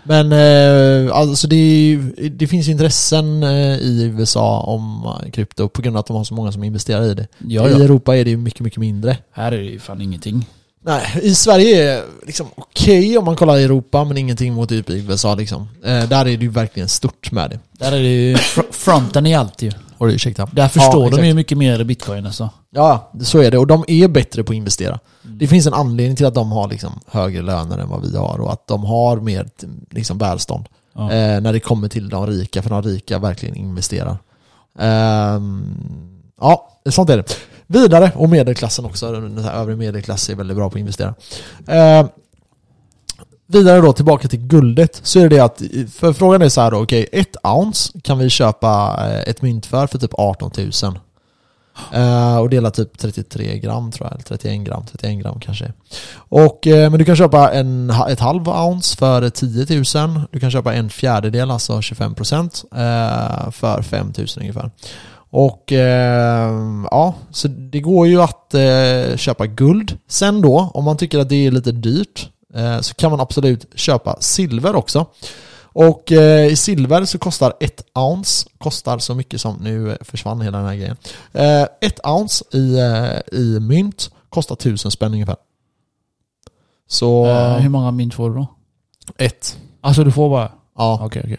Men 0.03 0.33
eh, 0.33 1.15
alltså 1.17 1.47
det, 1.49 1.57
är 1.57 1.85
ju- 1.87 2.29
det 2.29 2.47
finns 2.47 2.69
ju 2.69 2.73
intressen 2.73 3.43
eh, 3.43 3.51
i 3.79 4.13
USA 4.19 4.61
om 4.61 5.07
eh, 5.25 5.31
krypto 5.31 5.69
på 5.69 5.83
grund 5.83 5.97
av 5.97 6.01
att 6.01 6.07
de 6.07 6.17
har 6.17 6.25
så 6.25 6.35
många 6.35 6.53
som 6.53 6.65
investerar 6.65 7.03
i 7.05 7.15
det. 7.15 7.27
Ja, 7.39 7.69
I 7.69 7.73
ja. 7.73 7.79
Europa 7.85 8.17
är 8.17 8.25
det 8.25 8.31
ju 8.31 8.37
mycket, 8.37 8.61
mycket 8.61 8.79
mindre. 8.79 9.19
Här 9.33 9.53
är 9.53 9.57
det 9.59 9.65
ju 9.65 9.79
fan 9.79 10.01
ingenting. 10.01 10.47
Nej, 10.87 11.03
i 11.23 11.35
Sverige 11.35 11.93
är 11.93 12.03
liksom 12.27 12.47
okej 12.57 13.19
om 13.19 13.25
man 13.25 13.37
kollar 13.37 13.57
i 13.59 13.65
Europa 13.65 14.05
men 14.05 14.17
ingenting 14.17 14.55
mot 14.55 14.69
typ 14.69 14.91
USA 14.91 15.35
liksom. 15.35 15.69
Eh, 15.85 16.09
där 16.09 16.21
är 16.21 16.25
det 16.25 16.31
ju 16.45 16.49
verkligen 16.49 16.89
stort 16.89 17.33
med 17.33 17.51
det. 17.51 17.59
Där 17.73 17.93
är 17.93 18.03
det 18.03 18.09
ju 18.09 18.35
fr- 18.37 18.73
fronten 18.73 19.27
i 19.27 19.35
allt 19.35 19.63
ju. 19.63 19.73
Har 19.99 20.07
du 20.07 20.13
ursäkta? 20.13 20.49
Där 20.53 20.69
förstår 20.69 21.11
Ja, 21.11 21.17
de 21.17 21.27
ju 21.27 21.35
mycket 21.35 21.59
mer 21.59 21.85
bitcoin 21.85 22.27
alltså. 22.27 22.51
Ja, 22.71 23.13
så 23.23 23.39
är 23.39 23.51
det. 23.51 23.59
Och 23.59 23.67
de 23.67 23.85
är 23.89 24.09
bättre 24.09 24.45
på 24.45 24.53
att 24.53 24.57
investera. 24.57 24.99
Mm. 25.25 25.39
Det 25.39 25.47
finns 25.47 25.67
en 25.67 25.75
anledning 25.75 26.17
till 26.17 26.27
att 26.27 26.35
de 26.35 26.53
har 26.53 26.69
liksom 26.69 27.01
högre 27.07 27.43
löner 27.43 27.79
än 27.79 27.89
vad 27.89 28.11
vi 28.11 28.17
har 28.17 28.41
och 28.41 28.53
att 28.53 28.67
de 28.67 28.85
har 28.85 29.17
mer 29.17 29.49
liksom, 29.91 30.19
välstånd. 30.19 30.65
Ja. 30.95 31.13
Eh, 31.13 31.41
när 31.41 31.53
det 31.53 31.61
kommer 31.61 31.89
till 31.89 32.09
de 32.09 32.27
rika, 32.27 32.63
för 32.63 32.71
de 32.71 32.83
rika 32.83 33.19
verkligen 33.19 33.55
investerar. 33.55 34.17
Ehm, 34.79 35.77
ja, 36.41 36.79
sånt 36.91 37.11
är 37.11 37.17
det. 37.17 37.25
Vidare, 37.75 38.13
och 38.15 38.29
medelklassen 38.29 38.85
också, 38.85 39.13
den 39.13 39.45
här 39.45 39.53
övre 39.53 39.77
medelklass 39.77 40.31
är 40.31 40.35
väldigt 40.35 40.57
bra 40.57 40.71
på 40.71 40.75
att 40.75 40.81
investera. 40.81 41.15
Eh, 41.67 42.07
vidare 43.47 43.81
då, 43.81 43.93
tillbaka 43.93 44.29
till 44.29 44.47
guldet, 44.47 45.01
så 45.03 45.19
är 45.19 45.29
det 45.29 45.37
det 45.37 45.45
att, 45.45 45.63
för 45.93 46.13
frågan 46.13 46.43
är 46.43 46.49
så 46.49 46.61
här 46.61 46.71
då, 46.71 46.83
okej, 46.83 47.09
ett 47.13 47.37
ounce 47.43 48.01
kan 48.03 48.19
vi 48.19 48.31
köpa 48.31 48.99
eh, 49.01 49.31
ett 49.31 49.43
mynt 49.43 49.67
för, 49.67 49.87
för 49.87 49.99
typ 49.99 50.15
18 50.15 50.51
000. 50.57 50.99
Eh, 51.93 52.39
och 52.39 52.51
dela 52.51 52.71
typ 52.71 52.99
33 52.99 53.59
gram 53.59 53.93
tror 53.93 54.07
jag, 54.07 54.13
eller 54.13 54.25
31 54.25 54.61
gram, 54.61 54.85
31 54.91 55.23
gram 55.23 55.41
kanske. 55.41 55.73
Och, 56.17 56.67
eh, 56.67 56.91
men 56.91 56.99
du 56.99 57.05
kan 57.05 57.17
köpa 57.17 57.53
en, 57.53 57.91
ett 57.91 58.21
halv 58.21 58.49
ounce 58.49 58.97
för 58.97 59.31
10 59.31 59.67
000. 60.07 60.21
Du 60.31 60.41
kan 60.41 60.51
köpa 60.51 60.75
en 60.75 60.91
fjärdedel, 60.91 61.51
alltså 61.51 61.73
25% 61.73 62.65
eh, 62.73 63.51
för 63.51 63.83
5 63.83 64.13
000 64.19 64.27
ungefär. 64.37 64.71
Och 65.37 65.73
eh, 65.73 66.53
ja, 66.91 67.15
så 67.31 67.49
det 67.49 67.81
går 67.81 68.07
ju 68.07 68.23
att 68.23 68.55
eh, 68.55 69.17
köpa 69.17 69.47
guld. 69.47 69.99
Sen 70.09 70.41
då, 70.41 70.71
om 70.75 70.85
man 70.85 70.97
tycker 70.97 71.19
att 71.19 71.29
det 71.29 71.47
är 71.47 71.51
lite 71.51 71.73
dyrt, 71.73 72.31
eh, 72.55 72.81
så 72.81 72.95
kan 72.95 73.11
man 73.11 73.21
absolut 73.21 73.67
köpa 73.75 74.17
silver 74.21 74.77
också. 74.77 75.07
Och 75.63 76.13
eh, 76.13 76.47
i 76.47 76.57
silver 76.57 77.05
så 77.05 77.19
kostar 77.19 77.53
ett 77.61 77.85
ounce, 77.95 78.49
kostar 78.59 78.99
så 78.99 79.15
mycket 79.15 79.41
som, 79.41 79.57
nu 79.57 79.99
försvann 80.01 80.41
hela 80.41 80.59
den 80.59 80.67
här 80.67 80.77
grejen. 80.77 80.97
Eh, 81.33 81.67
ett 81.81 82.07
ounce 82.07 82.45
i, 82.53 82.79
eh, 82.79 83.39
i 83.39 83.61
mynt 83.61 84.11
kostar 84.29 84.57
tusen 84.57 84.91
spänn 84.91 85.13
ungefär. 85.13 85.37
Så, 86.87 87.27
hur 87.35 87.69
många 87.69 87.91
mynt 87.91 88.15
får 88.15 88.31
du 88.31 88.37
då? 88.37 88.47
ett. 89.19 89.59
Alltså 89.81 90.05
du 90.05 90.13
får 90.13 90.31
bara? 90.31 90.53
Ja, 90.79 91.01
Okej, 91.03 91.23
okej. 91.25 91.39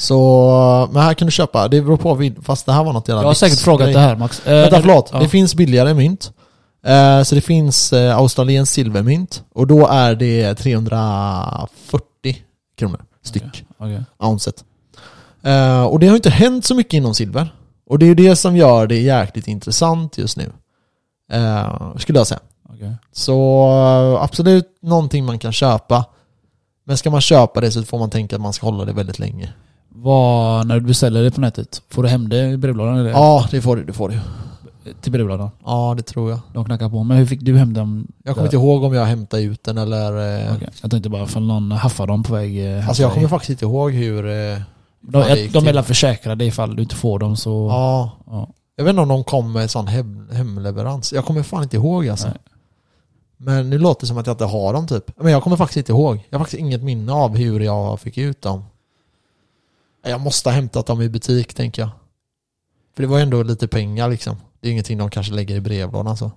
Så, 0.00 0.88
men 0.92 1.02
här 1.02 1.14
kan 1.14 1.26
du 1.26 1.32
köpa, 1.32 1.68
det 1.68 1.80
beror 1.82 1.96
på, 1.96 2.42
fast 2.42 2.66
det 2.66 2.72
här 2.72 2.84
var 2.84 2.92
något 2.92 3.08
jävla 3.08 3.22
Jag 3.22 3.28
har 3.28 3.34
säkert 3.34 3.58
frågat 3.60 3.92
det 3.92 3.98
här 3.98 4.16
Max. 4.16 4.46
Eh, 4.46 4.54
Vänta 4.54 4.80
förlåt, 4.80 5.10
Ja. 5.12 5.18
det 5.18 5.28
finns 5.28 5.54
billigare 5.54 5.94
mynt. 5.94 6.32
Eh, 6.86 7.22
så 7.22 7.34
det 7.34 7.40
finns 7.40 7.92
eh, 7.92 8.16
australienskt 8.16 8.74
silvermynt 8.74 9.42
och 9.54 9.66
då 9.66 9.86
är 9.86 10.14
det 10.14 10.54
340 10.54 12.36
kronor 12.78 13.00
styck, 13.24 13.64
Okej. 13.78 14.02
ounset. 14.18 14.64
Eh, 15.42 15.82
och 15.82 15.98
det 16.00 16.06
har 16.06 16.16
inte 16.16 16.30
hänt 16.30 16.64
så 16.64 16.74
mycket 16.74 16.92
inom 16.94 17.14
silver. 17.14 17.54
Och 17.86 17.98
det 17.98 18.04
är 18.04 18.08
ju 18.08 18.14
det 18.14 18.36
som 18.36 18.56
gör 18.56 18.86
det 18.86 19.00
jäkligt 19.00 19.48
intressant 19.48 20.18
just 20.18 20.36
nu. 20.36 20.52
Eh, 21.32 21.96
skulle 21.98 22.18
jag 22.18 22.26
säga. 22.26 22.40
okej. 22.74 22.94
Så 23.12 24.18
absolut 24.22 24.78
någonting 24.82 25.24
man 25.24 25.38
kan 25.38 25.52
köpa. 25.52 26.04
Men 26.84 26.96
ska 26.98 27.10
man 27.10 27.20
köpa 27.20 27.60
det 27.60 27.70
så 27.72 27.82
får 27.82 27.98
man 27.98 28.10
tänka 28.10 28.36
att 28.36 28.42
man 28.42 28.52
ska 28.52 28.66
hålla 28.66 28.84
det 28.84 28.92
väldigt 28.92 29.18
länge. 29.18 29.52
Vad, 30.02 30.66
när 30.66 30.74
du 30.74 30.86
beställer 30.86 31.22
det 31.22 31.30
på 31.30 31.40
nätet, 31.40 31.82
får 31.88 32.02
du 32.02 32.08
hem 32.08 32.28
det 32.28 32.50
i 32.50 32.56
brevlådan 32.56 32.98
eller? 32.98 33.10
Ja, 33.10 33.46
det 33.50 33.60
får 33.62 33.76
du. 33.76 33.84
Det 33.84 33.92
får 33.92 34.08
du. 34.08 34.18
Till 35.00 35.12
brevlådan? 35.12 35.50
Ja, 35.64 35.94
det 35.96 36.02
tror 36.02 36.30
jag. 36.30 36.40
De 36.54 36.64
knackar 36.64 36.88
på. 36.88 37.04
Men 37.04 37.16
hur 37.16 37.26
fick 37.26 37.40
du 37.40 37.58
hem 37.58 37.74
dem? 37.74 38.06
Jag 38.24 38.34
kommer 38.34 38.46
inte 38.46 38.56
ihåg 38.56 38.84
om 38.84 38.94
jag 38.94 39.04
hämtade 39.04 39.42
ut 39.42 39.64
den 39.64 39.78
eller... 39.78 40.38
eh, 40.46 40.54
Okej. 40.56 40.68
Jag 40.82 40.90
tänkte 40.90 41.08
bara 41.08 41.26
för 41.26 41.40
någon 41.40 41.72
haffar 41.72 42.06
dem 42.06 42.22
på 42.22 42.34
väg 42.34 42.64
eh, 42.66 42.78
hem 42.78 42.88
Alltså 42.88 43.02
jag 43.02 43.12
kommer 43.12 43.28
faktiskt 43.28 43.50
inte 43.50 43.64
ihåg 43.64 43.92
hur... 43.92 44.26
eh, 44.26 44.58
De, 45.00 45.18
jag, 45.20 45.38
är 45.38 45.72
väl 45.72 45.82
försäkrade 45.84 46.44
ifall 46.44 46.76
du 46.76 46.82
inte 46.82 46.94
får 46.94 47.18
dem 47.18 47.36
så... 47.36 47.68
Ja. 47.68 48.10
Ja. 48.26 48.48
Jag 48.76 48.84
vet 48.84 48.90
inte 48.90 49.02
om 49.02 49.08
de 49.08 49.24
kom 49.24 49.52
med 49.52 49.70
sån 49.70 49.86
hem, 49.86 50.28
hemleverans. 50.32 51.12
Jag 51.12 51.24
kommer 51.24 51.42
fan 51.42 51.62
inte 51.62 51.76
ihåg 51.76 52.08
alltså. 52.08 52.28
Nej. 52.28 52.36
Men 53.36 53.70
nu 53.70 53.78
låter 53.78 54.00
det 54.00 54.06
som 54.06 54.18
att 54.18 54.26
jag 54.26 54.34
inte 54.34 54.44
har 54.44 54.72
dem 54.72 54.86
typ. 54.86 55.10
Men 55.22 55.32
jag 55.32 55.42
kommer 55.42 55.56
faktiskt 55.56 55.76
inte 55.76 55.92
ihåg. 55.92 56.26
Jag 56.30 56.38
har 56.38 56.44
faktiskt 56.44 56.60
inget 56.60 56.82
minne 56.82 57.12
av 57.12 57.36
hur 57.36 57.60
jag 57.60 58.00
fick 58.00 58.18
ut 58.18 58.42
dem. 58.42 58.64
Jag 60.02 60.20
måste 60.20 60.48
ha 60.48 60.54
hämtat 60.54 60.86
dem 60.86 61.02
i 61.02 61.08
butik 61.08 61.54
tänker 61.54 61.82
jag. 61.82 61.90
För 62.96 63.02
det 63.02 63.08
var 63.08 63.16
ju 63.16 63.22
ändå 63.22 63.42
lite 63.42 63.68
pengar 63.68 64.08
liksom. 64.08 64.36
Det 64.60 64.68
är 64.68 64.72
ingenting 64.72 64.98
de 64.98 65.10
kanske 65.10 65.32
lägger 65.32 65.54
i 65.54 65.60
brevlådan 65.60 66.16
så. 66.16 66.32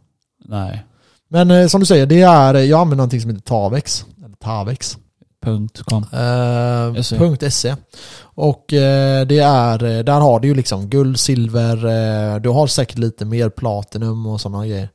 Nej. 0.45 0.85
Men 1.27 1.51
eh, 1.51 1.67
som 1.67 1.79
du 1.79 1.85
säger, 1.85 2.05
det 2.05 2.21
är, 2.21 2.53
jag 2.53 2.79
använder 2.81 2.97
någonting 2.97 3.21
som 3.21 3.29
heter 3.29 3.43
Tavex. 3.43 4.05
Eller 4.25 4.35
Tavex. 4.35 4.97
Punkt 5.43 5.81
com. 5.85 6.03
Eh, 6.03 7.01
SE. 7.01 7.51
.se. 7.51 7.75
Och 8.21 8.73
eh, 8.73 9.27
det 9.27 9.39
är, 9.39 9.83
eh, 9.83 10.03
där 10.03 10.19
har 10.19 10.39
du 10.39 10.47
ju 10.47 10.55
liksom 10.55 10.89
guld, 10.89 11.19
silver, 11.19 11.75
eh, 11.85 12.39
du 12.41 12.49
har 12.49 12.67
säkert 12.67 12.97
lite 12.97 13.25
mer 13.25 13.49
platinum 13.49 14.25
och 14.25 14.41
sådana 14.41 14.67
grejer. 14.67 14.89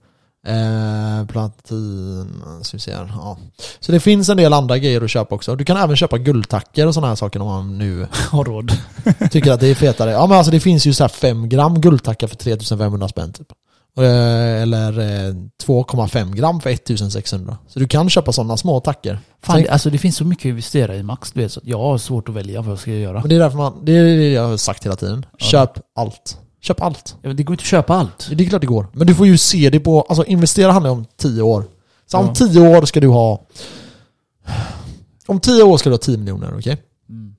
Eh, 0.49 1.27
platin, 1.27 2.43
ska 2.63 2.77
vi 2.77 2.81
se 2.81 2.95
här. 2.95 3.13
Ja. 3.15 3.39
Så 3.81 3.93
det 3.93 4.01
finns 4.01 4.29
en 4.29 4.37
del 4.37 4.53
andra 4.53 4.79
grejer 4.79 5.01
att 5.05 5.11
köpa 5.11 5.35
också. 5.35 5.57
Du 5.57 5.65
kan 5.65 5.77
även 5.77 5.97
köpa 5.97 6.19
guldtacker 6.19 6.87
och 6.87 6.95
sådana 6.95 7.09
här 7.09 7.15
saker 7.15 7.41
om 7.41 7.47
man 7.47 7.79
nu 7.79 8.07
Har 8.31 8.45
råd. 8.45 8.73
tycker 9.31 9.53
att 9.53 9.61
det 9.61 9.67
är 9.69 9.75
fetare. 9.75 10.11
Ja 10.11 10.27
men 10.27 10.37
alltså 10.39 10.51
det 10.53 10.61
finns 10.61 10.87
ju 10.87 10.93
så 10.93 11.05
här 11.05 11.09
5 11.09 11.49
gram 11.49 11.81
guldtackar 11.81 12.27
för 12.27 12.37
3500 12.37 13.09
spänn 13.09 13.33
typ. 13.33 13.53
Eh, 13.99 14.63
Eller 14.63 14.99
eh, 14.99 15.35
2,5 15.67 16.35
gram 16.35 16.61
för 16.61 16.71
1600. 16.71 17.57
Så 17.69 17.79
du 17.79 17.89
kan 17.89 18.11
köpa 18.11 18.33
sådana 18.33 18.57
små 18.57 18.81
tacker. 18.81 19.19
Fan, 19.43 19.57
Sen- 19.63 19.71
alltså 19.73 19.91
det 19.91 19.99
finns 19.99 20.17
så 20.17 20.25
mycket 20.25 20.43
att 20.43 20.51
investera 20.51 20.97
i 20.97 21.03
Max, 21.03 21.33
du 21.33 21.41
vet, 21.41 21.53
så 21.53 21.61
jag 21.65 21.79
har 21.79 21.99
svårt 21.99 22.29
att 22.29 22.35
välja 22.35 22.61
vad 22.63 22.71
jag 22.73 22.79
ska 22.79 22.91
göra. 22.91 23.21
Men 23.21 23.29
det 23.29 23.35
är 23.35 23.39
därför 23.39 23.57
man, 23.59 23.85
det 23.85 23.93
är 23.97 24.05
det 24.05 24.33
jag 24.33 24.49
har 24.49 24.57
sagt 24.57 24.85
hela 24.87 24.97
tiden. 24.97 25.27
Ja. 25.39 25.47
Köp 25.47 25.71
allt. 25.97 26.39
Köp 26.61 26.81
allt. 26.83 27.17
Ja, 27.23 27.29
men 27.29 27.37
Det 27.37 27.43
går 27.43 27.55
inte 27.55 27.63
att 27.63 27.67
köpa 27.67 27.95
allt. 27.95 28.29
Det 28.33 28.45
är 28.45 28.49
klart 28.49 28.61
det 28.61 28.67
går. 28.67 28.87
Men 28.93 29.07
du 29.07 29.15
får 29.15 29.27
ju 29.27 29.39
se 29.39 29.71
det 29.71 29.81
på, 29.81 30.03
alltså 30.03 30.25
investera 30.25 30.73
handlar 30.73 30.91
om 30.91 31.05
10 31.17 31.43
år. 31.43 31.65
Så 32.07 32.19
om 32.19 32.27
Ja. 32.27 32.35
10 32.35 32.77
år 32.79 32.85
ska 32.85 33.01
du 33.01 33.09
ha... 33.09 33.47
Om 35.27 35.41
10 35.41 35.63
år 35.63 35.79
ska 35.79 35.89
du 35.91 35.95
ha 35.95 35.99
10 35.99 36.19
miljoner, 36.19 36.55
okej? 36.59 36.77
Mm. 37.09 37.35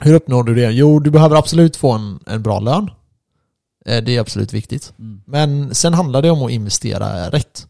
Hur 0.00 0.14
uppnår 0.14 0.44
du 0.44 0.54
det? 0.54 0.70
Jo, 0.70 0.98
du 0.98 1.10
behöver 1.10 1.36
absolut 1.36 1.76
få 1.76 1.92
en, 1.92 2.18
en 2.26 2.42
bra 2.42 2.60
lön. 2.60 2.90
Eh, 3.86 4.04
Det 4.04 4.16
är 4.16 4.20
absolut 4.20 4.52
viktigt. 4.52 4.92
Mm. 4.98 5.20
Men 5.26 5.74
sen 5.74 5.94
handlar 5.94 6.22
det 6.22 6.30
om 6.30 6.42
att 6.42 6.50
investera 6.50 7.30
rätt. 7.30 7.66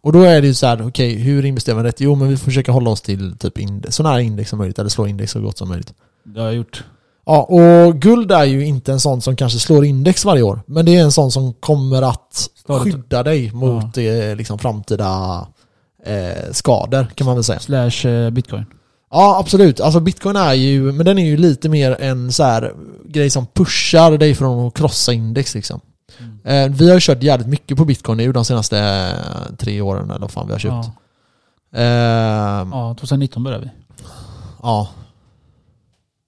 Och 0.00 0.12
då 0.12 0.22
är 0.22 0.40
det 0.40 0.46
ju 0.46 0.54
så 0.54 0.66
här, 0.66 0.88
okej, 0.88 1.14
hur 1.14 1.44
investerar 1.44 1.76
man 1.76 1.84
rätt? 1.84 2.00
Jo, 2.00 2.14
men 2.14 2.28
vi 2.28 2.36
får 2.36 2.44
försöka 2.44 2.72
hålla 2.72 2.90
oss 2.90 3.00
till 3.02 3.36
typ 3.38 3.58
index, 3.58 3.96
så 3.96 4.02
nära 4.02 4.20
index 4.20 4.50
som 4.50 4.58
möjligt, 4.58 4.78
eller 4.78 4.90
slå 4.90 5.06
index 5.06 5.32
så 5.32 5.40
gott 5.40 5.58
som 5.58 5.68
möjligt. 5.68 5.94
Det 6.24 6.40
har 6.40 6.46
jag 6.46 6.56
gjort. 6.56 6.84
Ja, 7.30 7.42
och 7.42 7.94
guld 8.00 8.32
är 8.32 8.44
ju 8.44 8.66
inte 8.66 8.92
en 8.92 9.00
sån 9.00 9.20
som 9.20 9.36
kanske 9.36 9.58
slår 9.58 9.84
index 9.84 10.24
varje 10.24 10.42
år, 10.42 10.60
men 10.66 10.86
det 10.86 10.96
är 10.96 11.02
en 11.02 11.12
sån 11.12 11.30
som 11.32 11.52
kommer 11.52 12.02
att 12.02 12.48
Stadigt. 12.54 12.94
skydda 12.94 13.22
dig 13.22 13.52
mot 13.52 13.98
eh, 13.98 14.36
liksom 14.36 14.58
framtida 14.58 15.46
eh, 16.04 16.52
skador, 16.52 17.06
kan 17.14 17.24
man 17.26 17.34
väl 17.36 17.44
säga. 17.44 17.60
Slash 17.60 18.08
eh, 18.10 18.30
bitcoin. 18.30 18.66
Ja, 19.10 19.38
absolut. 19.40 19.80
Alltså 19.80 20.00
bitcoin 20.00 20.36
är 20.36 20.52
ju, 20.52 20.92
men 20.92 21.06
den 21.06 21.18
är 21.18 21.24
ju 21.26 21.36
lite 21.36 21.68
mer 21.68 21.96
en 22.00 22.32
så 22.32 22.42
här 22.42 22.72
grej 23.04 23.30
som 23.30 23.46
pushar 23.46 24.18
dig 24.18 24.34
från 24.34 24.66
att 24.66 24.74
krossa 24.74 25.12
index 25.12 25.54
liksom. 25.54 25.80
Mm. 26.18 26.38
Eh, 26.70 26.76
vi 26.76 26.88
har 26.88 26.94
ju 26.94 27.00
kört 27.00 27.22
jävligt 27.22 27.48
mycket 27.48 27.76
på 27.76 27.84
bitcoin 27.84 28.18
nu 28.18 28.32
de 28.32 28.44
senaste 28.44 28.78
eh, 28.78 29.56
tre 29.58 29.80
åren 29.80 30.10
eller 30.10 30.20
vad 30.20 30.30
fan 30.30 30.46
vi 30.46 30.52
har 30.52 30.58
köpt. 30.58 30.72
Ja. 30.72 30.92
Ja. 31.70 31.80
Eh, 31.80 32.68
ja, 32.72 32.96
2019 33.00 33.44
började 33.44 33.64
vi. 33.64 33.70
ja. 34.62 34.88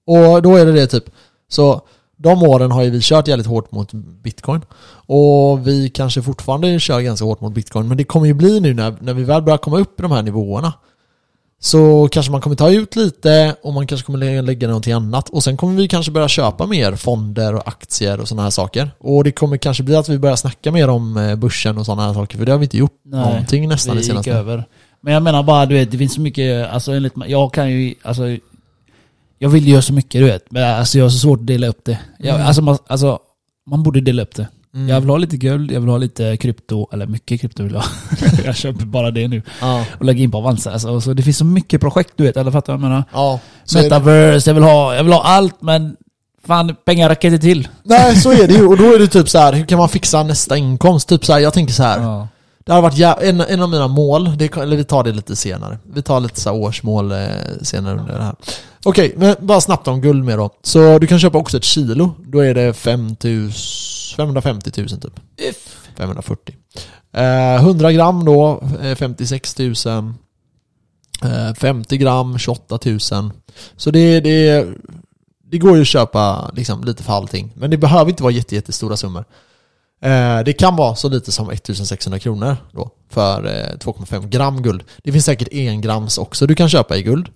Och 0.07 0.41
då 0.41 0.55
är 0.55 0.65
det 0.65 0.71
det 0.71 0.87
typ. 0.87 1.03
Så 1.49 1.81
de 2.17 2.43
åren 2.43 2.71
har 2.71 2.83
ju 2.83 2.89
vi 2.89 2.99
kört 3.01 3.27
jävligt 3.27 3.47
hårt 3.47 3.71
mot 3.71 3.93
bitcoin. 3.93 4.61
Och 5.05 5.67
vi 5.67 5.89
kanske 5.89 6.21
fortfarande 6.21 6.79
kör 6.79 6.99
ganska 7.01 7.25
hårt 7.25 7.41
mot 7.41 7.53
bitcoin. 7.53 7.87
Men 7.87 7.97
det 7.97 8.03
kommer 8.03 8.27
ju 8.27 8.33
bli 8.33 8.59
nu 8.59 8.73
när, 8.73 8.95
när 9.01 9.13
vi 9.13 9.23
väl 9.23 9.41
börjar 9.41 9.57
komma 9.57 9.77
upp 9.79 9.99
i 9.99 10.03
de 10.03 10.11
här 10.11 10.21
nivåerna. 10.21 10.73
Så 11.63 12.07
kanske 12.11 12.31
man 12.31 12.41
kommer 12.41 12.55
ta 12.55 12.69
ut 12.69 12.95
lite 12.95 13.55
och 13.63 13.73
man 13.73 13.87
kanske 13.87 14.05
kommer 14.05 14.19
lä- 14.19 14.41
lägga 14.41 14.67
någonting 14.67 14.93
annat. 14.93 15.29
Och 15.29 15.43
sen 15.43 15.57
kommer 15.57 15.75
vi 15.75 15.87
kanske 15.87 16.11
börja 16.11 16.27
köpa 16.27 16.65
mer 16.67 16.95
fonder 16.95 17.55
och 17.55 17.67
aktier 17.67 18.19
och 18.21 18.27
sådana 18.27 18.43
här 18.43 18.49
saker. 18.49 18.91
Och 18.99 19.23
det 19.23 19.31
kommer 19.31 19.57
kanske 19.57 19.83
bli 19.83 19.95
att 19.95 20.09
vi 20.09 20.19
börjar 20.19 20.35
snacka 20.35 20.71
mer 20.71 20.87
om 20.89 21.17
eh, 21.17 21.35
börsen 21.35 21.77
och 21.77 21.85
sådana 21.85 22.07
här 22.07 22.13
saker. 22.13 22.37
För 22.37 22.45
det 22.45 22.51
har 22.51 22.59
vi 22.59 22.65
inte 22.65 22.77
gjort 22.77 22.99
Nej, 23.05 23.19
någonting 23.19 23.67
nästan 23.67 23.95
det 23.95 24.03
senaste. 24.03 24.31
över. 24.31 24.65
Men 25.01 25.13
jag 25.13 25.23
menar 25.23 25.43
bara, 25.43 25.65
du 25.65 25.75
vet, 25.75 25.91
det 25.91 25.97
finns 25.97 26.13
så 26.13 26.21
mycket, 26.21 26.69
alltså 26.71 26.91
enligt 26.91 27.13
jag 27.27 27.53
kan 27.53 27.71
ju, 27.71 27.93
alltså 28.03 28.23
jag 29.41 29.49
vill 29.49 29.67
göra 29.67 29.81
så 29.81 29.93
mycket 29.93 30.21
du 30.21 30.25
vet, 30.25 30.51
men 30.51 30.63
alltså 30.79 30.97
jag 30.97 31.05
har 31.05 31.09
så 31.09 31.17
svårt 31.19 31.39
att 31.39 31.47
dela 31.47 31.67
upp 31.67 31.79
det. 31.85 31.99
Jag, 32.19 32.35
Mm. 32.35 32.47
alltså, 32.47 32.61
man, 32.61 32.77
alltså, 32.87 33.19
man 33.69 33.83
borde 33.83 34.01
dela 34.01 34.21
upp 34.21 34.35
det. 34.35 34.47
Mm. 34.73 34.89
Jag 34.89 35.01
vill 35.01 35.09
ha 35.09 35.17
lite 35.17 35.37
guld, 35.37 35.71
jag 35.71 35.79
vill 35.81 35.89
ha 35.89 35.97
lite 35.97 36.37
krypto, 36.37 36.87
eller 36.93 37.05
mycket 37.07 37.41
krypto 37.41 37.63
vill 37.63 37.73
jag 37.73 37.83
jag 38.45 38.55
köper 38.55 38.85
bara 38.85 39.11
det 39.11 39.27
nu. 39.27 39.41
Ja, 39.61 39.85
Och 39.99 40.05
lägger 40.05 40.23
in 40.23 40.31
på 40.31 40.37
Avanza. 40.37 40.71
Alltså, 40.71 41.01
så 41.01 41.13
det 41.13 41.23
finns 41.23 41.37
så 41.37 41.45
mycket 41.45 41.81
projekt 41.81 42.13
du 42.15 42.23
vet, 42.23 42.37
eller 42.37 42.51
fattar 42.51 42.73
du 42.73 42.79
vad 42.79 42.85
jag 42.85 42.89
menar? 42.89 43.03
ja. 43.13 43.39
Metaverse, 43.75 44.49
jag 44.49 44.55
vill, 44.55 44.63
ha, 44.63 44.95
jag 44.95 45.03
vill 45.03 45.13
ha 45.13 45.23
allt 45.23 45.61
men 45.61 45.95
fan 46.47 46.75
pengar 46.85 47.09
räcker 47.09 47.27
inte 47.27 47.41
till. 47.41 47.67
Nej, 47.83 48.15
så 48.15 48.31
är 48.31 48.47
det 48.47 48.53
ju. 48.53 48.67
Och 48.67 48.77
då 48.77 48.83
är 48.95 48.99
det 48.99 49.07
typ 49.07 49.29
så 49.29 49.37
här, 49.37 49.53
hur 49.53 49.65
kan 49.65 49.77
man 49.77 49.89
fixa 49.89 50.23
nästa 50.23 50.57
inkomst? 50.57 51.09
Typ 51.09 51.25
så 51.25 51.33
här, 51.33 51.39
jag 51.39 51.53
tänker 51.53 51.73
så 51.73 51.83
här. 51.83 52.01
Ja. 52.01 52.27
Det 52.65 52.71
har 52.71 52.81
varit 52.81 53.21
en, 53.21 53.41
en 53.41 53.61
av 53.61 53.69
mina 53.69 53.87
mål, 53.87 54.37
det, 54.37 54.57
eller 54.57 54.77
vi 54.77 54.83
tar 54.83 55.03
det 55.03 55.11
lite 55.11 55.35
senare. 55.35 55.79
Vi 55.93 56.01
tar 56.01 56.19
lite 56.19 56.41
så 56.41 56.51
årsmål 56.51 57.11
eh, 57.11 57.17
senare 57.61 57.99
under 57.99 58.17
det 58.17 58.23
här. 58.23 58.35
Okej, 58.85 59.13
men 59.17 59.35
bara 59.39 59.61
snabbt 59.61 59.87
om 59.87 60.01
guld 60.01 60.25
med 60.25 60.37
då. 60.37 60.49
Så 60.63 60.99
du 60.99 61.07
kan 61.07 61.19
köpa 61.19 61.37
också 61.37 61.57
ett 61.57 61.63
kilo. 61.63 62.11
Då 62.25 62.39
är 62.39 62.53
det 62.53 62.73
5 62.73 63.15
000, 63.23 63.51
550 64.17 64.71
000 64.77 64.87
typ. 64.87 65.19
540. 65.97 66.55
Eh, 67.13 67.55
100 67.55 67.91
gram 67.91 68.25
då, 68.25 68.63
eh, 68.81 68.95
56 68.95 69.57
000. 69.57 69.73
Eh, 71.23 71.53
50 71.53 71.97
gram, 71.97 72.37
28 72.37 72.79
000. 72.85 72.99
Så 73.77 73.91
det, 73.91 74.19
det, 74.19 74.67
det 75.51 75.57
går 75.57 75.75
ju 75.75 75.81
att 75.81 75.87
köpa 75.87 76.51
liksom, 76.55 76.83
lite 76.83 77.03
för 77.03 77.13
allting. 77.13 77.53
Men 77.55 77.71
det 77.71 77.77
behöver 77.77 78.09
inte 78.09 78.23
vara 78.23 78.33
jätte, 78.33 78.55
jättestora 78.55 78.97
summor. 78.97 79.25
Eh, 80.01 80.39
det 80.45 80.53
kan 80.53 80.75
vara 80.75 80.95
så 80.95 81.09
lite 81.09 81.31
som 81.31 81.49
1600 81.49 82.19
kronor 82.19 82.57
då 82.71 82.89
för 83.09 83.45
eh, 83.45 83.77
2,5 83.77 84.27
gram 84.27 84.61
guld. 84.61 84.83
Det 85.03 85.11
finns 85.11 85.25
säkert 85.25 85.47
1 85.51 85.81
grams 85.81 86.17
också 86.17 86.47
du 86.47 86.55
kan 86.55 86.69
köpa 86.69 86.97
i 86.97 87.03
guld. 87.03 87.27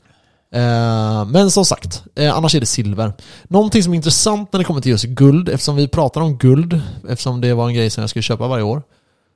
Eh, 0.53 1.25
men 1.25 1.51
som 1.51 1.65
sagt, 1.65 2.03
eh, 2.15 2.37
annars 2.37 2.55
är 2.55 2.59
det 2.59 2.65
silver. 2.65 3.13
Någonting 3.43 3.83
som 3.83 3.93
är 3.93 3.97
intressant 3.97 4.53
när 4.53 4.57
det 4.59 4.63
kommer 4.63 4.81
till 4.81 4.91
just 4.91 5.05
guld, 5.05 5.49
eftersom 5.49 5.75
vi 5.75 5.87
pratar 5.87 6.21
om 6.21 6.37
guld, 6.37 6.81
eftersom 7.09 7.41
det 7.41 7.53
var 7.53 7.67
en 7.67 7.73
grej 7.73 7.89
som 7.89 8.01
jag 8.01 8.09
skulle 8.09 8.23
köpa 8.23 8.47
varje 8.47 8.63
år, 8.63 8.83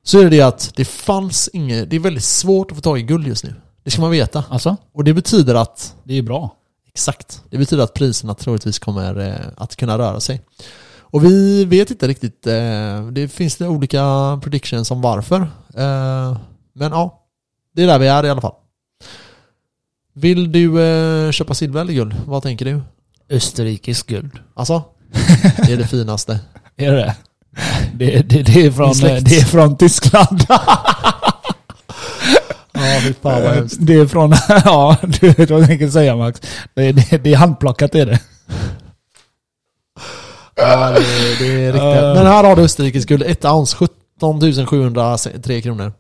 så 0.04 0.20
är 0.20 0.24
det 0.24 0.30
det 0.30 0.42
att 0.42 0.72
det 0.76 0.86
fanns 0.86 1.50
inget, 1.54 1.90
det 1.90 1.96
är 1.96 2.00
väldigt 2.00 2.24
svårt 2.24 2.72
att 2.72 2.78
få 2.78 2.82
tag 2.82 3.00
i 3.00 3.02
guld 3.02 3.28
just 3.28 3.44
nu. 3.44 3.54
Det 3.84 3.92
ska 3.92 4.02
man 4.02 4.12
veta. 4.12 4.44
Alltså, 4.50 4.78
Och 4.94 5.04
det 5.04 5.14
betyder 5.14 5.56
att 5.56 5.96
det 6.04 6.18
är 6.18 6.22
bra. 6.22 6.56
Exakt. 6.88 7.42
Det 7.50 7.58
betyder 7.58 7.84
att 7.84 7.94
priserna 7.94 8.34
troligtvis 8.34 8.80
kommer 8.80 9.28
eh, 9.28 9.34
att 9.58 9.76
kunna 9.76 9.98
röra 9.98 10.20
sig. 10.20 10.42
Och 11.12 11.26
vi 11.26 11.66
vet 11.66 11.92
inte 11.92 12.08
riktigt, 12.08 12.48
eh, 12.48 13.08
det 13.12 13.28
finns 13.28 13.56
det 13.56 13.68
olika 13.68 14.04
predictions 14.44 14.92
om 14.92 15.02
varför. 15.02 15.42
Eh, 15.78 16.38
men 16.74 16.92
ja, 16.92 17.26
det 17.76 17.84
är 17.84 17.88
där 17.88 18.00
vi 18.00 18.08
är 18.08 18.26
i 18.26 18.30
alla 18.30 18.42
fall. 18.42 18.56
Vill 20.14 20.52
du 20.52 20.84
eh, 20.84 21.32
köpa 21.32 21.54
silver 21.54 21.82
eller 21.82 21.94
guld? 21.94 22.16
Vad 22.26 22.44
tänker 22.44 22.66
du? 22.66 22.82
Österrikiskt 23.30 24.08
guld. 24.08 24.40
Alltså? 24.54 24.84
Det 25.66 25.74
är 25.74 25.78
det 25.78 25.88
finaste. 25.88 26.40
Är 26.78 26.92
det 26.92 26.98
det? 26.98 27.16
Det, 27.94 28.44
det, 28.44 28.66
är, 28.66 28.72
från, 28.72 28.94
det 29.24 29.38
är 29.38 29.46
från 29.46 29.78
Tyskland. 29.78 30.46
Ja, 32.80 33.00
fy 33.02 33.14
fan 33.14 33.44
vad 33.44 33.54
hemskt. 33.54 33.78
Det 33.80 33.94
är 33.94 34.08
från, 34.08 34.32
ja 34.66 34.98
du 35.04 35.30
vet 35.30 35.50
vad 35.50 35.62
jag 35.62 35.68
tänker 35.68 35.90
säga 35.90 36.16
Max. 36.16 36.42
Det, 36.74 36.92
det, 36.92 37.18
det 37.18 37.34
är 37.34 37.38
handplockat 37.38 37.96
är 37.96 38.06
det. 38.06 38.20
Ja, 40.60 40.92
det, 40.92 41.00
det 41.40 41.66
är 41.66 41.74
riktigt. 41.74 42.16
Men 42.16 42.26
här 42.26 42.44
har 42.44 42.56
du 42.56 42.62
österrikisk 42.62 43.08
guld, 43.08 43.24
1 43.24 43.46
ounce, 43.46 43.78
17 43.78 44.68
703 44.68 45.62
kronor. 45.62 45.94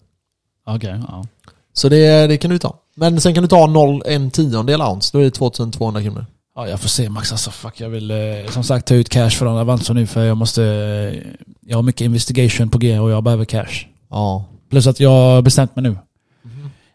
Okej, 0.67 1.01
ja. 1.07 1.25
Så 1.73 1.89
det, 1.89 2.27
det 2.27 2.37
kan 2.37 2.51
du 2.51 2.57
ta. 2.57 2.75
Men 2.95 3.21
sen 3.21 3.33
kan 3.33 3.43
du 3.43 3.47
ta 3.47 3.67
0, 3.67 4.01
en 4.05 4.31
tiondel 4.31 4.81
ounce, 4.81 5.09
då 5.13 5.19
är 5.19 5.23
det 5.23 5.31
2200 5.31 6.01
kronor. 6.01 6.25
Ja, 6.55 6.67
jag 6.67 6.79
får 6.79 6.89
se 6.89 7.09
Max. 7.09 7.31
Alltså, 7.31 7.51
fuck, 7.51 7.79
jag 7.79 7.89
vill 7.89 8.11
eh, 8.11 8.17
som 8.49 8.63
sagt 8.63 8.87
ta 8.87 8.95
ut 8.95 9.09
cash 9.09 9.29
från 9.29 9.57
Avanza 9.57 9.93
nu 9.93 10.07
för 10.07 10.25
jag 10.25 10.37
måste... 10.37 10.63
Eh, 10.63 11.31
jag 11.61 11.77
har 11.77 11.83
mycket 11.83 12.01
investigation 12.01 12.69
på 12.69 12.77
G 12.77 12.99
och 12.99 13.11
jag 13.11 13.23
behöver 13.23 13.45
cash. 13.45 13.87
Ja. 14.09 14.45
Plus 14.69 14.87
att 14.87 14.99
jag 14.99 15.09
har 15.09 15.41
bestämt 15.41 15.75
mig 15.75 15.83
nu. 15.83 15.97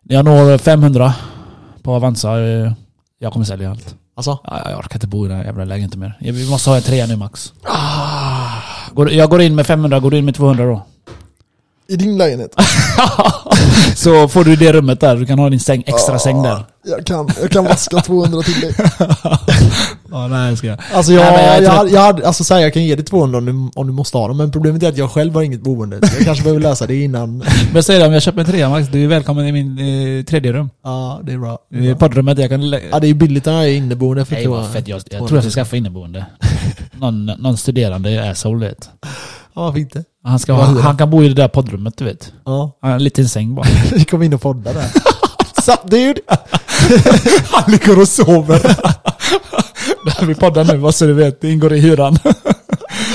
När 0.03 0.16
jag 0.16 0.24
når 0.24 0.59
500 0.59 1.14
på 1.83 1.92
Avanza, 1.92 2.40
eh, 2.40 2.72
jag 3.18 3.33
kommer 3.33 3.46
sälja 3.46 3.70
allt. 3.70 3.94
Alltså? 4.14 4.38
Ja, 4.44 4.70
jag 4.70 4.79
orkar 4.79 4.96
inte 4.96 5.07
bo 5.07 5.27
i 5.27 5.29
den 5.29 5.37
här 5.38 5.44
jävla 5.44 5.64
lägenheten 5.64 6.00
mer. 6.00 6.16
Vi 6.20 6.50
måste 6.50 6.70
ha 6.70 6.77
en 6.77 6.83
trea 6.83 7.07
nu 7.07 7.16
Max. 7.16 7.53
Ah, 7.64 8.62
Jag 9.11 9.31
går 9.31 9.40
in 9.42 9.55
med 9.55 9.66
500, 9.66 10.00
går 10.00 10.11
du 10.11 10.18
in 10.18 10.24
med 10.24 10.35
200 10.35 10.64
då? 10.66 10.87
I 11.88 11.97
din 11.97 12.18
lägenhet? 12.18 12.55
Så 13.97 14.29
får 14.29 14.44
du 14.44 14.57
det 14.57 14.73
rummet 14.73 15.01
där, 15.01 15.16
du 15.16 15.27
kan 15.27 15.38
ha 15.38 15.51
din 15.51 15.61
säng, 15.61 15.85
extra 15.87 16.18
säng 16.18 16.42
där. 16.42 16.64
Jag 16.87 17.07
kan, 17.07 17.29
jag 17.40 17.51
kan 17.51 17.64
vaska 17.64 18.01
200 18.01 18.42
till 18.42 18.61
dig. 18.61 18.75
Ja, 20.11 20.29
nej, 20.29 20.57
ska 20.57 20.66
jag. 20.66 20.79
Alltså 20.92 21.12
jag, 21.12 21.33
Nej, 21.33 21.62
jag 21.62 21.62
jag, 21.62 21.90
jag, 21.90 22.18
jag, 22.18 22.25
alltså 22.25 22.44
så 22.44 22.55
här, 22.55 22.61
jag 22.61 22.73
kan 22.73 22.85
ge 22.85 22.94
dig 22.94 23.05
200 23.05 23.38
om 23.38 23.47
du, 23.47 23.81
om 23.81 23.87
du 23.87 23.92
måste 23.92 24.18
ha 24.18 24.29
dem, 24.29 24.37
men 24.37 24.51
problemet 24.53 24.83
är 24.83 24.88
att 24.88 24.97
jag 24.97 25.11
själv 25.11 25.35
har 25.35 25.42
inget 25.42 25.61
boende. 25.61 26.09
Så 26.09 26.16
jag 26.16 26.25
kanske 26.25 26.44
behöver 26.44 26.61
lösa 26.62 26.87
det 26.87 27.03
innan. 27.03 27.44
Men 27.73 27.83
säg 27.83 27.99
det, 27.99 28.07
om 28.07 28.12
jag 28.12 28.23
köper 28.23 28.40
en 28.40 28.47
trea 28.47 28.68
Max, 28.68 28.88
du 28.88 29.05
är 29.05 29.09
välkommen 29.09 29.47
i 29.47 29.53
min 29.53 29.79
eh, 30.18 30.25
tredje 30.25 30.53
rum. 30.53 30.70
Ja, 30.85 31.20
det 31.25 31.33
är 31.33 31.38
bra. 31.38 31.59
Det 31.70 31.88
är 31.88 31.94
poddrummet, 31.94 32.38
jag 32.38 32.51
kan... 32.51 32.62
Ja, 32.70 33.01
det 33.01 33.07
är 33.07 33.09
ju 33.09 33.14
billigt 33.14 33.44
när 33.44 33.53
jag 33.53 33.64
är 33.64 33.77
inneboende 33.77 34.25
för 34.25 34.35
Nej 34.35 34.47
vad 34.47 34.73
fett, 34.73 34.88
jag, 34.88 35.03
jag 35.11 35.29
tror 35.29 35.37
jag 35.37 35.44
ska 35.44 35.61
skaffa 35.61 35.77
inneboende. 35.77 36.27
Någon, 36.92 37.27
någon 37.27 37.57
studerande 37.57 38.31
asshole 38.31 38.66
vet. 38.66 38.91
Ja, 39.55 39.62
varför 39.62 39.78
inte? 39.78 40.05
Han, 40.24 40.38
ska, 40.38 40.55
Vad 40.57 40.66
ha, 40.66 40.80
han 40.80 40.96
kan 40.96 41.11
bo 41.11 41.22
i 41.22 41.28
det 41.28 41.34
där 41.34 41.48
poddrummet 41.48 41.96
du 41.96 42.05
vet. 42.05 42.32
Ja, 42.44 42.78
Han 42.80 42.90
har 42.90 42.96
en 42.98 43.05
liten 43.05 43.28
säng 43.28 43.55
bara. 43.55 43.66
vi 43.92 44.05
kom 44.05 44.22
in 44.22 44.34
och 44.34 44.40
poddade 44.40 44.78
där. 44.80 44.88
Sup 45.62 45.90
dude? 45.90 46.20
Han 47.50 47.72
ligger 47.72 48.00
och 48.00 48.09
sover. 48.09 48.62
Där 50.05 50.26
vi 50.26 50.34
poddar 50.34 50.64
nu, 50.64 50.78
bara 50.78 50.92
så 50.92 51.05
du 51.07 51.12
vet. 51.12 51.40
Det 51.40 51.50
ingår 51.52 51.72
i 51.72 51.80
hyran. 51.80 52.18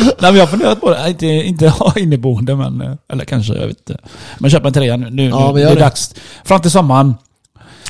Nej 0.01 0.15
men 0.21 0.35
jag 0.35 0.41
har 0.41 0.47
funderat 0.47 0.81
på 0.81 0.89
det. 0.89 1.09
Inte, 1.09 1.25
inte 1.27 1.69
ha 1.69 1.93
inneboende 1.95 2.55
men, 2.55 2.81
eh, 2.81 2.93
eller 3.11 3.25
kanske, 3.25 3.53
jag 3.53 3.67
vet 3.67 3.77
inte. 3.89 3.97
Men 4.39 4.51
köp 4.51 4.65
en 4.65 4.73
trea 4.73 4.97
nu. 4.97 5.09
Nu, 5.09 5.29
Ja, 5.29 5.51
nu 5.53 5.59
gör 5.59 5.65
det 5.67 5.71
är 5.71 5.75
det. 5.75 5.81
dags. 5.81 6.15
Fram 6.43 6.61
till 6.61 6.71
sommaren. 6.71 7.15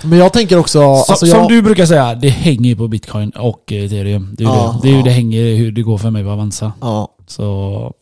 Men 0.03 0.19
jag 0.19 0.33
tänker 0.33 0.57
också, 0.57 0.79
Så, 0.79 1.11
alltså 1.11 1.25
Som 1.25 1.39
jag, 1.39 1.49
du 1.49 1.61
brukar 1.61 1.85
säga, 1.85 2.15
det 2.15 2.29
hänger 2.29 2.69
ju 2.69 2.75
på 2.75 2.87
bitcoin 2.87 3.29
och 3.29 3.71
eh, 3.71 3.83
ethereum. 3.85 4.35
Det 4.37 4.43
är 4.43 4.47
ju 4.47 4.53
Ja, 4.53 4.79
det. 4.81 4.87
Det 4.87 4.87
är 4.87 4.91
ju 4.91 4.97
ja. 4.97 5.03
det 5.03 5.11
hänger 5.11 5.55
hur 5.55 5.71
det 5.71 5.81
går 5.81 5.97
för 5.97 6.09
mig 6.09 6.23
på 6.23 6.29
Avanza. 6.29 6.71
Ja, 6.81 7.07
Så 7.27 7.93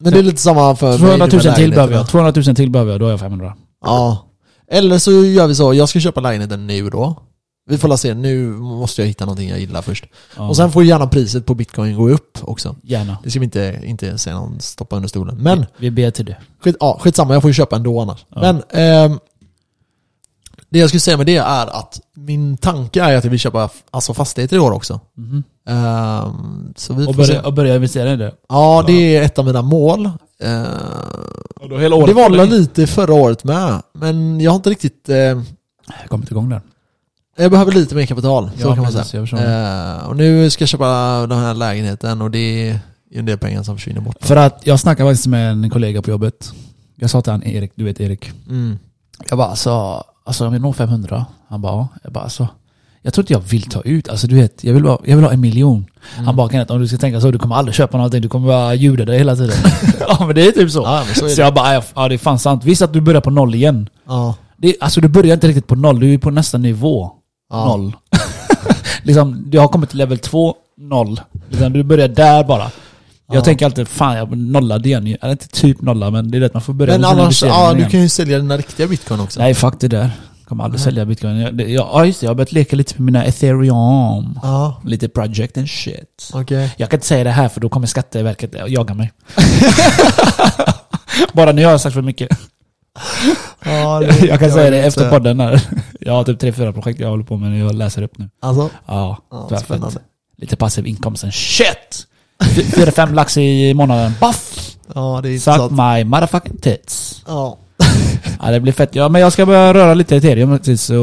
men 0.00 0.12
det 0.12 0.18
är 0.18 0.22
lite 0.22 0.40
samma 0.40 0.76
för 0.76 0.88
mig 0.88 0.98
200 0.98 1.26
med 1.26 1.44
000 1.44 1.54
till 1.54 1.70
behöver 1.70 1.94
jag. 1.94 2.08
200 2.08 2.42
000 2.46 2.56
till 2.56 2.70
behöver 2.70 2.92
jag, 2.92 3.00
då 3.00 3.06
har 3.06 3.10
jag 3.10 3.20
500. 3.20 3.54
Ja. 3.84 4.26
Eller 4.70 4.98
så 4.98 5.12
gör 5.12 5.46
vi 5.46 5.54
så, 5.54 5.74
jag 5.74 5.88
ska 5.88 6.00
köpa 6.00 6.20
lägenheten 6.20 6.66
nu 6.66 6.90
då. 6.90 7.22
Vi 7.68 7.78
får 7.78 7.88
la 7.88 7.96
se, 7.96 8.14
nu 8.14 8.48
måste 8.48 9.02
jag 9.02 9.06
hitta 9.06 9.24
någonting 9.24 9.48
jag 9.48 9.60
gillar 9.60 9.82
först. 9.82 10.04
Ja. 10.36 10.48
Och 10.48 10.56
sen 10.56 10.72
får 10.72 10.84
gärna 10.84 11.06
priset 11.06 11.46
på 11.46 11.54
bitcoin 11.54 11.96
gå 11.96 12.08
upp 12.10 12.38
också. 12.42 12.76
Gärna. 12.82 13.18
Det 13.24 13.30
ska 13.30 13.40
vi 13.40 13.44
inte, 13.44 13.80
inte 13.84 14.18
säga 14.18 14.36
någon 14.36 14.60
stoppa 14.60 14.96
under 14.96 15.08
stolen. 15.08 15.36
Men 15.42 15.58
Vi, 15.58 15.66
vi 15.78 15.90
ber 15.90 16.10
till 16.10 16.24
det. 16.24 16.36
skit, 16.62 16.76
ja, 16.80 16.98
skitsamma, 17.02 17.32
jag 17.32 17.42
får 17.42 17.50
ju 17.50 17.54
köpa 17.54 17.76
ändå 17.76 18.00
annars. 18.00 18.26
Ja. 18.28 18.40
Men 18.40 18.62
ehm, 18.70 19.18
Det 20.76 20.80
jag 20.80 20.88
skulle 20.90 21.00
säga 21.00 21.16
med 21.16 21.26
det 21.26 21.36
är 21.36 21.66
att 21.80 22.00
min 22.14 22.56
tanke 22.56 23.02
är 23.02 23.16
att 23.16 23.24
jag 23.24 23.30
vill 23.30 23.40
köpa 23.40 23.70
alltså, 23.90 24.14
fastigheter 24.14 24.56
i 24.56 24.58
år 24.58 24.70
också. 24.72 25.00
Mhm. 25.16 25.42
Ehm, 25.68 26.72
så 26.76 26.94
vi 26.94 27.06
Och 27.06 27.10
se. 27.14 27.16
börja, 27.16 27.42
och 27.46 27.52
börja 27.52 27.74
investera 27.74 28.12
i 28.12 28.16
det. 28.16 28.32
Ja, 28.48 28.84
det 28.86 29.16
är 29.16 29.22
ett 29.22 29.38
av 29.38 29.44
mina 29.44 29.62
mål. 29.62 30.10
Hela 31.80 32.06
det 32.06 32.12
var 32.12 32.30
väl 32.36 32.48
lite 32.48 32.86
förra 32.86 33.14
året 33.14 33.44
med, 33.44 33.82
men 33.92 34.40
jag 34.40 34.50
har 34.50 34.56
inte 34.56 34.70
riktigt... 34.70 35.08
eh, 35.08 35.16
Jag 35.16 35.38
kommer 36.08 36.22
inte 36.24 36.34
igång 36.34 36.48
där. 36.48 36.60
jag 37.36 37.50
behöver 37.50 37.72
lite 37.72 37.94
mer 37.94 38.06
kapital, 38.06 38.50
så 38.56 38.60
Ja, 38.68 38.74
kan 38.74 38.82
man 38.82 38.92
precis, 38.92 39.30
säga. 39.30 39.38
Ehm, 40.00 40.06
och 40.08 40.16
nu 40.16 40.50
ska 40.50 40.62
jag 40.62 40.68
köpa 40.68 41.26
den 41.26 41.38
här 41.38 41.54
lägenheten 41.54 42.22
och 42.22 42.30
det 42.30 42.68
är 42.68 42.80
en 43.14 43.26
del 43.26 43.38
pengar 43.38 43.62
som 43.62 43.76
försvinner 43.76 44.00
bort. 44.00 44.16
För 44.20 44.36
att 44.36 44.60
jag 44.66 44.80
snackade 44.80 45.10
faktiskt 45.10 45.26
med 45.26 45.50
en 45.52 45.70
kollega 45.70 46.02
på 46.02 46.10
jobbet. 46.10 46.52
Jag 46.96 47.10
sa 47.10 47.22
till 47.22 47.32
han 47.32 47.42
Erik, 47.46 47.72
du 47.74 47.84
vet 47.84 48.00
Erik. 48.00 48.30
Mm. 48.48 48.78
Jag 49.28 49.38
bara 49.38 49.48
alltså, 49.48 50.04
alltså 50.26 50.46
om 50.46 50.52
jag 50.52 50.62
når 50.62 50.72
500? 50.72 51.26
Han 51.48 51.60
bara 51.60 51.72
ja. 51.72 51.88
Jag 52.02 52.12
bara 52.12 52.24
alltså, 52.24 52.48
jag 53.02 53.14
tror 53.14 53.22
inte 53.22 53.32
jag 53.32 53.40
vill 53.40 53.62
ta 53.62 53.82
ut, 53.82 54.08
alltså 54.08 54.26
du 54.26 54.34
vet, 54.34 54.64
jag 54.64 54.74
vill, 54.74 54.82
bara, 54.82 54.98
jag 55.04 55.16
vill 55.16 55.24
ha 55.24 55.32
en 55.32 55.40
miljon. 55.40 55.86
Mm. 56.14 56.26
Han 56.26 56.36
bara 56.36 56.48
Kenneth, 56.48 56.72
om 56.72 56.80
du 56.80 56.88
ska 56.88 56.98
tänka 56.98 57.20
så, 57.20 57.30
du 57.30 57.38
kommer 57.38 57.56
aldrig 57.56 57.74
köpa 57.74 57.96
någonting, 57.96 58.22
du 58.22 58.28
kommer 58.28 58.48
bara 58.48 58.74
ljuda 58.74 59.04
dig 59.04 59.18
hela 59.18 59.36
tiden. 59.36 59.56
ja 60.00 60.26
men 60.26 60.34
det 60.34 60.46
är 60.46 60.52
typ 60.52 60.70
så. 60.70 60.82
Ja, 60.82 61.04
så 61.14 61.24
är 61.24 61.28
Så 61.28 61.40
jag 61.40 61.54
bara, 61.54 61.74
ja, 61.74 61.82
ja 61.94 62.08
det 62.08 62.14
är 62.14 62.18
fan 62.18 62.38
sant. 62.38 62.64
Visst 62.64 62.82
att 62.82 62.92
du 62.92 63.00
börjar 63.00 63.20
på 63.20 63.30
noll 63.30 63.54
igen. 63.54 63.88
Ja. 64.06 64.34
Det, 64.56 64.76
alltså 64.80 65.00
du 65.00 65.08
börjar 65.08 65.34
inte 65.34 65.48
riktigt 65.48 65.66
på 65.66 65.74
noll, 65.74 66.00
du 66.00 66.14
är 66.14 66.18
på 66.18 66.30
nästa 66.30 66.58
nivå. 66.58 67.10
Ja. 67.50 67.64
Noll. 67.64 67.96
liksom, 69.02 69.44
du 69.46 69.58
har 69.58 69.68
kommit 69.68 69.90
till 69.90 69.98
level 69.98 70.18
2, 70.18 70.54
noll. 70.76 71.20
Liksom, 71.48 71.72
du 71.72 71.82
börjar 71.82 72.08
där 72.08 72.44
bara. 72.44 72.70
Jag 73.28 73.36
Ja. 73.36 73.40
tänker 73.44 73.64
alltid, 73.66 73.88
fan 73.88 74.16
jag 74.16 74.36
nollade 74.38 74.88
igen. 74.88 75.06
Eller 75.20 75.32
inte 75.32 75.48
typ 75.48 75.82
nolla, 75.82 76.10
men 76.10 76.30
det 76.30 76.38
är 76.38 76.40
det 76.40 76.46
att 76.46 76.54
man 76.54 76.62
får 76.62 76.72
börja 76.72 76.92
Men 76.92 77.00
med 77.00 77.10
sina 77.10 77.22
annars, 77.22 77.42
investeringar 77.42 77.68
ja, 77.68 77.72
du 77.72 77.78
igen. 77.78 77.90
kan 77.90 78.00
ju 78.00 78.08
sälja 78.08 78.38
dina 78.38 78.56
riktiga 78.56 78.86
bitcoin 78.86 79.20
också. 79.20 79.40
Nej, 79.40 79.54
fuck 79.54 79.74
det 79.80 79.88
där. 79.88 80.10
Kommer 80.48 80.64
aldrig 80.64 80.80
sälja 80.80 81.04
bitcoin. 81.04 81.36
Jag, 81.36 81.54
det, 81.56 81.64
jag, 81.64 81.86
ja 81.92 82.04
just 82.04 82.20
det, 82.20 82.24
jag 82.24 82.30
har 82.30 82.34
börjat 82.34 82.52
leka 82.52 82.76
lite 82.76 82.94
med 82.96 83.04
mina 83.12 83.24
ethereum. 83.24 84.38
Ja, 84.42 84.80
Lite 84.84 85.08
project 85.08 85.56
and 85.58 85.68
shit. 85.70 86.30
okej. 86.34 86.74
Jag 86.76 86.90
kan 86.90 86.96
inte 86.96 87.06
säga 87.06 87.24
det 87.24 87.30
här 87.30 87.48
för 87.48 87.60
då 87.60 87.68
kommer 87.68 87.86
Skatteverket 87.86 88.54
jaga 88.68 88.94
mig. 88.94 89.12
Bara 91.32 91.52
nu 91.52 91.64
har 91.64 91.70
jag 91.70 91.80
sagt 91.80 91.94
för 91.94 92.02
mycket. 92.02 92.28
Ja, 93.64 94.00
det- 94.00 94.20
Jag 94.26 94.40
kan 94.40 94.50
säga 94.50 94.70
det 94.70 94.76
vet 94.76 94.86
efter 94.86 95.00
inte. 95.04 95.10
podden. 95.16 95.40
Här. 95.40 95.60
Jag 96.00 96.12
har 96.12 96.24
typ 96.24 96.38
tre, 96.38 96.52
fyra 96.52 96.72
projekt 96.72 97.00
jag 97.00 97.08
håller 97.08 97.24
på 97.24 97.36
med 97.36 97.60
jag 97.60 97.74
läser 97.74 98.02
upp 98.02 98.18
nu. 98.18 98.30
Alltså, 98.40 98.70
Ja, 98.86 99.18
ja, 99.30 99.58
spännande. 99.58 100.00
Lite 100.38 100.56
passiv 100.56 100.86
inkomst 100.86 101.24
and 101.24 101.34
shit! 101.34 102.06
Fy- 102.44 102.62
Fyra, 102.64 102.90
fem 102.92 103.14
lax 103.14 103.36
i 103.36 103.74
månaden. 103.74 104.12
Buff! 104.20 104.70
Ja, 104.94 105.20
det 105.22 105.28
är 105.28 105.38
Suck 105.38 105.70
my 105.70 106.04
motherfucking 106.04 106.56
tits. 106.60 107.22
Ja. 107.26 107.58
Ja, 108.42 108.50
det 108.50 108.60
blir 108.60 108.72
fett. 108.72 108.94
Ja, 108.94 109.08
men 109.08 109.20
jag 109.20 109.32
ska 109.32 109.46
börja 109.46 109.74
röra 109.74 109.94
lite 109.94 110.16
ethereum 110.16 110.50
faktiskt. 110.50 110.84
Så, 110.84 110.94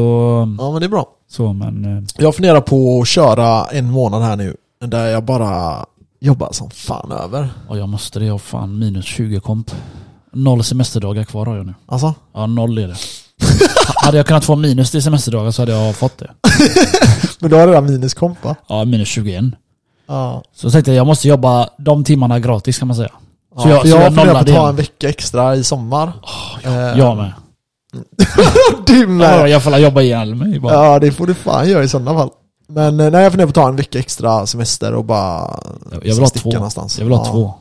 ja, 0.60 0.72
men 0.72 0.80
det 0.80 0.86
är 0.86 0.90
bra. 0.90 1.08
så 1.32 1.54
men... 1.54 1.98
eh, 1.98 2.04
Jag 2.18 2.36
funderar 2.36 2.62
på 2.62 3.02
att 3.02 3.08
köra 3.08 3.66
en 3.66 3.92
månad 3.92 4.22
här 4.22 4.36
nu, 4.36 4.56
där 4.86 5.06
jag 5.08 5.24
bara 5.24 5.86
jobbar 6.20 6.50
som 6.52 6.70
fan 6.70 7.12
över. 7.12 7.50
Och 7.68 7.78
jag 7.78 7.90
måste 7.90 8.20
det. 8.20 8.26
Jag 8.26 8.34
har 8.34 8.40
fan 8.40 8.80
minus 8.80 9.06
20 9.06 9.40
komp. 9.40 9.72
Noll 10.34 10.64
semesterdagar 10.64 11.24
kvar 11.24 11.46
har 11.46 11.58
jag 11.58 11.66
nu. 11.66 11.74
Alltså? 11.86 12.14
Ja, 12.34 12.46
noll 12.46 12.78
är 12.78 12.88
det. 12.88 12.96
hade 13.96 14.18
jag 14.18 14.26
kunnat 14.28 14.46
få 14.46 14.56
minus 14.56 14.92
till 14.92 15.04
semesterdagar 15.04 15.52
så 15.52 15.62
hade 15.62 15.72
jag 15.72 15.96
fått 15.96 16.18
det. 16.18 16.32
Men 17.40 17.50
du 17.50 17.56
har 17.56 17.68
redan 17.68 17.86
minuskomp 17.86 18.44
va? 18.44 18.56
Ja, 18.68 18.86
minus 18.86 19.08
21. 19.10 19.44
Ja. 20.14 20.44
Så 20.56 20.66
jag 20.66 20.74
tänkte 20.74 20.92
jag 20.92 21.08
måste 21.08 21.28
jobba 21.28 21.70
de 21.78 22.04
timmarna 22.04 22.40
gratis 22.40 22.80
kan 22.80 22.88
man 22.88 22.96
säga. 22.98 23.12
Så 23.58 23.70
ja 23.70 23.74
jag- 23.74 23.82
så 23.82 23.88
jag, 23.88 24.02
jag 24.02 24.06
funderar 24.16 24.32
på 24.34 24.38
att 24.40 24.48
ta 24.48 24.70
en 24.70 24.76
vecka 24.76 25.10
extra 25.10 25.56
i 25.56 25.64
sommar. 25.64 26.12
Eh, 26.64 26.74
Jag 26.74 27.18
med. 27.18 27.34
Du 28.86 29.00
Ja, 29.02 29.08
med! 29.08 29.50
jag 29.50 29.64
får 29.64 29.78
jobba 29.78 30.02
ihjäl 30.02 30.36
mig 30.36 30.60
bara. 30.60 30.74
Ja, 30.74 31.00
det 31.00 31.12
får 31.12 31.28
du 31.28 31.34
fan 31.34 31.70
göra 31.70 31.84
i 31.84 31.88
sådana 31.88 32.14
fall. 32.20 32.30
Men 32.68 33.00
eh, 33.00 33.12
nej, 33.12 33.24
jag 33.24 33.32
funderar 33.32 33.48
på 33.48 33.50
att 33.50 33.56
ta 33.56 33.68
en 33.70 33.76
vecka 33.76 34.00
extra 34.00 34.46
semester 34.46 34.94
och 34.94 35.06
bara 35.06 35.60
Jag 35.92 36.00
vill 36.00 36.20
ha 36.20 36.28
sticka 36.28 36.44
två. 36.44 36.52
någonstans. 36.52 37.00
Jag 37.00 37.06
vill 37.06 37.14
ha 37.18 37.26
Ja. 37.26 37.32
två. 37.32 37.54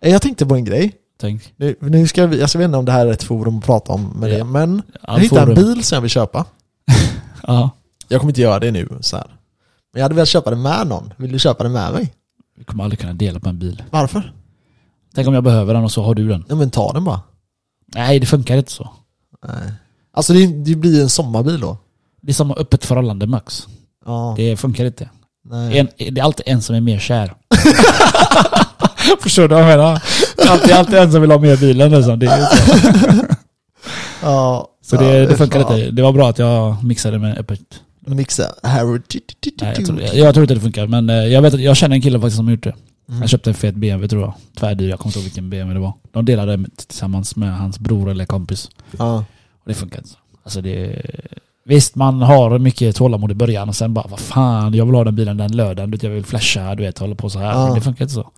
Eh, 0.00 0.12
Jag 0.12 0.22
tänkte 0.22 0.46
på 0.46 0.54
en 0.54 0.64
grej. 0.64 0.92
Tänk. 1.20 1.52
Nu, 1.56 1.76
nu 1.80 2.06
ska 2.06 2.26
vi, 2.26 2.40
jag 2.40 2.48
vet 2.48 2.64
inte 2.64 2.78
om 2.78 2.84
det 2.84 2.92
här 2.92 3.06
är 3.06 3.10
ett 3.12 3.22
forum 3.22 3.58
att 3.58 3.64
prata 3.64 3.92
om 3.92 4.12
med 4.20 4.30
Ja. 4.32 4.36
det, 4.38 4.44
men 4.44 4.82
jag 5.02 5.14
All 5.14 5.20
hittade 5.20 5.40
en 5.52 5.54
bil 5.54 5.84
som 5.84 5.96
jag 5.96 6.00
vill 6.02 6.10
köpa. 6.10 6.44
Ja. 7.46 7.70
Jag 8.08 8.20
kommer 8.20 8.30
inte 8.30 8.40
göra 8.40 8.58
det 8.58 8.70
nu 8.70 8.88
så 9.00 9.16
här. 9.16 9.26
Men 9.92 10.00
jag 10.00 10.04
hade 10.04 10.14
velat 10.14 10.28
köpa 10.28 10.50
den 10.50 10.62
med 10.62 10.86
någon. 10.86 11.12
Vill 11.16 11.32
du 11.32 11.38
köpa 11.38 11.62
den 11.64 11.72
med 11.72 11.92
mig? 11.92 12.12
Vi 12.58 12.64
kommer 12.64 12.84
aldrig 12.84 13.00
kunna 13.00 13.12
dela 13.12 13.40
på 13.40 13.48
en 13.48 13.58
bil. 13.58 13.82
Varför? 13.90 14.32
Tänk 15.14 15.28
om 15.28 15.34
jag 15.34 15.44
behöver 15.44 15.74
den 15.74 15.84
och 15.84 15.92
så 15.92 16.02
har 16.02 16.14
du 16.14 16.28
den. 16.28 16.44
Ja 16.48 16.54
men 16.54 16.70
ta 16.70 16.92
den 16.92 17.04
bara. 17.04 17.20
Nej, 17.94 18.18
det 18.20 18.26
funkar 18.26 18.56
inte 18.56 18.72
så. 18.72 18.90
Nej. 19.46 19.72
Alltså 20.14 20.32
det, 20.32 20.46
det 20.46 20.74
blir 20.74 21.02
en 21.02 21.08
sommarbil 21.08 21.60
då. 21.60 21.78
Det 22.22 22.30
är 22.32 22.34
som 22.34 22.50
öppet 22.50 22.86
förhållande 22.86 23.26
max. 23.26 23.66
Ja. 24.06 24.34
Det 24.36 24.56
funkar 24.56 24.84
inte. 24.84 25.08
nej. 25.44 25.78
En, 25.78 25.88
det 26.14 26.20
är 26.20 26.24
alltid 26.24 26.48
en 26.48 26.62
som 26.62 26.74
är 26.76 26.80
mer 26.80 26.98
kär. 26.98 27.34
Förstår 29.20 29.42
du 29.48 29.54
vad 29.54 29.62
jag 29.64 29.68
menar? 29.78 30.02
Det 30.36 30.42
är 30.42 30.50
alltid, 30.52 30.72
alltid 30.72 30.94
en 30.94 31.12
som 31.12 31.20
vill 31.20 31.30
ha 31.30 31.38
mer 31.38 31.56
bilen 31.56 31.90
liksom. 31.90 32.18
Det 32.18 32.26
är 32.26 32.46
så. 32.46 33.24
Ja. 34.22 34.68
Så 34.82 34.96
det, 34.96 35.18
ja, 35.18 35.26
det 35.26 35.36
funkar 35.36 35.60
inte. 35.60 35.90
Det 35.90 36.02
var 36.02 36.12
bra 36.12 36.28
att 36.28 36.38
jag 36.38 36.84
mixade 36.84 37.18
med 37.18 37.38
öppet. 37.38 37.60
Mixa. 38.14 38.54
Harry. 38.62 39.00
Nej, 39.62 39.74
jag, 39.76 39.86
tror, 39.86 40.00
jag, 40.00 40.14
jag 40.14 40.34
tror 40.34 40.44
inte 40.44 40.54
det 40.54 40.60
funkar. 40.60 40.86
Men 40.86 41.10
eh, 41.10 41.16
jag, 41.16 41.42
vet, 41.42 41.54
jag 41.60 41.76
känner 41.76 41.96
en 41.96 42.02
kille 42.02 42.20
faktiskt 42.20 42.36
som 42.36 42.50
gjort 42.50 42.62
det. 42.64 42.74
Mm. 43.08 43.18
Han 43.20 43.28
köpte 43.28 43.50
en 43.50 43.54
fet 43.54 43.74
BMW 43.74 44.08
tror 44.08 44.22
jag. 44.22 44.34
Tvärdyr, 44.58 44.88
jag 44.88 44.98
kommer 44.98 45.08
inte 45.10 45.18
ihåg 45.18 45.24
vilken 45.24 45.50
BMW 45.50 45.74
det 45.74 45.80
var. 45.80 45.92
De 46.12 46.24
delade 46.24 46.56
med- 46.56 46.76
tillsammans 46.76 47.36
med 47.36 47.56
hans 47.58 47.78
bror 47.78 48.10
eller 48.10 48.24
kompis. 48.24 48.70
Ja. 48.98 49.16
Och 49.62 49.64
det 49.68 49.74
funkar 49.74 49.98
inte. 49.98 50.10
Alltså 50.44 50.60
det... 50.60 51.02
Visst, 51.64 51.94
man 51.94 52.22
har 52.22 52.58
mycket 52.58 52.96
tålamod 52.96 53.30
i 53.30 53.34
början 53.34 53.68
och 53.68 53.76
sen 53.76 53.94
bara 53.94 54.06
vad 54.08 54.20
fan, 54.20 54.74
jag 54.74 54.86
vill 54.86 54.94
ha 54.94 55.04
den 55.04 55.16
bilen 55.16 55.36
den 55.36 55.56
lördagen. 55.56 55.90
Du 55.90 55.96
vet, 55.96 56.02
Jag 56.02 56.10
vill 56.10 56.24
flasha, 56.24 56.74
du 56.74 56.82
vet, 56.82 56.98
hålla 56.98 57.14
på 57.14 57.30
så 57.30 57.38
här. 57.38 57.46
Ja. 57.52 57.64
Men 57.66 57.74
det 57.74 57.80
funkar 57.80 58.04
inte 58.04 58.14
så. 58.14 58.30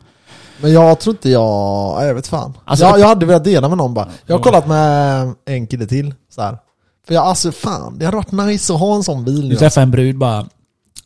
Men 0.60 0.72
jag 0.72 1.00
tror 1.00 1.14
inte 1.14 1.30
jag... 1.30 2.06
Jag 2.08 2.14
vet 2.14 2.26
fan. 2.26 2.52
Alltså, 2.64 2.84
jag, 2.84 2.94
det- 2.94 3.00
jag 3.00 3.08
hade 3.08 3.26
velat 3.26 3.44
dela 3.44 3.68
med 3.68 3.78
någon 3.78 3.94
bara. 3.94 4.08
Jag 4.26 4.34
har 4.38 4.42
kollat 4.42 4.66
med 4.66 5.32
en 5.46 5.66
kille 5.66 5.86
till. 5.86 6.14
Så 6.34 6.42
här. 6.42 6.58
För 7.06 7.14
jag, 7.14 7.24
alltså 7.26 7.52
fan, 7.52 7.98
det 7.98 8.04
hade 8.04 8.16
varit 8.16 8.32
nice 8.32 8.72
att 8.74 8.80
ha 8.80 8.94
en 8.96 9.02
sån 9.04 9.24
bil. 9.24 9.48
Du 9.48 9.56
träffar 9.56 9.82
en 9.82 9.90
brud 9.90 10.18
bara 10.18 10.46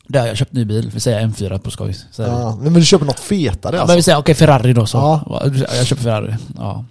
Där, 0.07 0.27
jag 0.27 0.37
köpt 0.37 0.53
ny 0.53 0.65
bil. 0.65 0.91
Vi 0.93 0.99
säger 0.99 1.27
M4 1.27 1.57
på 1.59 1.71
skoj. 1.71 1.95
Ja, 2.17 2.57
men 2.61 2.73
du 2.73 2.85
köper 2.85 3.05
något 3.05 3.19
fetare 3.19 3.75
Ja, 3.75 3.81
alltså. 3.81 3.91
men 3.91 3.95
vi 3.95 4.03
säger 4.03 4.17
okej 4.17 4.35
Ferrari 4.35 4.73
då 4.73 4.85
så. 4.85 4.97
Ja. 4.97 5.41
Jag 5.77 5.85
köper 5.85 6.03
Ferrari. 6.03 6.35
Ja. 6.57 6.85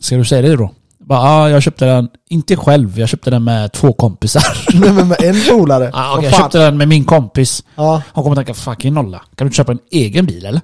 Ska 0.00 0.16
du 0.16 0.24
säga 0.24 0.42
det 0.42 0.56
då? 0.56 0.70
Bara, 0.98 1.18
ja, 1.20 1.50
jag 1.50 1.62
köpte 1.62 1.84
den, 1.84 2.08
inte 2.30 2.56
själv, 2.56 2.98
jag 2.98 3.08
köpte 3.08 3.30
den 3.30 3.44
med 3.44 3.72
två 3.72 3.92
kompisar. 3.92 4.42
Nej, 4.80 4.92
men 4.92 5.08
med 5.08 5.22
en 5.22 5.40
polare. 5.50 5.90
Vad 5.92 6.18
okej, 6.18 6.24
jag 6.30 6.38
köpte 6.38 6.58
den 6.58 6.76
med 6.76 6.88
min 6.88 7.04
kompis. 7.04 7.64
Ja. 7.76 8.02
Han 8.12 8.24
kommer 8.24 8.36
tänka, 8.36 8.54
fucking 8.54 8.94
nolla. 8.94 9.18
Kan 9.18 9.26
du 9.36 9.44
inte 9.44 9.56
köpa 9.56 9.72
en 9.72 9.78
egen 9.90 10.26
bil 10.26 10.46
eller? 10.46 10.60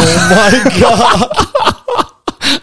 Oh 0.00 0.28
my 0.52 0.80
god. 0.80 1.28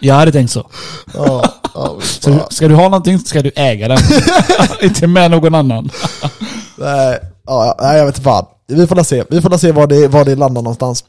Jag 0.00 0.14
hade 0.14 0.32
tänkt 0.32 0.50
så. 0.50 0.70
Ja, 1.14 1.44
ja, 1.74 1.96
så 2.00 2.46
ska 2.50 2.68
du 2.68 2.74
ha 2.74 2.82
någonting 2.82 3.18
så 3.18 3.26
ska 3.26 3.42
du 3.42 3.50
äga 3.56 3.88
den. 3.88 3.98
inte 4.82 5.06
med 5.06 5.30
någon 5.30 5.54
annan. 5.54 5.90
Nej, 6.76 7.18
ja, 7.46 7.76
nej, 7.80 7.98
jag 7.98 8.06
vet 8.06 8.14
inte 8.14 8.24
fan. 8.24 8.44
Vi 8.66 8.86
får 8.86 9.02
se. 9.02 9.24
Vi 9.30 9.40
får 9.40 9.58
se 9.58 9.72
var 9.72 9.86
det, 9.86 10.08
var 10.08 10.24
det 10.24 10.34
landar 10.34 10.62
någonstans. 10.62 11.04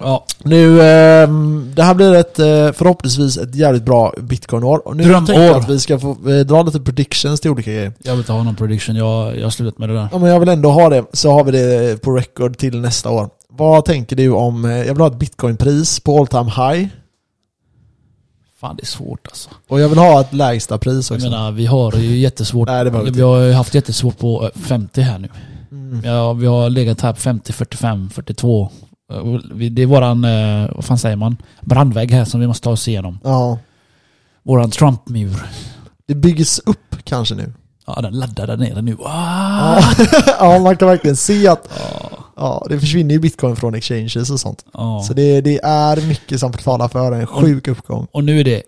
Ja. 0.00 0.24
Nu, 0.42 0.82
ehm, 0.82 1.72
det 1.74 1.82
här 1.82 1.94
blir 1.94 2.14
ett, 2.14 2.38
eh, 2.38 2.72
förhoppningsvis 2.72 3.36
ett 3.36 3.54
jävligt 3.54 3.82
bra 3.82 4.14
bitcoin-år. 4.18 4.88
Och 4.88 4.96
nu 4.96 5.02
Drömår. 5.02 5.26
tänkte 5.26 5.44
jag 5.44 5.56
att 5.56 5.68
vi 5.68 5.78
ska 5.78 5.98
få 5.98 6.10
eh, 6.10 6.40
dra 6.46 6.62
lite 6.62 6.80
predictions 6.80 7.40
till 7.40 7.50
olika 7.50 7.70
grejer. 7.70 7.92
Jag 8.02 8.12
vill 8.12 8.20
inte 8.20 8.32
ha 8.32 8.42
någon 8.42 8.56
prediction, 8.56 8.96
jag, 8.96 9.38
jag 9.38 9.42
har 9.42 9.50
slutat 9.50 9.78
med 9.78 9.88
det 9.88 9.94
där. 9.94 10.08
Ja, 10.12 10.18
men 10.18 10.30
jag 10.30 10.40
vill 10.40 10.48
ändå 10.48 10.70
ha 10.70 10.88
det, 10.88 11.04
så 11.12 11.32
har 11.32 11.44
vi 11.44 11.52
det 11.52 12.02
på 12.02 12.10
record 12.12 12.58
till 12.58 12.80
nästa 12.80 13.10
år. 13.10 13.28
Vad 13.48 13.84
tänker 13.84 14.16
du 14.16 14.30
om, 14.30 14.64
eh, 14.64 14.70
jag 14.70 14.94
vill 14.94 15.00
ha 15.00 15.06
ett 15.06 15.18
bitcoinpris 15.18 16.00
på 16.00 16.18
all 16.18 16.26
time 16.26 16.50
high. 16.50 16.88
Fan 18.62 18.76
det 18.76 18.82
är 18.82 18.86
svårt 18.86 19.26
alltså. 19.26 19.50
Och 19.68 19.80
jag 19.80 19.88
vill 19.88 19.98
ha 19.98 20.20
ett 20.20 20.32
lägsta 20.32 20.78
pris 20.78 21.10
Jag 21.10 21.16
också. 21.16 21.30
menar, 21.30 21.50
vi 21.52 21.66
har 21.66 21.92
ju 21.96 22.18
jättesvårt. 22.18 22.68
Nej, 22.68 22.84
det 22.84 22.90
vi 23.10 23.20
har 23.22 23.38
ju 23.40 23.52
haft 23.52 23.74
jättesvårt 23.74 24.18
på 24.18 24.44
eh, 24.54 24.60
50 24.60 25.00
här 25.00 25.18
nu. 25.18 25.28
Mm. 25.72 26.00
Ja, 26.04 26.32
vi 26.32 26.46
har 26.46 26.70
legat 26.70 27.00
här 27.00 27.12
på 27.12 27.20
50, 27.20 27.52
45, 27.52 28.10
42. 28.10 28.70
Eh, 29.12 29.22
vi- 29.54 29.68
Det 29.68 29.82
är 29.82 29.86
våran, 29.86 30.24
eh, 30.24 30.70
vad 30.74 30.84
fan 30.84 30.98
säger 30.98 31.16
man? 31.16 31.36
Brandvägg 31.60 32.10
här 32.10 32.24
som 32.24 32.40
vi 32.40 32.46
måste 32.46 32.64
ta 32.64 32.70
oss 32.70 32.88
igenom. 32.88 33.18
Ja. 33.24 33.58
Våran 34.42 34.70
Trump-mur. 34.70 35.42
Det 36.08 36.14
byggs 36.14 36.58
upp 36.58 36.96
kanske 37.04 37.34
nu. 37.34 37.52
Ja, 37.86 38.00
den 38.00 38.12
laddar 38.18 38.46
där 38.46 38.56
nere 38.56 38.82
nu. 38.82 38.96
Ja. 38.98 39.04
Ah! 39.06 39.82
ja, 40.40 40.58
man 40.58 40.76
kan 40.76 40.88
verkligen 40.88 41.16
se 41.16 41.48
att 41.48 41.68
Ja, 41.78 42.18
ja, 42.36 42.66
det 42.68 42.80
försvinner 42.80 43.14
ju 43.14 43.20
bitcoin 43.20 43.56
från 43.56 43.74
exchanges 43.74 44.30
och 44.30 44.40
sånt. 44.40 44.64
ja. 44.72 45.04
Så 45.08 45.14
det, 45.14 45.40
det 45.40 45.60
är 45.64 46.08
mycket 46.08 46.40
som 46.40 46.52
talar 46.52 46.88
för 46.88 47.12
en 47.12 47.26
sjuk 47.26 47.68
uppgång. 47.68 48.06
Och 48.12 48.24
nu 48.24 48.40
är 48.40 48.44
det 48.44 48.62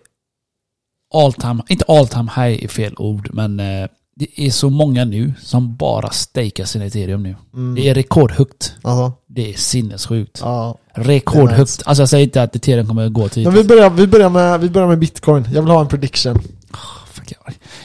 all 1.13 1.33
time, 1.33 1.63
inte 1.69 1.85
all 1.87 2.07
time 2.07 2.31
high 2.35 2.63
är 2.63 2.67
fel 2.67 2.93
ord, 2.97 3.29
men 3.33 3.59
eh, 3.59 3.87
det 4.15 4.27
är 4.41 4.51
så 4.51 4.69
många 4.69 5.05
nu 5.05 5.33
som 5.41 5.75
bara 5.75 6.09
stakar 6.09 6.65
sin 6.65 6.81
ethereum 6.81 7.23
nu. 7.23 7.35
Mm. 7.53 7.75
Det 7.75 7.89
är 7.89 7.93
rekordhögt. 7.93 8.73
Alltså, 8.81 9.13
Det 9.27 9.53
är 9.53 9.57
sinnessjukt. 9.57 10.39
ja. 10.41 10.77
Rekordhögt. 10.93 11.81
Alltså 11.85 12.01
jag 12.01 12.09
säger 12.09 12.23
inte 12.23 12.43
att 12.43 12.55
ethereum 12.55 12.87
kommer 12.87 13.09
gå 13.09 13.29
till... 13.29 13.43
Men 13.43 13.53
vi 13.53 13.63
börjar, 13.63 13.89
vi, 13.89 14.07
börjar 14.07 14.29
med, 14.29 14.59
vi 14.59 14.69
börjar 14.69 14.87
med 14.87 14.99
bitcoin. 14.99 15.47
Jag 15.53 15.61
vill 15.61 15.71
ha 15.71 15.81
en 15.81 15.87
prediction. 15.87 16.39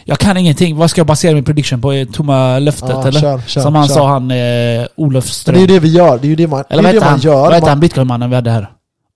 Jag 0.05 0.19
kan 0.19 0.37
ingenting. 0.37 0.77
Vad 0.77 0.91
ska 0.91 0.99
jag 1.01 1.07
basera 1.07 1.35
min 1.35 1.45
prediction 1.45 1.81
på? 1.81 2.05
Tomma 2.13 2.59
löftet 2.59 2.89
Ja, 2.91 3.07
eller? 3.09 3.21
kör, 3.21 3.41
kör, 3.47 3.61
Som 3.61 3.75
han 3.75 3.89
kör. 3.89 3.95
sa, 3.95 4.09
han 4.09 4.31
eh, 4.31 4.87
Olof 4.97 5.25
Ström. 5.31 5.55
det 5.55 5.59
är 5.59 5.61
ju 5.61 5.67
det 5.67 5.79
vi 5.81 5.89
gör, 5.89 6.19
det 6.19 6.27
är 6.27 6.29
ju 6.29 6.37
det 6.37 6.47
man, 6.47 6.65
eller 6.71 6.83
det 6.83 6.89
är 6.89 6.93
det 6.93 7.01
man 7.01 7.09
han? 7.09 7.19
gör. 7.21 7.35
Vad 7.51 7.61
man, 7.61 7.69
han 7.69 7.81
bitcoinmannen 7.81 8.31
vi 8.31 8.37
hade 8.37 8.51
här? 8.51 8.71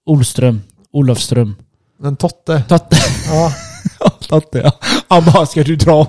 Olström. 0.07 0.63
Olofström. 0.93 1.57
Men 2.01 2.17
Totte, 2.17 2.63
Totte. 2.69 2.97
ja. 3.31 3.53
Totte 4.29 4.59
ja. 4.65 4.73
Han 5.09 5.25
bara, 5.25 5.47
ska 5.47 5.63
du 5.63 5.77
dra? 5.77 6.07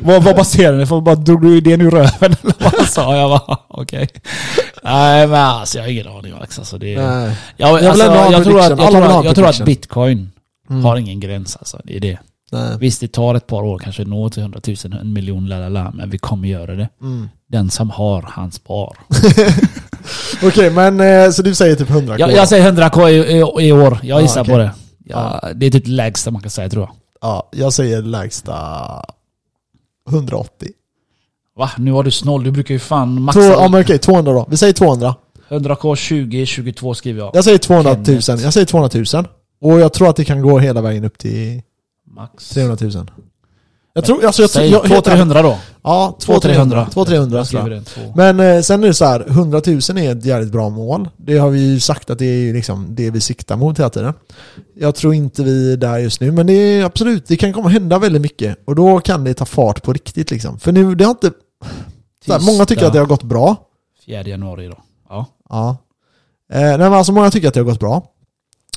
vad, 0.00 0.22
vad 0.22 0.36
baserar 0.36 0.76
ni 0.76 0.86
på? 0.86 1.00
Bara, 1.00 1.14
drog 1.14 1.42
du 1.42 1.56
idén 1.56 1.80
ur 1.80 1.90
röven 1.90 2.12
eller 2.42 2.54
vad 2.64 2.72
han 2.74 2.86
sa? 2.86 3.16
Jag 3.16 3.30
bara, 3.30 3.58
okej. 3.68 4.08
Nej 4.84 5.26
men 5.26 5.40
alltså 5.40 5.78
jag 5.78 5.84
har 5.84 5.90
ingen 5.90 6.08
aning 6.08 6.32
Max. 6.40 6.58
Alltså, 6.58 6.78
det, 6.78 6.96
Nej. 7.02 7.36
jag, 7.56 7.84
alltså, 7.84 8.04
en 8.04 8.32
jag, 8.32 8.44
tror 8.44 8.60
att, 8.60 8.68
jag, 8.78 8.90
tror 8.90 9.02
att, 9.18 9.24
jag 9.24 9.34
tror 9.34 9.46
att 9.48 9.64
bitcoin 9.64 10.30
Mm. 10.70 10.84
har 10.84 10.96
ingen 10.96 11.20
gräns 11.20 11.56
alltså. 11.56 11.80
Det 11.84 11.96
är 11.96 12.00
det. 12.00 12.18
Nej. 12.52 12.76
Visst 12.80 13.00
det 13.00 13.12
tar 13.12 13.34
ett 13.34 13.46
par 13.46 13.62
år 13.62 13.78
kanske 13.78 14.04
nå 14.04 14.30
till 14.30 14.42
100 14.42 14.60
000, 14.66 14.76
en 15.00 15.12
miljon, 15.12 15.46
lalala, 15.48 15.90
men 15.94 16.10
vi 16.10 16.18
kommer 16.18 16.48
göra 16.48 16.74
det. 16.74 16.88
Mm. 17.00 17.28
Den 17.48 17.70
som 17.70 17.90
har, 17.90 18.22
han 18.22 18.52
spar. 18.52 18.96
Okej, 20.42 20.70
men 20.70 21.00
eh, 21.00 21.30
så 21.30 21.42
du 21.42 21.54
säger 21.54 21.76
typ 21.76 21.90
100 21.90 22.18
Jag, 22.18 22.32
jag 22.32 22.48
säger 22.48 22.72
100k 22.72 23.08
i, 23.08 23.14
i, 23.62 23.68
i 23.68 23.72
år, 23.72 23.98
jag 24.02 24.18
Ah, 24.18 24.20
gissar 24.20 24.40
okej. 24.40 24.52
på 24.54 24.58
det. 24.58 24.70
Ja, 25.04 25.48
Det 25.54 25.66
är 25.66 25.70
typ 25.70 25.84
lägsta 25.86 26.30
man 26.30 26.42
kan 26.42 26.50
säga 26.50 26.68
tror 26.68 26.82
jag. 26.84 26.92
Ja, 27.20 27.48
jag 27.52 27.72
säger 27.72 28.02
lägsta 28.02 28.54
180. 30.10 30.68
Va? 31.56 31.70
Nu 31.78 31.90
var 31.90 32.02
du 32.04 32.10
snål, 32.10 32.44
du 32.44 32.50
brukar 32.50 32.74
ju 32.74 32.78
fan 32.78 33.16
Två, 33.16 33.20
maxa. 33.22 33.40
ja 33.40 33.68
men 33.68 33.80
okej, 33.80 33.98
200 33.98 34.32
då. 34.32 34.46
Vi 34.50 34.56
säger 34.56 34.72
200. 34.72 35.14
100k, 35.48 35.94
20, 35.96 36.46
22 36.46 36.94
skriver 36.94 37.20
jag. 37.20 37.30
Jag 37.36 37.44
säger 37.44 37.58
200 37.58 37.94
000. 37.94 38.04
Kenneth. 38.22 38.44
Jag 38.44 38.52
säger 38.52 38.66
200 38.66 38.90
000. 39.14 39.26
Och 39.60 39.80
jag 39.80 39.92
tror 39.92 40.08
att 40.08 40.16
det 40.16 40.24
kan 40.24 40.42
gå 40.42 40.58
hela 40.58 40.80
vägen 40.80 41.04
upp 41.04 41.18
till 41.18 41.62
Max. 42.14 42.48
300 42.48 42.76
000. 42.80 43.10
Jag 43.96 44.04
tror, 44.04 44.24
alltså 44.24 44.42
jag 44.42 44.50
tror... 44.50 44.62
Säg 44.62 44.70
jag- 44.70 44.82
helt 44.84 45.06
ärligt- 45.06 45.24
200-300 45.36 45.42
då. 45.42 45.58
Ja, 45.82 46.16
200-300. 46.20 46.40
200 46.40 46.86
200 46.92 47.38
Jag 47.38 47.46
skriver 47.46 47.62
tror 47.64 47.72
jag. 47.74 47.82
den. 47.82 47.84
Två. 47.84 48.00
Men 48.16 48.40
eh, 48.40 48.60
sen 48.60 48.84
är 48.84 48.88
det 48.88 48.94
så 48.94 49.04
här, 49.04 49.24
100 49.28 49.60
000 49.66 49.76
är 49.76 50.12
ett 50.12 50.24
jävligt 50.24 50.52
bra 50.52 50.68
mål. 50.68 51.08
Det 51.16 51.38
har 51.38 51.50
vi 51.50 51.60
ju 51.72 51.80
sagt 51.80 52.10
att 52.10 52.18
det 52.18 52.24
är 52.26 52.52
liksom 52.52 52.86
det 52.94 53.10
vi 53.10 53.20
siktar 53.20 53.56
mot 53.56 53.78
hela 53.78 53.90
tiden. 53.90 54.14
Jag 54.76 54.94
tror 54.94 55.14
inte 55.14 55.42
vi 55.44 55.72
är 55.72 55.76
där 55.76 55.98
just 55.98 56.20
nu, 56.20 56.32
men 56.32 56.46
det 56.46 56.52
är 56.52 56.84
absolut, 56.84 57.26
det 57.26 57.36
kan 57.36 57.52
komma 57.52 57.68
hända 57.68 57.98
väldigt 57.98 58.22
mycket. 58.22 58.58
Och 58.64 58.74
då 58.74 59.00
kan 59.00 59.24
det 59.24 59.34
ta 59.34 59.44
fart 59.44 59.82
på 59.82 59.92
riktigt 59.92 60.30
liksom. 60.30 60.58
För 60.58 60.72
nu, 60.72 60.94
det 60.94 61.04
har 61.04 61.10
inte... 61.10 61.30
Så 62.26 62.32
här, 62.32 62.40
många 62.40 62.66
tycker 62.66 62.86
att 62.86 62.92
det 62.92 62.98
har 62.98 63.06
gått 63.06 63.22
bra. 63.22 63.56
4 64.06 64.22
januari 64.22 64.66
då. 64.66 64.76
Ja. 65.08 65.26
Ja. 65.48 65.76
Eh, 66.52 66.60
nej 66.60 66.78
men 66.78 66.92
alltså 66.92 67.12
många 67.12 67.30
tycker 67.30 67.48
att 67.48 67.54
det 67.54 67.60
har 67.60 67.64
gått 67.64 67.80
bra. 67.80 68.02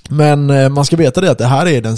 Men 0.09 0.49
eh, 0.49 0.69
man 0.69 0.85
ska 0.85 0.95
veta 0.95 1.21
det 1.21 1.31
att 1.31 1.37
det 1.37 1.45
här 1.45 1.67
är 1.67 1.81
den... 1.81 1.97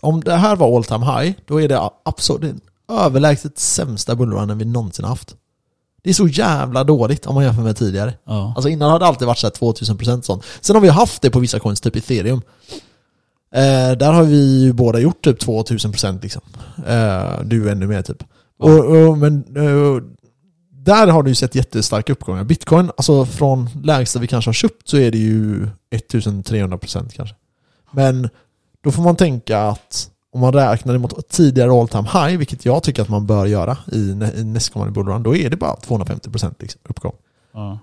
Om 0.00 0.20
det 0.20 0.34
här 0.34 0.56
var 0.56 0.76
all 0.76 0.84
time 0.84 1.04
high, 1.04 1.34
då 1.46 1.62
är 1.62 1.68
det 1.68 1.90
absolut 2.04 2.40
den 2.40 2.60
överlägset 2.98 3.58
sämsta 3.58 4.14
bullrunnen 4.14 4.58
vi 4.58 4.64
någonsin 4.64 5.04
haft. 5.04 5.36
Det 6.02 6.10
är 6.10 6.14
så 6.14 6.28
jävla 6.28 6.84
dåligt 6.84 7.26
om 7.26 7.34
man 7.34 7.44
jämför 7.44 7.62
med 7.62 7.76
tidigare. 7.76 8.14
ja. 8.24 8.52
Alltså 8.56 8.68
innan 8.68 8.90
har 8.90 8.98
det 8.98 9.06
alltid 9.06 9.26
varit 9.26 9.38
så 9.38 9.46
här 9.46 9.52
2000% 9.52 10.22
sånt. 10.22 10.44
Sen 10.60 10.76
har 10.76 10.80
vi 10.80 10.88
haft 10.88 11.22
det 11.22 11.30
på 11.30 11.38
vissa 11.38 11.58
coins, 11.58 11.80
typ 11.80 11.96
ethereum. 11.96 12.42
Eh, 13.54 13.96
där 13.98 14.12
har 14.12 14.22
vi 14.22 14.62
ju 14.62 14.72
båda 14.72 14.98
gjort 14.98 15.24
typ 15.24 15.42
2000% 15.42 16.22
liksom. 16.22 16.42
Eh, 16.86 17.40
du 17.44 17.70
ännu 17.70 17.86
mer 17.86 18.02
typ. 18.02 18.24
Ja. 18.58 18.64
Och, 18.64 19.08
och, 19.08 19.18
men 19.18 19.44
eh, 19.56 20.02
där 20.86 21.06
har 21.06 21.22
du 21.22 21.30
ju 21.30 21.34
sett 21.34 21.54
jättestarka 21.54 22.12
uppgångar. 22.12 22.44
Bitcoin, 22.44 22.90
alltså 22.96 23.26
från 23.26 23.68
lägsta 23.82 24.18
vi 24.18 24.26
kanske 24.26 24.48
har 24.48 24.52
köpt 24.52 24.88
så 24.88 24.96
är 24.96 25.10
det 25.10 25.18
ju 25.18 25.68
1300% 25.90 27.08
kanske. 27.16 27.34
Men 27.90 28.28
då 28.84 28.90
får 28.90 29.02
man 29.02 29.16
tänka 29.16 29.60
att 29.62 30.10
om 30.32 30.40
man 30.40 30.52
räknar 30.52 30.98
mot 30.98 31.28
tidigare 31.28 31.72
all 31.72 31.88
time 31.88 32.08
high, 32.12 32.38
vilket 32.38 32.64
jag 32.64 32.82
tycker 32.82 33.02
att 33.02 33.08
man 33.08 33.26
bör 33.26 33.46
göra 33.46 33.78
i, 33.92 34.14
nä- 34.14 34.32
i 34.36 34.44
nästkommande 34.44 34.92
bullrun, 34.92 35.22
då 35.22 35.36
är 35.36 35.50
det 35.50 35.56
bara 35.56 35.74
250% 35.74 36.54
liksom, 36.58 36.80
uppgång. 36.88 37.12
ja. 37.52 37.78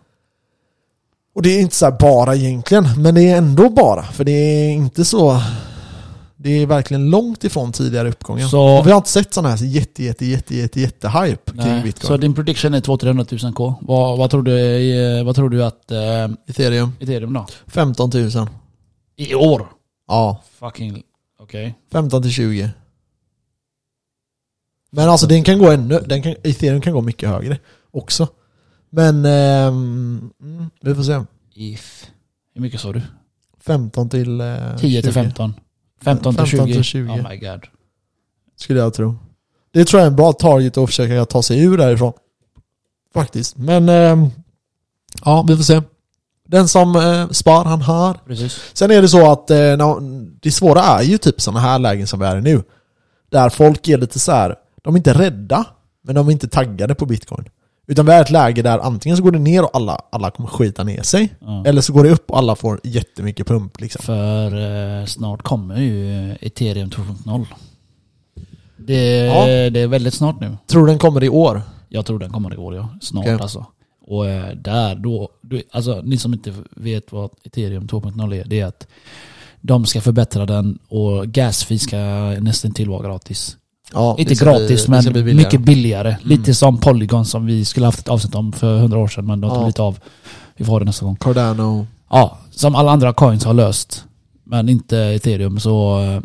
Och 1.35 1.41
det 1.41 1.49
är 1.49 1.61
inte 1.61 1.75
så 1.75 1.91
bara 1.99 2.35
egentligen, 2.35 2.85
men 2.97 3.15
det 3.15 3.21
är 3.29 3.37
ändå 3.37 3.69
bara. 3.69 4.03
För 4.03 4.23
det 4.23 4.31
är 4.31 4.69
inte 4.71 5.05
så... 5.05 5.41
Det 6.35 6.49
är 6.49 6.65
verkligen 6.65 7.09
långt 7.09 7.43
ifrån 7.43 7.71
tidigare 7.71 8.09
uppgångar. 8.09 8.47
Så- 8.47 8.77
Och 8.79 8.87
vi 8.87 8.91
har 8.91 8.97
inte 8.97 9.09
sett 9.09 9.33
sån 9.33 9.45
här 9.45 9.57
jätte, 9.65 10.03
jätte, 10.03 10.25
jätte, 10.25 10.55
jätte, 10.55 10.81
jätte 10.81 11.09
hype 11.09 11.51
kring 11.51 11.57
Nej. 11.73 11.83
bitcoin. 11.83 12.07
Så 12.07 12.17
din 12.17 12.33
prediction 12.33 12.73
är 12.73 12.81
200 12.81 13.25
000 13.43 13.53
k. 13.53 13.75
Vad, 13.81 14.17
vad, 14.17 14.29
tror 14.31 14.43
du, 14.43 14.57
eh, 15.19 15.23
vad 15.25 15.35
tror 15.35 15.49
du 15.49 15.63
att 15.63 15.91
eh, 15.91 16.27
Ethereum, 16.47 16.91
ethereum 16.99 17.33
då? 17.33 17.45
15 17.67 18.09
000. 18.13 18.29
I 19.15 19.35
år? 19.35 19.67
Ja, 20.07 20.43
Fucking, 20.59 21.03
okej. 21.39 21.75
15 21.91 22.21
till 22.21 22.31
20. 22.31 22.69
Men 24.91 25.09
alltså 25.09 25.27
den 25.27 25.43
kan 25.43 25.59
gå 25.59 25.71
ännu, 25.71 25.99
den 25.99 26.21
kan, 26.23 26.35
ethereum 26.43 26.81
kan 26.81 26.93
gå 26.93 27.01
mycket 27.01 27.29
högre 27.29 27.57
också. 27.91 28.27
Men, 28.89 29.25
mm, 29.25 30.31
vi 30.81 30.95
får 30.95 31.03
se. 31.03 31.21
If. 31.55 32.05
Hur 32.53 32.61
mycket 32.61 32.79
sa 32.81 32.91
du? 32.93 33.01
15 33.59 34.09
till 34.09 34.41
eh, 34.41 34.47
10 34.77 35.01
till 35.01 35.13
20, 35.13 35.23
15? 35.23 35.53
15 36.03 36.35
till 36.35 36.45
15 36.45 36.67
20? 36.67 36.73
till 36.73 36.83
20. 36.83 37.11
Oh 37.11 37.29
my 37.29 37.37
god. 37.37 37.61
Skulle 38.57 38.79
jag 38.79 38.93
tro. 38.93 39.15
Det 39.73 39.85
tror 39.85 39.99
jag 39.99 40.05
är 40.05 40.09
en 40.11 40.15
bra 40.15 40.33
target 40.33 40.77
att 40.77 40.89
försöka 40.89 41.25
ta 41.25 41.43
sig 41.43 41.63
ur 41.63 41.77
därifrån. 41.77 42.13
Faktiskt. 43.13 43.57
Men, 43.57 43.89
ehm, 43.89 44.27
ja 45.25 45.45
vi 45.47 45.55
får 45.55 45.63
se. 45.63 45.81
Den 46.47 46.67
som 46.67 46.95
eh, 46.95 47.29
spar, 47.29 47.65
han 47.65 47.81
har. 47.81 48.13
Precis. 48.27 48.59
Sen 48.73 48.91
är 48.91 49.01
det 49.01 49.07
så 49.07 49.31
att 49.31 49.49
eh, 49.51 49.57
när- 49.57 50.23
det 50.41 50.51
svåra 50.51 50.81
är 50.81 51.01
ju 51.03 51.17
typ 51.17 51.41
sådana 51.41 51.59
här 51.59 51.79
lägen 51.79 52.07
som 52.07 52.19
vi 52.19 52.25
är 52.25 52.37
i 52.37 52.41
nu. 52.41 52.63
Där 53.31 53.49
folk 53.49 53.87
är 53.87 53.97
lite 53.97 54.19
så 54.19 54.31
här, 54.31 54.55
de 54.83 54.95
är 54.95 54.97
inte 54.97 55.13
rädda, 55.13 55.65
men 56.03 56.15
de 56.15 56.27
är 56.27 56.31
inte 56.31 56.47
taggade 56.47 56.95
på 56.95 57.05
bitcoin. 57.05 57.45
Utan 57.87 58.05
vi 58.05 58.11
är 58.11 58.21
ett 58.21 58.29
läge 58.29 58.61
där 58.61 58.79
antingen 58.79 59.17
så 59.17 59.23
går 59.23 59.31
det 59.31 59.39
ner 59.39 59.63
och 59.63 59.69
alla, 59.73 59.99
alla 60.11 60.31
kommer 60.31 60.49
skita 60.49 60.83
ner 60.83 61.01
sig. 61.01 61.33
Ja. 61.39 61.63
Eller 61.65 61.81
så 61.81 61.93
går 61.93 62.03
det 62.03 62.09
upp 62.09 62.31
och 62.31 62.37
alla 62.37 62.55
får 62.55 62.79
jättemycket 62.83 63.47
pump 63.47 63.79
liksom. 63.81 64.01
För 64.05 64.45
eh, 64.99 65.05
snart 65.05 65.41
kommer 65.41 65.81
ju 65.81 66.31
ethereum 66.41 66.89
2.0. 66.89 67.45
Det, 68.77 69.17
Ja. 69.17 69.45
det 69.69 69.79
är 69.79 69.87
väldigt 69.87 70.13
snart 70.13 70.39
nu. 70.41 70.57
Tror 70.67 70.87
den 70.87 70.99
kommer 70.99 71.23
i 71.23 71.29
år? 71.29 71.61
Jag 71.89 72.05
tror 72.05 72.19
den 72.19 72.31
kommer 72.31 72.53
i 72.53 72.57
år 72.57 72.75
ja. 72.75 72.89
Snart 73.01 73.23
Okej. 73.25 73.37
alltså. 73.41 73.65
Och 74.07 74.29
eh, 74.29 74.55
där 74.55 74.95
då, 74.95 75.29
du, 75.41 75.63
alltså 75.71 76.01
ni 76.03 76.17
som 76.17 76.33
inte 76.33 76.53
vet 76.71 77.11
vad 77.11 77.29
ethereum 77.43 77.87
2.0 77.87 78.35
är, 78.35 78.43
det 78.45 78.59
är 78.59 78.65
att 78.65 78.87
de 79.61 79.85
ska 79.85 80.01
förbättra 80.01 80.45
den 80.45 80.79
och 80.87 81.27
gasfee 81.27 81.79
ska 81.79 81.97
nästan 82.39 82.71
till 82.71 82.89
vara 82.89 83.03
gratis. 83.07 83.57
Ja, 83.93 84.15
Inte 84.19 84.31
det 84.31 84.35
ska 84.35 84.45
gratis 84.45 84.87
bli- 84.87 84.97
det 84.97 85.03
men 85.03 85.13
billigare. 85.13 85.33
mycket 85.45 85.61
billigare. 85.61 86.09
Mm. 86.09 86.21
Lite 86.29 86.53
som 86.53 86.77
Polygon 86.79 87.25
som 87.25 87.45
vi 87.45 87.65
skulle 87.65 87.85
haft 87.85 87.99
ett 87.99 88.09
avsnitt 88.09 88.35
om 88.35 88.51
för 88.53 88.77
hundra 88.79 88.97
år 88.99 89.07
sedan 89.07 89.25
men 89.25 89.41
de 89.41 89.49
tog 89.49 89.63
Ja. 89.63 89.67
lite 89.67 89.81
av. 89.81 89.99
Vi 90.55 90.65
får 90.65 90.71
ha 90.73 90.79
det 90.79 90.85
nästa 90.85 91.05
gång. 91.05 91.15
Cardano. 91.15 91.87
Ja, 92.09 92.37
som 92.51 92.75
alla 92.75 92.91
andra 92.91 93.13
coins 93.13 93.43
har 93.45 93.53
löst. 93.53 94.05
Men 94.43 94.69
inte 94.69 94.97
ethereum 94.97 95.59
så... 95.59 95.99
eh, 95.99 96.21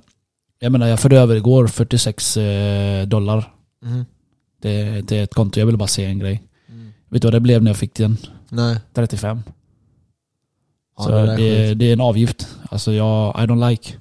Jag 0.61 0.73
menar 0.73 0.87
jag 0.87 1.01
förde 1.01 1.19
över 1.19 1.37
igår 1.37 1.67
46 1.67 2.37
eh, 2.37 3.07
dollar 3.07 3.53
Mhm. 3.83 4.05
till, 4.63 5.07
till 5.07 5.19
ett 5.19 5.35
konto. 5.35 5.59
Jag 5.61 5.67
ville 5.67 5.79
bara 5.79 5.87
se 5.89 6.05
en 6.05 6.19
grej. 6.19 6.43
Mm. 6.69 6.93
Vet 7.09 7.23
du 7.23 7.27
vad 7.27 7.33
det 7.35 7.41
blev 7.41 7.63
när 7.63 7.71
jag 7.71 7.77
fick 7.77 7.95
den? 7.95 8.17
Nej. 8.49 8.77
35. 8.95 9.43
Ja, 10.99 11.05
så 11.05 11.11
det 11.11 11.37
det, 11.37 11.43
är 11.71 11.75
det, 11.75 11.85
är 11.89 11.93
en 11.93 12.01
avgift. 12.01 12.49
Alltså 12.71 12.93
jag, 12.93 13.35
I 13.37 13.39
don't 13.47 13.69
like. 13.71 13.93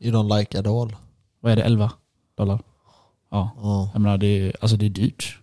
You 0.00 0.16
don't 0.16 0.38
like 0.38 0.58
at 0.58 0.66
all. 0.66 0.96
Vad 1.40 1.52
är 1.52 1.56
det? 1.56 1.62
11 1.62 1.90
dollar? 2.38 2.58
Ja. 3.32 3.50
Ja, 3.62 3.90
Jag 3.92 4.00
menar 4.02 4.18
det 4.18 4.26
är, 4.26 4.56
alltså 4.60 4.76
det 4.76 4.86
är 4.86 4.90
dyrt. 4.90 5.38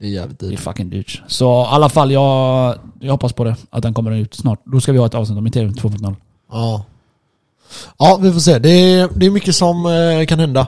det 0.00 0.06
är 0.06 0.10
jävligt 0.10 0.38
Det 0.38 0.46
är 0.46 0.50
dyrt. 0.50 0.60
fucking 0.60 0.90
dyrt. 0.90 1.22
Så 1.26 1.62
i 1.62 1.66
alla 1.68 1.88
fall 1.88 2.10
jag, 2.12 2.74
jag 3.00 3.12
hoppas 3.12 3.32
på 3.32 3.44
det. 3.44 3.56
Att 3.70 3.82
den 3.82 3.94
kommer 3.94 4.10
ut 4.10 4.34
snart. 4.34 4.60
Då 4.64 4.80
ska 4.80 4.92
vi 4.92 4.98
ha 4.98 5.06
ett 5.06 5.14
avsnitt 5.14 5.38
om 5.38 5.46
ethereum 5.46 5.72
2.0. 5.74 6.14
Ja. 6.52 6.84
Ja, 7.98 8.18
vi 8.22 8.32
får 8.32 8.40
se. 8.40 8.58
Det 8.58 8.68
är, 8.70 9.08
det 9.14 9.26
är 9.26 9.30
mycket 9.30 9.54
som 9.56 9.86
eh, 9.86 10.26
kan 10.26 10.38
hända. 10.38 10.66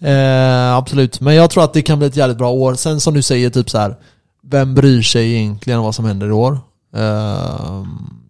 Eh, 0.00 0.74
absolut. 0.74 1.20
Men 1.20 1.34
jag 1.34 1.50
tror 1.50 1.64
att 1.64 1.72
det 1.72 1.82
kan 1.82 1.98
bli 1.98 2.08
ett 2.08 2.16
jävligt 2.16 2.38
bra 2.38 2.50
år. 2.50 2.74
Sen 2.74 3.00
som 3.00 3.14
du 3.14 3.22
säger, 3.22 3.50
typ 3.50 3.70
så 3.70 3.78
här. 3.78 3.96
Vem 4.42 4.74
bryr 4.74 5.02
sig 5.02 5.34
egentligen 5.34 5.80
vad 5.82 5.94
som 5.94 6.04
händer 6.04 6.26
i 6.28 6.32
år? 6.32 6.52
Eh, 6.96 7.84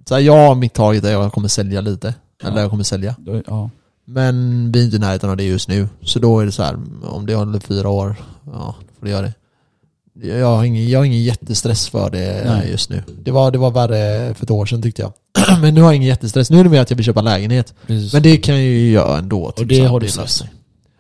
så 0.09 0.15
här, 0.15 0.21
ja, 0.21 0.55
mitt 0.55 0.75
target 0.75 1.05
är 1.05 1.17
att 1.17 1.23
jag 1.23 1.33
kommer 1.33 1.49
sälja 1.49 1.81
lite. 1.81 2.15
Eller 2.43 2.57
Ja. 2.57 2.61
jag 2.61 2.71
kommer 2.71 2.85
sälja. 2.85 3.15
Ja. 3.47 3.71
Men 4.11 4.73
vi 4.73 4.81
är 4.81 4.85
inte 4.85 4.97
i 4.97 5.01
närheten 5.01 5.31
av 5.31 5.37
det 5.37 5.45
just 5.45 5.69
nu. 5.69 5.89
Så 6.03 6.19
då 6.19 6.41
är 6.41 6.47
det 6.47 6.53
så 6.53 6.63
här, 6.63 6.77
om 7.05 7.27
det 7.27 7.35
håller 7.35 7.61
fyra 7.61 7.89
år, 7.89 8.17
ja, 8.47 8.75
då 8.81 8.95
får 8.99 9.07
det 9.07 9.11
göra 9.11 9.23
det. 9.23 9.35
Jag 10.29 10.57
har 10.57 10.65
ingen, 10.65 10.89
jag 10.89 10.99
har 10.99 11.05
ingen 11.05 11.23
jättestress 11.23 11.89
för 11.89 12.11
det 12.11 12.43
Nej. 12.47 12.71
just 12.71 12.91
nu. 12.91 13.03
Det 13.23 13.31
var, 13.31 13.51
det 13.51 13.59
var 13.59 13.71
värre 13.71 14.35
för 14.35 14.45
ett 14.45 14.51
år 14.51 14.67
sedan 14.67 14.83
tyckte 14.83 15.03
jag. 15.03 15.13
Men 15.61 15.75
nu 15.75 15.81
har 15.81 15.89
jag 15.89 15.97
ingen 15.97 16.09
jättestress. 16.09 16.51
Nu 16.51 16.61
är 16.61 16.65
det 16.65 16.71
mer 16.71 16.81
att 16.81 16.91
jag 16.91 16.97
vill 16.97 17.07
köpa 17.07 17.21
lägenhet. 17.21 17.75
Precis. 17.87 18.13
Men 18.13 18.23
det 18.23 18.37
kan 18.37 18.55
jag 18.55 18.65
ju 18.65 18.91
göra 18.91 19.19
ändå. 19.19 19.51
typ 19.51 19.59
och 19.59 19.67
det 19.67 19.77
så 19.77 19.83
här, 19.83 19.89
har 19.89 20.01
du 20.01 20.09
stress. 20.09 20.45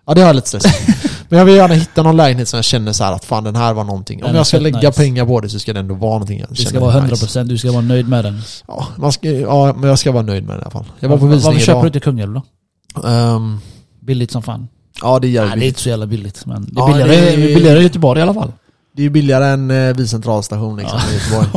Ja 0.06 0.14
det 0.14 0.20
har 0.20 0.28
jag 0.28 0.36
lite 0.36 0.48
stress. 0.48 0.64
Men 1.28 1.38
jag 1.38 1.46
vill 1.46 1.54
gärna 1.54 1.74
hitta 1.74 2.02
någon 2.02 2.16
lägenhet 2.16 2.48
som 2.48 2.56
jag 2.56 2.64
känner 2.64 2.92
så 2.92 3.04
här 3.04 3.12
att 3.12 3.24
fan 3.24 3.44
den 3.44 3.56
här 3.56 3.74
var 3.74 3.84
någonting. 3.84 4.24
Om 4.24 4.34
jag 4.34 4.46
ska 4.46 4.58
lägga 4.58 4.78
nice. 4.78 4.92
pengar 4.92 5.26
på 5.26 5.40
det 5.40 5.48
så 5.48 5.58
ska 5.58 5.72
det 5.72 5.80
ändå 5.80 5.94
vara 5.94 6.12
någonting 6.12 6.40
jag 6.40 6.48
Det 6.48 6.56
ska 6.56 6.80
vara 6.80 6.94
är 6.94 7.00
100%, 7.00 7.44
du 7.44 7.58
ska 7.58 7.72
vara 7.72 7.82
nöjd 7.82 8.08
med 8.08 8.24
den. 8.24 8.40
Ja, 8.66 8.86
man 8.96 9.12
ska, 9.12 9.30
ja, 9.30 9.74
men 9.76 9.88
jag 9.88 9.98
ska 9.98 10.12
vara 10.12 10.22
nöjd 10.22 10.44
med 10.44 10.54
den 10.54 10.60
i 10.60 10.62
alla 10.62 10.70
fall. 10.70 10.84
Jag 11.00 11.08
var 11.08 11.18
på 11.18 11.26
Varför 11.26 11.36
visning 11.36 11.58
köper 11.58 11.72
du 11.72 11.78
idag. 11.78 11.88
inte 11.88 12.00
Kungälv 12.00 12.34
då? 12.34 12.42
Ehm, 13.04 13.58
Billigt 14.00 14.30
som 14.30 14.42
fan. 14.42 14.68
Ja, 15.02 15.18
det 15.18 15.26
är 15.26 15.30
jävligt 15.30 15.50
Nej, 15.50 15.50
det 15.50 15.54
är 15.54 15.60
billigt. 15.60 15.68
inte 15.68 15.80
så 15.80 15.88
jävla 15.88 16.06
billigt. 16.06 16.46
Men 16.46 16.64
det 16.64 16.80
är 16.80 16.82
Ja, 16.82 16.86
billigare, 16.86 17.10
det 17.10 17.32
är- 17.50 17.54
billigare 17.54 17.78
i 17.78 17.82
Göteborg 17.82 18.18
i 18.20 18.22
alla 18.22 18.34
fall. 18.34 18.52
Det 18.96 19.02
är 19.02 19.04
ju 19.04 19.10
billigare 19.10 19.46
än 19.46 19.70
eh, 19.70 19.96
vid 19.96 20.10
centralstation 20.10 20.76
liksom 20.76 20.98
i 21.10 21.14
Göteborg. 21.14 21.48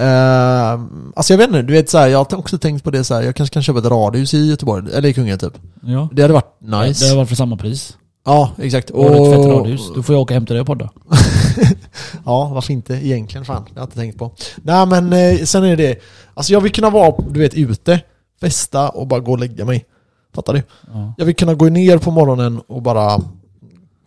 Uh, 0.00 0.86
alltså 1.16 1.32
jag 1.32 1.38
vet 1.38 1.46
inte, 1.48 1.62
du 1.62 1.72
vet 1.72 1.90
så 1.90 1.98
här, 1.98 2.08
jag 2.08 2.18
har 2.18 2.36
också 2.38 2.58
tänkt 2.58 2.84
på 2.84 2.90
det 2.90 3.04
så 3.04 3.14
här. 3.14 3.22
jag 3.22 3.36
kanske 3.36 3.52
kan 3.54 3.62
köpa 3.62 3.78
ett 3.78 3.84
radhus 3.84 4.34
i 4.34 4.46
Göteborg, 4.46 4.92
eller 4.94 5.08
i 5.08 5.12
Kungälv 5.14 5.38
typ. 5.38 5.52
Ja. 5.82 6.08
Det 6.12 6.22
hade 6.22 6.34
varit 6.34 6.60
nice. 6.60 7.04
Det 7.04 7.10
har 7.10 7.16
varit 7.16 7.28
för 7.28 7.36
samma 7.36 7.56
pris. 7.56 7.96
Ja, 8.24 8.50
exakt. 8.58 8.90
Och 8.90 9.04
ett 9.06 9.36
fett 9.36 9.46
radhus. 9.46 9.80
Då 9.94 10.02
får 10.02 10.14
jag 10.14 10.22
åka 10.22 10.34
hem 10.34 10.46
till 10.46 10.54
dig 10.54 10.60
och 10.60 10.66
podda. 10.66 10.90
Ja, 12.24 12.44
varför 12.54 12.72
inte 12.72 12.94
egentligen 12.94 13.44
fan? 13.44 13.64
Det 13.64 13.70
har 13.70 13.80
jag 13.80 13.86
inte 13.86 13.96
tänkt 13.96 14.18
på. 14.18 14.32
Nej 14.62 14.86
men 14.86 15.12
eh, 15.12 15.44
sen 15.44 15.64
är 15.64 15.76
det, 15.76 15.98
alltså 16.34 16.52
jag 16.52 16.60
vill 16.60 16.72
kunna 16.72 16.90
vara, 16.90 17.14
du 17.30 17.40
vet, 17.40 17.54
ute, 17.54 18.00
festa 18.40 18.88
och 18.88 19.06
bara 19.06 19.20
gå 19.20 19.32
och 19.32 19.38
lägga 19.38 19.64
mig. 19.64 19.84
Fattar 20.34 20.54
du? 20.54 20.62
Ja. 20.92 21.14
Jag 21.18 21.26
vill 21.26 21.36
kunna 21.36 21.54
gå 21.54 21.64
ner 21.64 21.98
på 21.98 22.10
morgonen 22.10 22.60
och 22.66 22.82
bara 22.82 23.20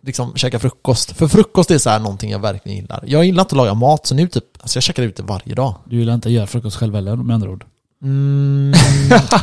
liksom 0.06 0.32
käka 0.34 0.58
frukost. 0.58 1.12
För 1.12 1.28
frukost 1.28 1.70
är 1.70 1.78
så 1.78 1.90
här 1.90 1.98
någonting 1.98 2.30
jag 2.30 2.38
verkligen 2.38 2.78
gillar. 2.78 3.04
Jag 3.06 3.24
gillar 3.24 3.42
inte 3.42 3.52
att 3.52 3.56
laga 3.56 3.74
mat, 3.74 4.06
så 4.06 4.14
nu 4.14 4.28
typ, 4.28 4.44
alltså 4.60 4.76
jag 4.76 4.82
käkar 4.82 5.02
ute 5.02 5.22
varje 5.22 5.54
dag. 5.54 5.74
Du 5.84 5.96
vill 5.96 6.08
inte 6.08 6.30
göra 6.30 6.46
frukost 6.46 6.76
själv 6.76 6.94
heller 6.94 7.16
med 7.16 7.34
andra 7.34 7.50
ord. 7.50 7.64
Mm. 8.02 8.72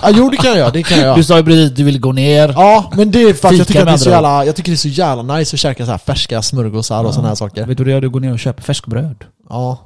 ja, 0.02 0.10
jo 0.14 0.30
det 0.30 0.38
kan 0.38 0.50
jag 0.50 0.58
göra, 0.58 0.72
det 0.72 0.84
kan 0.84 0.98
jag 0.98 1.06
göra. 1.06 1.16
Du 1.16 1.24
sa 1.24 1.38
ju 1.38 1.44
precis 1.44 1.72
att 1.72 1.76
du 1.76 1.84
vill 1.84 2.00
gå 2.00 2.12
ner. 2.12 2.50
Ja, 2.50 2.92
men 2.96 3.12
det 3.12 3.22
är 3.22 3.34
för 3.34 3.48
att 3.48 3.58
jag 3.58 3.68
tycker 3.68 3.80
att 3.82 3.88
det 3.88 3.92
är 3.92 3.98
så 3.98 4.10
jävla, 4.10 4.46
jag 4.46 4.56
tycker 4.56 4.72
det 4.72 4.76
är 4.76 4.78
så 4.78 4.88
jävla 4.88 5.38
nice 5.38 5.56
att 5.56 5.60
käka 5.60 5.86
så 5.86 5.92
här 5.92 5.98
färska 5.98 6.42
smörgåsar 6.42 7.04
och 7.04 7.14
sådana 7.14 7.28
här 7.28 7.36
saker. 7.36 7.66
Vet 7.66 7.78
du 7.78 7.84
vad 7.84 7.88
du 7.88 7.92
gör? 7.92 8.02
Du 8.02 8.10
går 8.10 8.20
ner 8.20 8.34
och 8.34 8.40
köper 8.40 8.64
färskbröd. 8.64 9.26
Ja, 9.50 9.80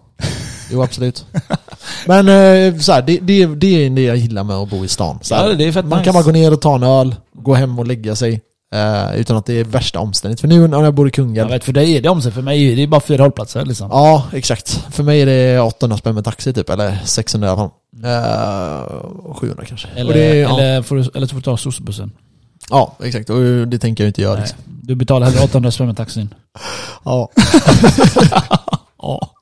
jo 0.72 0.84
absolut. 0.84 1.26
Men 2.05 2.28
eh, 2.28 2.80
så 2.80 2.91
här, 2.91 3.01
det, 3.01 3.20
det, 3.22 3.45
det 3.45 3.86
är 3.86 3.89
det 3.89 4.03
jag 4.03 4.18
gillar 4.18 4.43
med 4.43 4.55
att 4.55 4.70
bo 4.70 4.86
i 4.86 4.88
stan. 4.88 5.20
Så 5.22 5.36
här, 5.36 5.47
Ja, 5.49 5.53
det 5.53 5.63
är 5.68 5.72
fett 5.72 5.86
man 5.86 5.97
nice. 5.99 6.05
kan 6.05 6.13
bara 6.13 6.24
gå 6.24 6.32
ner 6.32 6.53
och 6.53 6.61
ta 6.61 6.76
en 6.76 6.84
öl, 6.84 7.15
gå 7.34 7.53
hem 7.53 7.80
och 7.80 7.88
lägga 7.88 8.15
sig. 8.15 8.41
eh, 8.74 9.15
utan 9.20 9.38
att 9.38 9.45
det 9.45 9.53
är 9.59 9.63
värsta 9.63 9.99
omständigt. 9.99 10.41
För 10.41 10.47
nu 10.47 10.68
när 10.68 10.84
jag 10.84 10.93
bor 10.93 11.07
i 11.07 11.09
Jag 11.09 11.13
Kungälv, 11.13 11.49
vet, 11.49 11.63
för 11.63 11.74
dig 11.74 11.97
är 11.97 12.01
det 12.01 12.09
om 12.09 12.22
sig. 12.22 12.32
För 12.32 12.41
mig 12.41 12.72
är 12.72 12.76
det 12.76 12.88
bara 12.88 13.01
fyra 13.01 13.24
hållplatser 13.24 13.65
liksom. 13.65 13.89
Ja, 13.91 14.24
exakt. 14.34 14.80
För 14.91 15.03
mig 15.03 15.22
är 15.22 15.26
det 15.26 15.59
800 15.59 15.97
spänn 15.97 16.15
med 16.15 16.26
taxi 16.26 16.53
typ, 16.53 16.70
eller 16.70 16.97
600 17.05 17.47
i 17.47 17.51
alla 17.51 17.57
fall. 17.57 17.70
Eh, 18.03 19.34
700 19.36 19.63
kanske. 19.68 19.88
Eller, 19.95 20.07
och 20.07 20.13
det, 20.13 20.36
ja. 20.36 20.59
eller, 20.59 20.82
får 20.82 20.95
du, 20.95 21.09
eller 21.15 21.28
så 21.28 21.30
får 21.30 21.36
du 21.38 21.41
ta 21.41 21.57
soc-bussen. 21.57 22.11
ja, 22.70 22.95
exakt. 23.03 23.30
Och 23.30 23.68
det 23.68 23.80
tänker 23.80 24.03
jag 24.03 24.09
inte 24.09 24.22
göra 24.22 24.34
Nej. 24.34 24.41
liksom. 24.41 24.57
Du 24.82 24.95
betalar 24.95 25.28
hellre 25.28 25.43
800 25.43 25.72
spänn 25.72 25.88
med 25.88 25.97
taxin. 25.97 26.34
Ja. 27.05 27.30
Ja. 29.01 29.30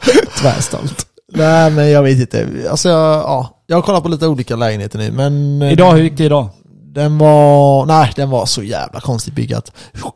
Tvärstolt. 0.40 1.06
Nej 1.32 1.70
men 1.70 1.90
jag 1.90 2.02
vet 2.02 2.18
inte. 2.18 2.48
Alltså 2.70 2.88
jag, 2.88 2.98
ja. 3.18 3.62
Jag 3.66 3.76
har 3.76 3.82
kollat 3.82 4.02
på 4.02 4.08
lite 4.08 4.26
olika 4.26 4.56
lägenheter 4.56 4.98
nu 4.98 5.12
men... 5.12 5.62
eh, 5.62 5.72
Idag, 5.72 5.92
hur 5.92 6.02
gick 6.02 6.16
det 6.16 6.24
idag? 6.24 6.48
Den 6.94 7.18
var, 7.18 7.86
nej 7.86 8.12
den 8.16 8.30
var 8.30 8.46
så 8.46 8.62
jävla 8.62 9.00
konstigt 9.00 9.34
byggat. 9.34 9.72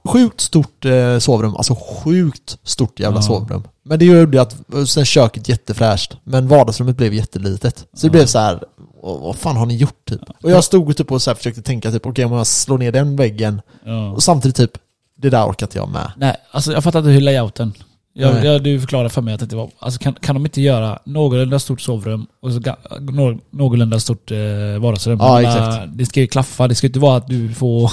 Sjukt 0.08 0.40
stort 0.40 0.84
eh, 0.84 1.18
sovrum, 1.18 1.56
alltså 1.56 1.74
sjukt 1.74 2.58
stort 2.64 3.00
jävla 3.00 3.18
Ja. 3.18 3.22
sovrum. 3.22 3.62
Men 3.84 3.98
det 3.98 4.04
gjorde 4.04 4.42
att, 4.42 4.56
sen 4.86 5.04
köket 5.04 5.48
jättefräscht, 5.48 6.16
men 6.24 6.48
vardagsrummet 6.48 6.96
blev 6.96 7.14
jättelitet. 7.14 7.78
Så 7.78 7.86
det 8.00 8.06
Ja. 8.06 8.10
blev 8.10 8.26
så 8.26 8.38
här. 8.38 8.62
"Åh, 9.02 9.20
vad 9.22 9.36
fan 9.36 9.56
har 9.56 9.66
ni 9.66 9.76
gjort 9.76 10.04
typ? 10.08 10.20
Och 10.42 10.50
jag 10.50 10.64
stod 10.64 10.96
typ 10.96 11.12
och 11.12 11.22
så 11.22 11.30
här 11.30 11.34
försökte 11.36 11.62
tänka 11.62 11.90
typ, 11.90 12.06
okej 12.06 12.24
om 12.24 12.32
jag 12.32 12.46
slår 12.46 12.78
ner 12.78 12.92
den 12.92 13.16
väggen, 13.16 13.60
Ja. 13.84 14.10
och 14.10 14.22
samtidigt 14.22 14.56
typ, 14.56 14.70
det 15.18 15.30
där 15.30 15.44
orkar 15.50 15.66
inte 15.66 15.78
jag 15.78 15.88
med. 15.88 16.12
Nej, 16.16 16.36
alltså 16.50 16.72
jag 16.72 16.84
fattar 16.84 16.98
inte 16.98 17.10
hur 17.10 17.20
layouten. 17.20 17.72
Jag, 18.16 18.44
jag, 18.44 18.62
du 18.62 18.80
förklarade 18.80 19.08
för 19.10 19.22
mig 19.22 19.34
att 19.34 19.50
det 19.50 19.56
var... 19.56 19.70
Alltså 19.78 20.00
kan, 20.00 20.12
kan 20.14 20.34
de 20.34 20.46
inte 20.46 20.60
göra 20.60 20.98
någorlunda 21.04 21.58
stort 21.58 21.80
sovrum 21.80 22.26
och 22.42 22.52
så 22.52 22.58
ga- 22.58 23.00
nå- 23.12 23.38
någorlunda 23.50 24.00
stort 24.00 24.30
eh, 24.30 24.38
vardagsrum? 24.80 25.18
Ja, 25.20 25.42
exakt. 25.42 25.88
Det 25.94 26.06
ska 26.06 26.20
ju 26.20 26.26
klaffa, 26.26 26.68
det 26.68 26.74
ska 26.74 26.86
inte 26.86 26.98
vara 26.98 27.16
att 27.16 27.28
du 27.28 27.52
får 27.54 27.92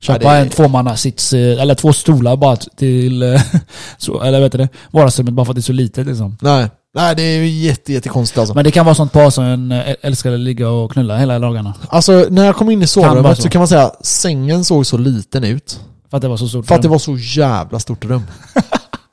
köpa 0.00 0.22
Ja, 0.24 0.32
det- 0.32 0.38
en 0.38 0.48
tvåmannasits, 0.48 1.32
eh, 1.32 1.62
eller 1.62 1.74
två 1.74 1.92
stolar 1.92 2.36
bara 2.36 2.56
till, 2.56 3.22
eh, 3.22 3.42
så, 3.98 4.20
eller 4.22 4.40
vet 4.40 4.52
du 4.52 4.58
det, 4.58 4.68
vardagsrummet 4.90 5.34
bara 5.34 5.44
för 5.46 5.52
att 5.52 5.56
det 5.56 5.60
är 5.60 5.62
så 5.62 5.72
litet 5.72 6.06
liksom. 6.06 6.36
Nej, 6.40 6.66
nej 6.94 7.14
det 7.16 7.22
är 7.22 7.36
ju 7.38 7.46
jätte, 7.48 7.92
jättekonstigt 7.92 8.38
alltså. 8.38 8.54
Men 8.54 8.64
det 8.64 8.70
kan 8.70 8.84
vara 8.84 8.94
sånt 8.94 9.12
par 9.12 9.30
som 9.30 9.44
en 9.44 9.72
eh, 9.72 9.94
älskar 10.02 10.32
att 10.32 10.40
ligga 10.40 10.68
och 10.68 10.92
knulla 10.92 11.16
hela 11.18 11.38
dagarna. 11.38 11.74
Alltså 11.88 12.26
när 12.30 12.44
jag 12.44 12.56
kom 12.56 12.70
in 12.70 12.82
i 12.82 12.86
sovrummet 12.86 13.36
så. 13.36 13.42
så 13.42 13.48
kan 13.48 13.58
man 13.60 13.68
säga, 13.68 13.90
sängen 14.00 14.64
såg 14.64 14.86
så 14.86 14.96
liten 14.98 15.44
ut. 15.44 15.80
För 16.10 16.16
att 16.16 16.22
det 16.22 16.28
var 16.28 16.36
så 16.36 16.48
stort 16.48 16.66
För 16.66 16.74
att 16.74 16.82
det 16.82 16.88
rum. 16.88 16.92
var 16.92 16.98
så 16.98 17.16
jävla 17.18 17.78
stort 17.78 18.04
rum. 18.04 18.22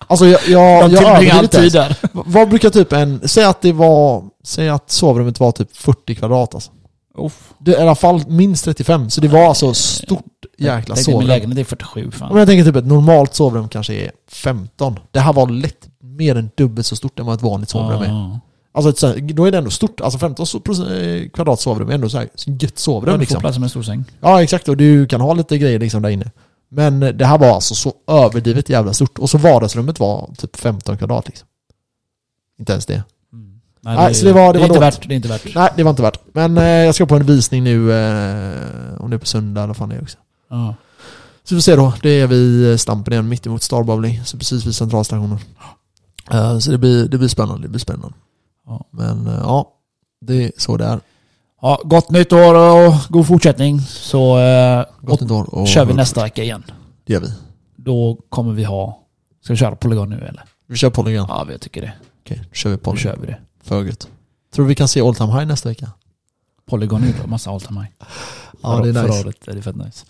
Alltså 0.10 0.26
jag, 0.26 0.40
jag, 0.48 0.92
jag 0.92 1.04
överdriver 1.04 1.44
inte 1.44 1.62
tid 1.62 1.72
där. 1.72 1.96
Vad 2.12 2.50
brukar 2.50 2.70
typ 2.70 2.94
en, 2.94 3.22
säg 3.26 3.44
att 3.44 3.62
det 3.62 3.72
var, 3.72 4.24
säg 4.44 4.70
att 4.70 4.92
sovrummet 4.92 5.40
var 5.40 5.52
typ 5.52 5.78
40 5.78 6.16
kvadrat 6.16 6.54
alltså. 6.56 6.72
Uff. 7.18 7.54
Det 7.60 7.72
i 7.72 7.76
alla 7.76 7.96
fall 7.96 8.24
minst 8.28 8.66
35, 8.66 9.10
så 9.10 9.22
det 9.22 9.28
var 9.28 9.48
alltså 9.48 9.74
stort 9.74 10.24
jäkla 10.58 10.76
Tänk 10.76 10.86
dig, 10.88 10.96
Min 10.96 11.04
sovrum. 11.04 11.28
lägenhet 11.28 11.60
är 11.60 11.64
47 11.64 12.06
Om 12.06 12.12
fan. 12.12 12.38
jag 12.38 12.48
tänker 12.48 12.64
typ 12.66 12.76
ett 12.76 12.86
normalt 12.86 13.36
sovrum 13.36 13.70
kanske 13.70 13.94
är 13.94 14.12
15. 14.32 15.00
Det 15.12 15.20
här 15.20 15.34
var 15.34 15.50
lätt 15.50 15.88
mer 16.04 16.36
än 16.36 16.50
dubbelt 16.58 16.88
så 16.88 16.96
stort 16.96 17.20
än 17.20 17.26
vad 17.26 17.36
ett 17.36 17.42
vanligt 17.42 17.70
sovrum 17.70 18.02
är. 18.02 18.08
Ja. 18.08 18.40
Alltså 18.72 19.14
då 19.20 19.46
är 19.46 19.52
det 19.52 19.58
ändå 19.58 19.70
stort, 19.70 20.02
alltså 20.02 20.20
15 20.20 20.46
so- 20.46 20.62
proc- 20.64 21.24
eh, 21.24 21.30
kvadrat 21.30 21.60
sovrum 21.60 21.90
är 21.90 21.94
ändå 21.94 22.10
så 22.10 22.18
här 22.18 22.28
gött 22.46 22.62
Ja, 22.62 22.70
sovrum 22.76 23.06
du 23.06 23.12
får 23.12 23.20
liksom. 23.20 23.40
plats 23.42 23.58
med 23.58 23.64
en 23.66 23.70
stor 23.70 23.84
säng. 23.84 24.06
Ja 24.22 24.44
exakt, 24.44 24.70
och 24.70 24.78
du 24.78 25.06
kan 25.08 25.22
ha 25.22 25.34
lite 25.34 25.58
grejer 25.58 25.80
liksom 25.80 26.02
där 26.02 26.10
inne. 26.10 26.32
Men 26.72 27.00
det 27.00 27.26
här 27.26 27.38
var 27.38 27.48
alltså 27.56 27.76
så 27.76 27.94
överdrivet 28.08 28.70
jävla 28.70 28.94
stort. 28.94 29.20
Och 29.20 29.30
så 29.30 29.38
vardagsrummet 29.38 30.00
var 30.00 30.30
typ 30.38 30.56
15 30.56 30.98
kvadrat 30.98 31.28
liksom. 31.28 31.48
Inte 32.60 32.72
ens 32.72 32.86
det. 32.86 33.04
Nej, 33.82 33.96
Nej, 33.96 34.16
så 34.16 34.26
det 34.26 34.34
var- 34.34 34.54
det 34.54 34.60
är 34.60 34.62
var 34.62 34.68
inte 34.68 34.80
värt, 34.80 35.08
det 35.08 35.14
är 35.14 35.16
inte 35.16 35.28
värt. 35.28 35.56
Nej, 35.56 35.70
det 35.76 35.84
var 35.84 35.90
inte 35.90 36.02
värt. 36.02 36.20
Men 36.34 36.58
eh, 36.58 36.64
jag 36.64 36.96
ska 36.96 37.06
på 37.06 37.16
en 37.16 37.26
visning 37.26 37.64
nu, 37.64 37.92
eh, 37.94 39.02
om 39.02 39.10
det 39.10 39.16
är 39.16 39.18
på 39.18 39.26
söndag 39.26 39.64
eller 39.64 39.74
fan 39.74 39.90
det 39.90 39.96
är 39.96 40.02
också. 40.02 40.18
Ja. 40.50 40.76
Så 41.44 41.56
vi 41.56 41.62
får 41.62 41.64
se 41.64 41.76
då. 41.76 41.94
Det 42.02 42.10
är 42.10 42.28
vid 42.28 42.80
Stampen 42.80 43.14
igen, 43.14 43.30
mitt 43.30 43.46
emot 43.48 43.64
Star 43.64 43.84
Bowling. 43.84 44.24
Så 44.26 44.38
precis 44.38 44.66
vid 44.66 44.76
centralstationen. 44.76 45.38
Eh, 46.32 46.60
så 46.60 46.72
det 46.72 46.78
blir, 46.78 47.08
det 47.08 47.18
blir 47.18 47.28
spännande, 47.30 47.62
det 47.62 47.70
blir 47.70 47.80
spännande. 47.80 48.16
Ja. 48.66 48.86
Men 48.92 49.28
eh, 49.28 49.34
ja, 49.34 49.74
det 50.22 50.44
är 50.46 50.52
så 50.58 50.78
det 50.78 50.86
är. 50.86 51.00
Ja, 51.62 51.82
gott 51.84 52.10
nytt 52.10 52.34
år 52.34 52.56
och 52.56 52.94
god 53.10 53.28
fortsättning. 53.28 53.80
Så 53.82 54.40
eh, 54.40 54.86
Gott 55.02 55.22
nytt 55.22 55.32
år 55.32 55.56
och 55.56 55.68
kör 55.68 55.86
vi 55.86 55.94
nästa 55.94 56.24
vecka 56.24 56.44
igen. 56.44 56.64
Det 57.06 57.14
gör 57.14 57.20
vi. 57.22 57.34
Då 57.76 58.18
kommer 58.30 58.54
vi 58.54 58.64
ha... 58.64 59.00
Ska 59.44 59.54
vi 59.54 59.58
köra 59.58 59.76
Polygon 59.76 60.10
nu 60.10 60.16
eller? 60.18 60.44
Vi 60.68 60.76
kör 60.78 60.90
Polygon. 60.90 61.26
Ja, 61.30 61.48
jag 61.52 61.62
tycker 61.62 61.82
det. 61.82 61.94
Okej, 62.24 62.42
då 62.50 62.54
kör 62.56 62.70
vi 62.70 62.76
Då 62.76 62.82
Polygon. 62.84 62.98
kör 63.04 63.18
vi 63.22 63.28
det. 63.28 63.38
För 63.64 63.84
gött. 63.84 64.08
Tror 64.54 64.66
du 64.66 64.70
vi 64.70 64.76
kan 64.76 64.88
se 64.88 65.02
All 65.02 65.16
Time 65.16 65.32
High 65.34 65.46
nästa 65.46 65.70
vecka? 65.70 65.92
Polygon 66.70 67.04
är 67.04 67.24
en 67.24 67.30
massa 67.30 67.52
all 67.52 67.62
time 67.62 67.80
high. 67.82 67.92
Ja, 68.64 68.80
det 68.84 68.90
är 68.90 68.94
Förra 68.94 69.04
nice. 69.08 69.20
året 69.26 69.48
är 69.48 69.56
det 69.56 69.62
fett 69.62 69.76
nice. 69.76 70.06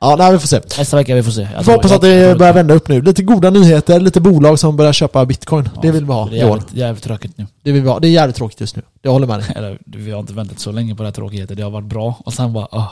Ja, 0.00 0.16
nej, 0.18 0.32
vi 0.32 0.38
får 0.38 0.48
se. 0.48 0.60
Nästa 0.78 0.96
vecka 0.96 1.14
vi 1.14 1.22
får 1.22 1.30
se. 1.32 1.40
Vi 1.40 1.48
Jag 1.54 1.64
får 1.64 1.72
hoppas 1.72 1.92
att 1.92 2.00
det 2.00 2.08
jag 2.14 2.38
börjar 2.38 2.52
vända 2.52 2.74
upp 2.74 2.88
nu. 2.88 3.02
Lite 3.02 3.22
goda 3.22 3.50
nyheter, 3.50 4.00
lite 4.00 4.20
bolag 4.20 4.58
som 4.58 4.76
börjar 4.76 4.92
köpa 4.92 5.24
bitcoin. 5.26 5.68
Ja, 5.74 5.80
det 5.82 5.90
vill 5.90 6.04
vi 6.04 6.12
ha 6.12 6.24
Det 6.28 6.36
i 6.36 6.40
är 6.40 6.46
jävligt, 6.46 6.74
jävligt 6.74 7.04
tråkigt 7.04 7.32
nu. 7.38 7.46
Det 7.64 7.72
vill 7.72 7.82
vi 7.82 7.88
ha. 7.88 7.98
Det 7.98 8.08
är 8.08 8.10
jävligt 8.10 8.36
tråkigt 8.36 8.60
just 8.60 8.76
nu. 8.76 8.82
Det 9.02 9.08
håller 9.08 9.26
med 9.26 9.38
dig. 9.38 9.52
Eller, 9.56 9.78
vi 9.84 10.10
har 10.10 10.20
inte 10.20 10.32
väntat 10.32 10.58
så 10.60 10.72
länge 10.72 10.94
på 10.94 11.02
det 11.02 11.06
här 11.06 11.12
tråkigheten. 11.14 11.56
Det 11.56 11.62
har 11.62 11.70
varit 11.70 11.86
bra. 11.86 12.14
Och 12.24 12.32
sen 12.32 12.52
bara... 12.52 12.64
ah. 12.70 12.90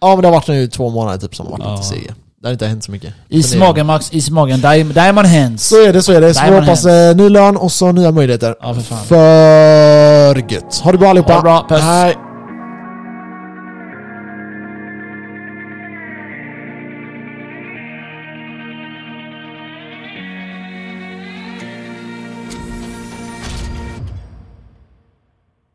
Ja 0.00 0.08
men 0.08 0.20
det 0.22 0.28
har 0.28 0.32
varit 0.34 0.48
nu 0.48 0.66
två 0.68 0.90
månader 0.90 1.18
typ 1.18 1.36
som 1.36 1.46
har 1.46 1.52
varit 1.52 1.64
Ja. 1.64 1.72
lite 1.72 1.84
sega. 1.86 2.14
Det 2.40 2.48
har 2.48 2.52
inte 2.52 2.66
hänt 2.66 2.84
så 2.84 2.90
mycket. 2.92 3.14
Is 3.28 3.50
Men 3.50 3.60
det- 3.60 3.66
magen 3.66 3.86
Max, 3.86 4.12
is 4.12 4.30
magen. 4.30 4.60
Diamond, 4.94 5.26
hands. 5.28 5.68
Så 5.68 5.82
är 5.84 5.92
det, 5.92 6.02
så 6.02 6.12
är 6.12 6.20
det. 6.20 6.34
Så 6.34 6.40
vi 6.40 6.46
Diamond 6.46 6.66
hoppas 6.66 6.84
hands. 6.84 7.16
ny 7.16 7.28
lön 7.28 7.56
och 7.56 7.72
så 7.72 7.92
nya 7.92 8.10
möjligheter. 8.10 8.54
Ja 8.60 8.74
för 8.74 8.80
fan. 8.82 9.04
För 9.06 10.52
gött. 10.52 10.80
Ha 10.84 10.92
det 10.92 10.98
bra 10.98 11.08
allihopa. 11.10 11.32
Ha 11.32 11.38
det 11.40 11.42
bra, 11.42 11.66
puss. 11.68 11.80
Hej. 11.82 12.14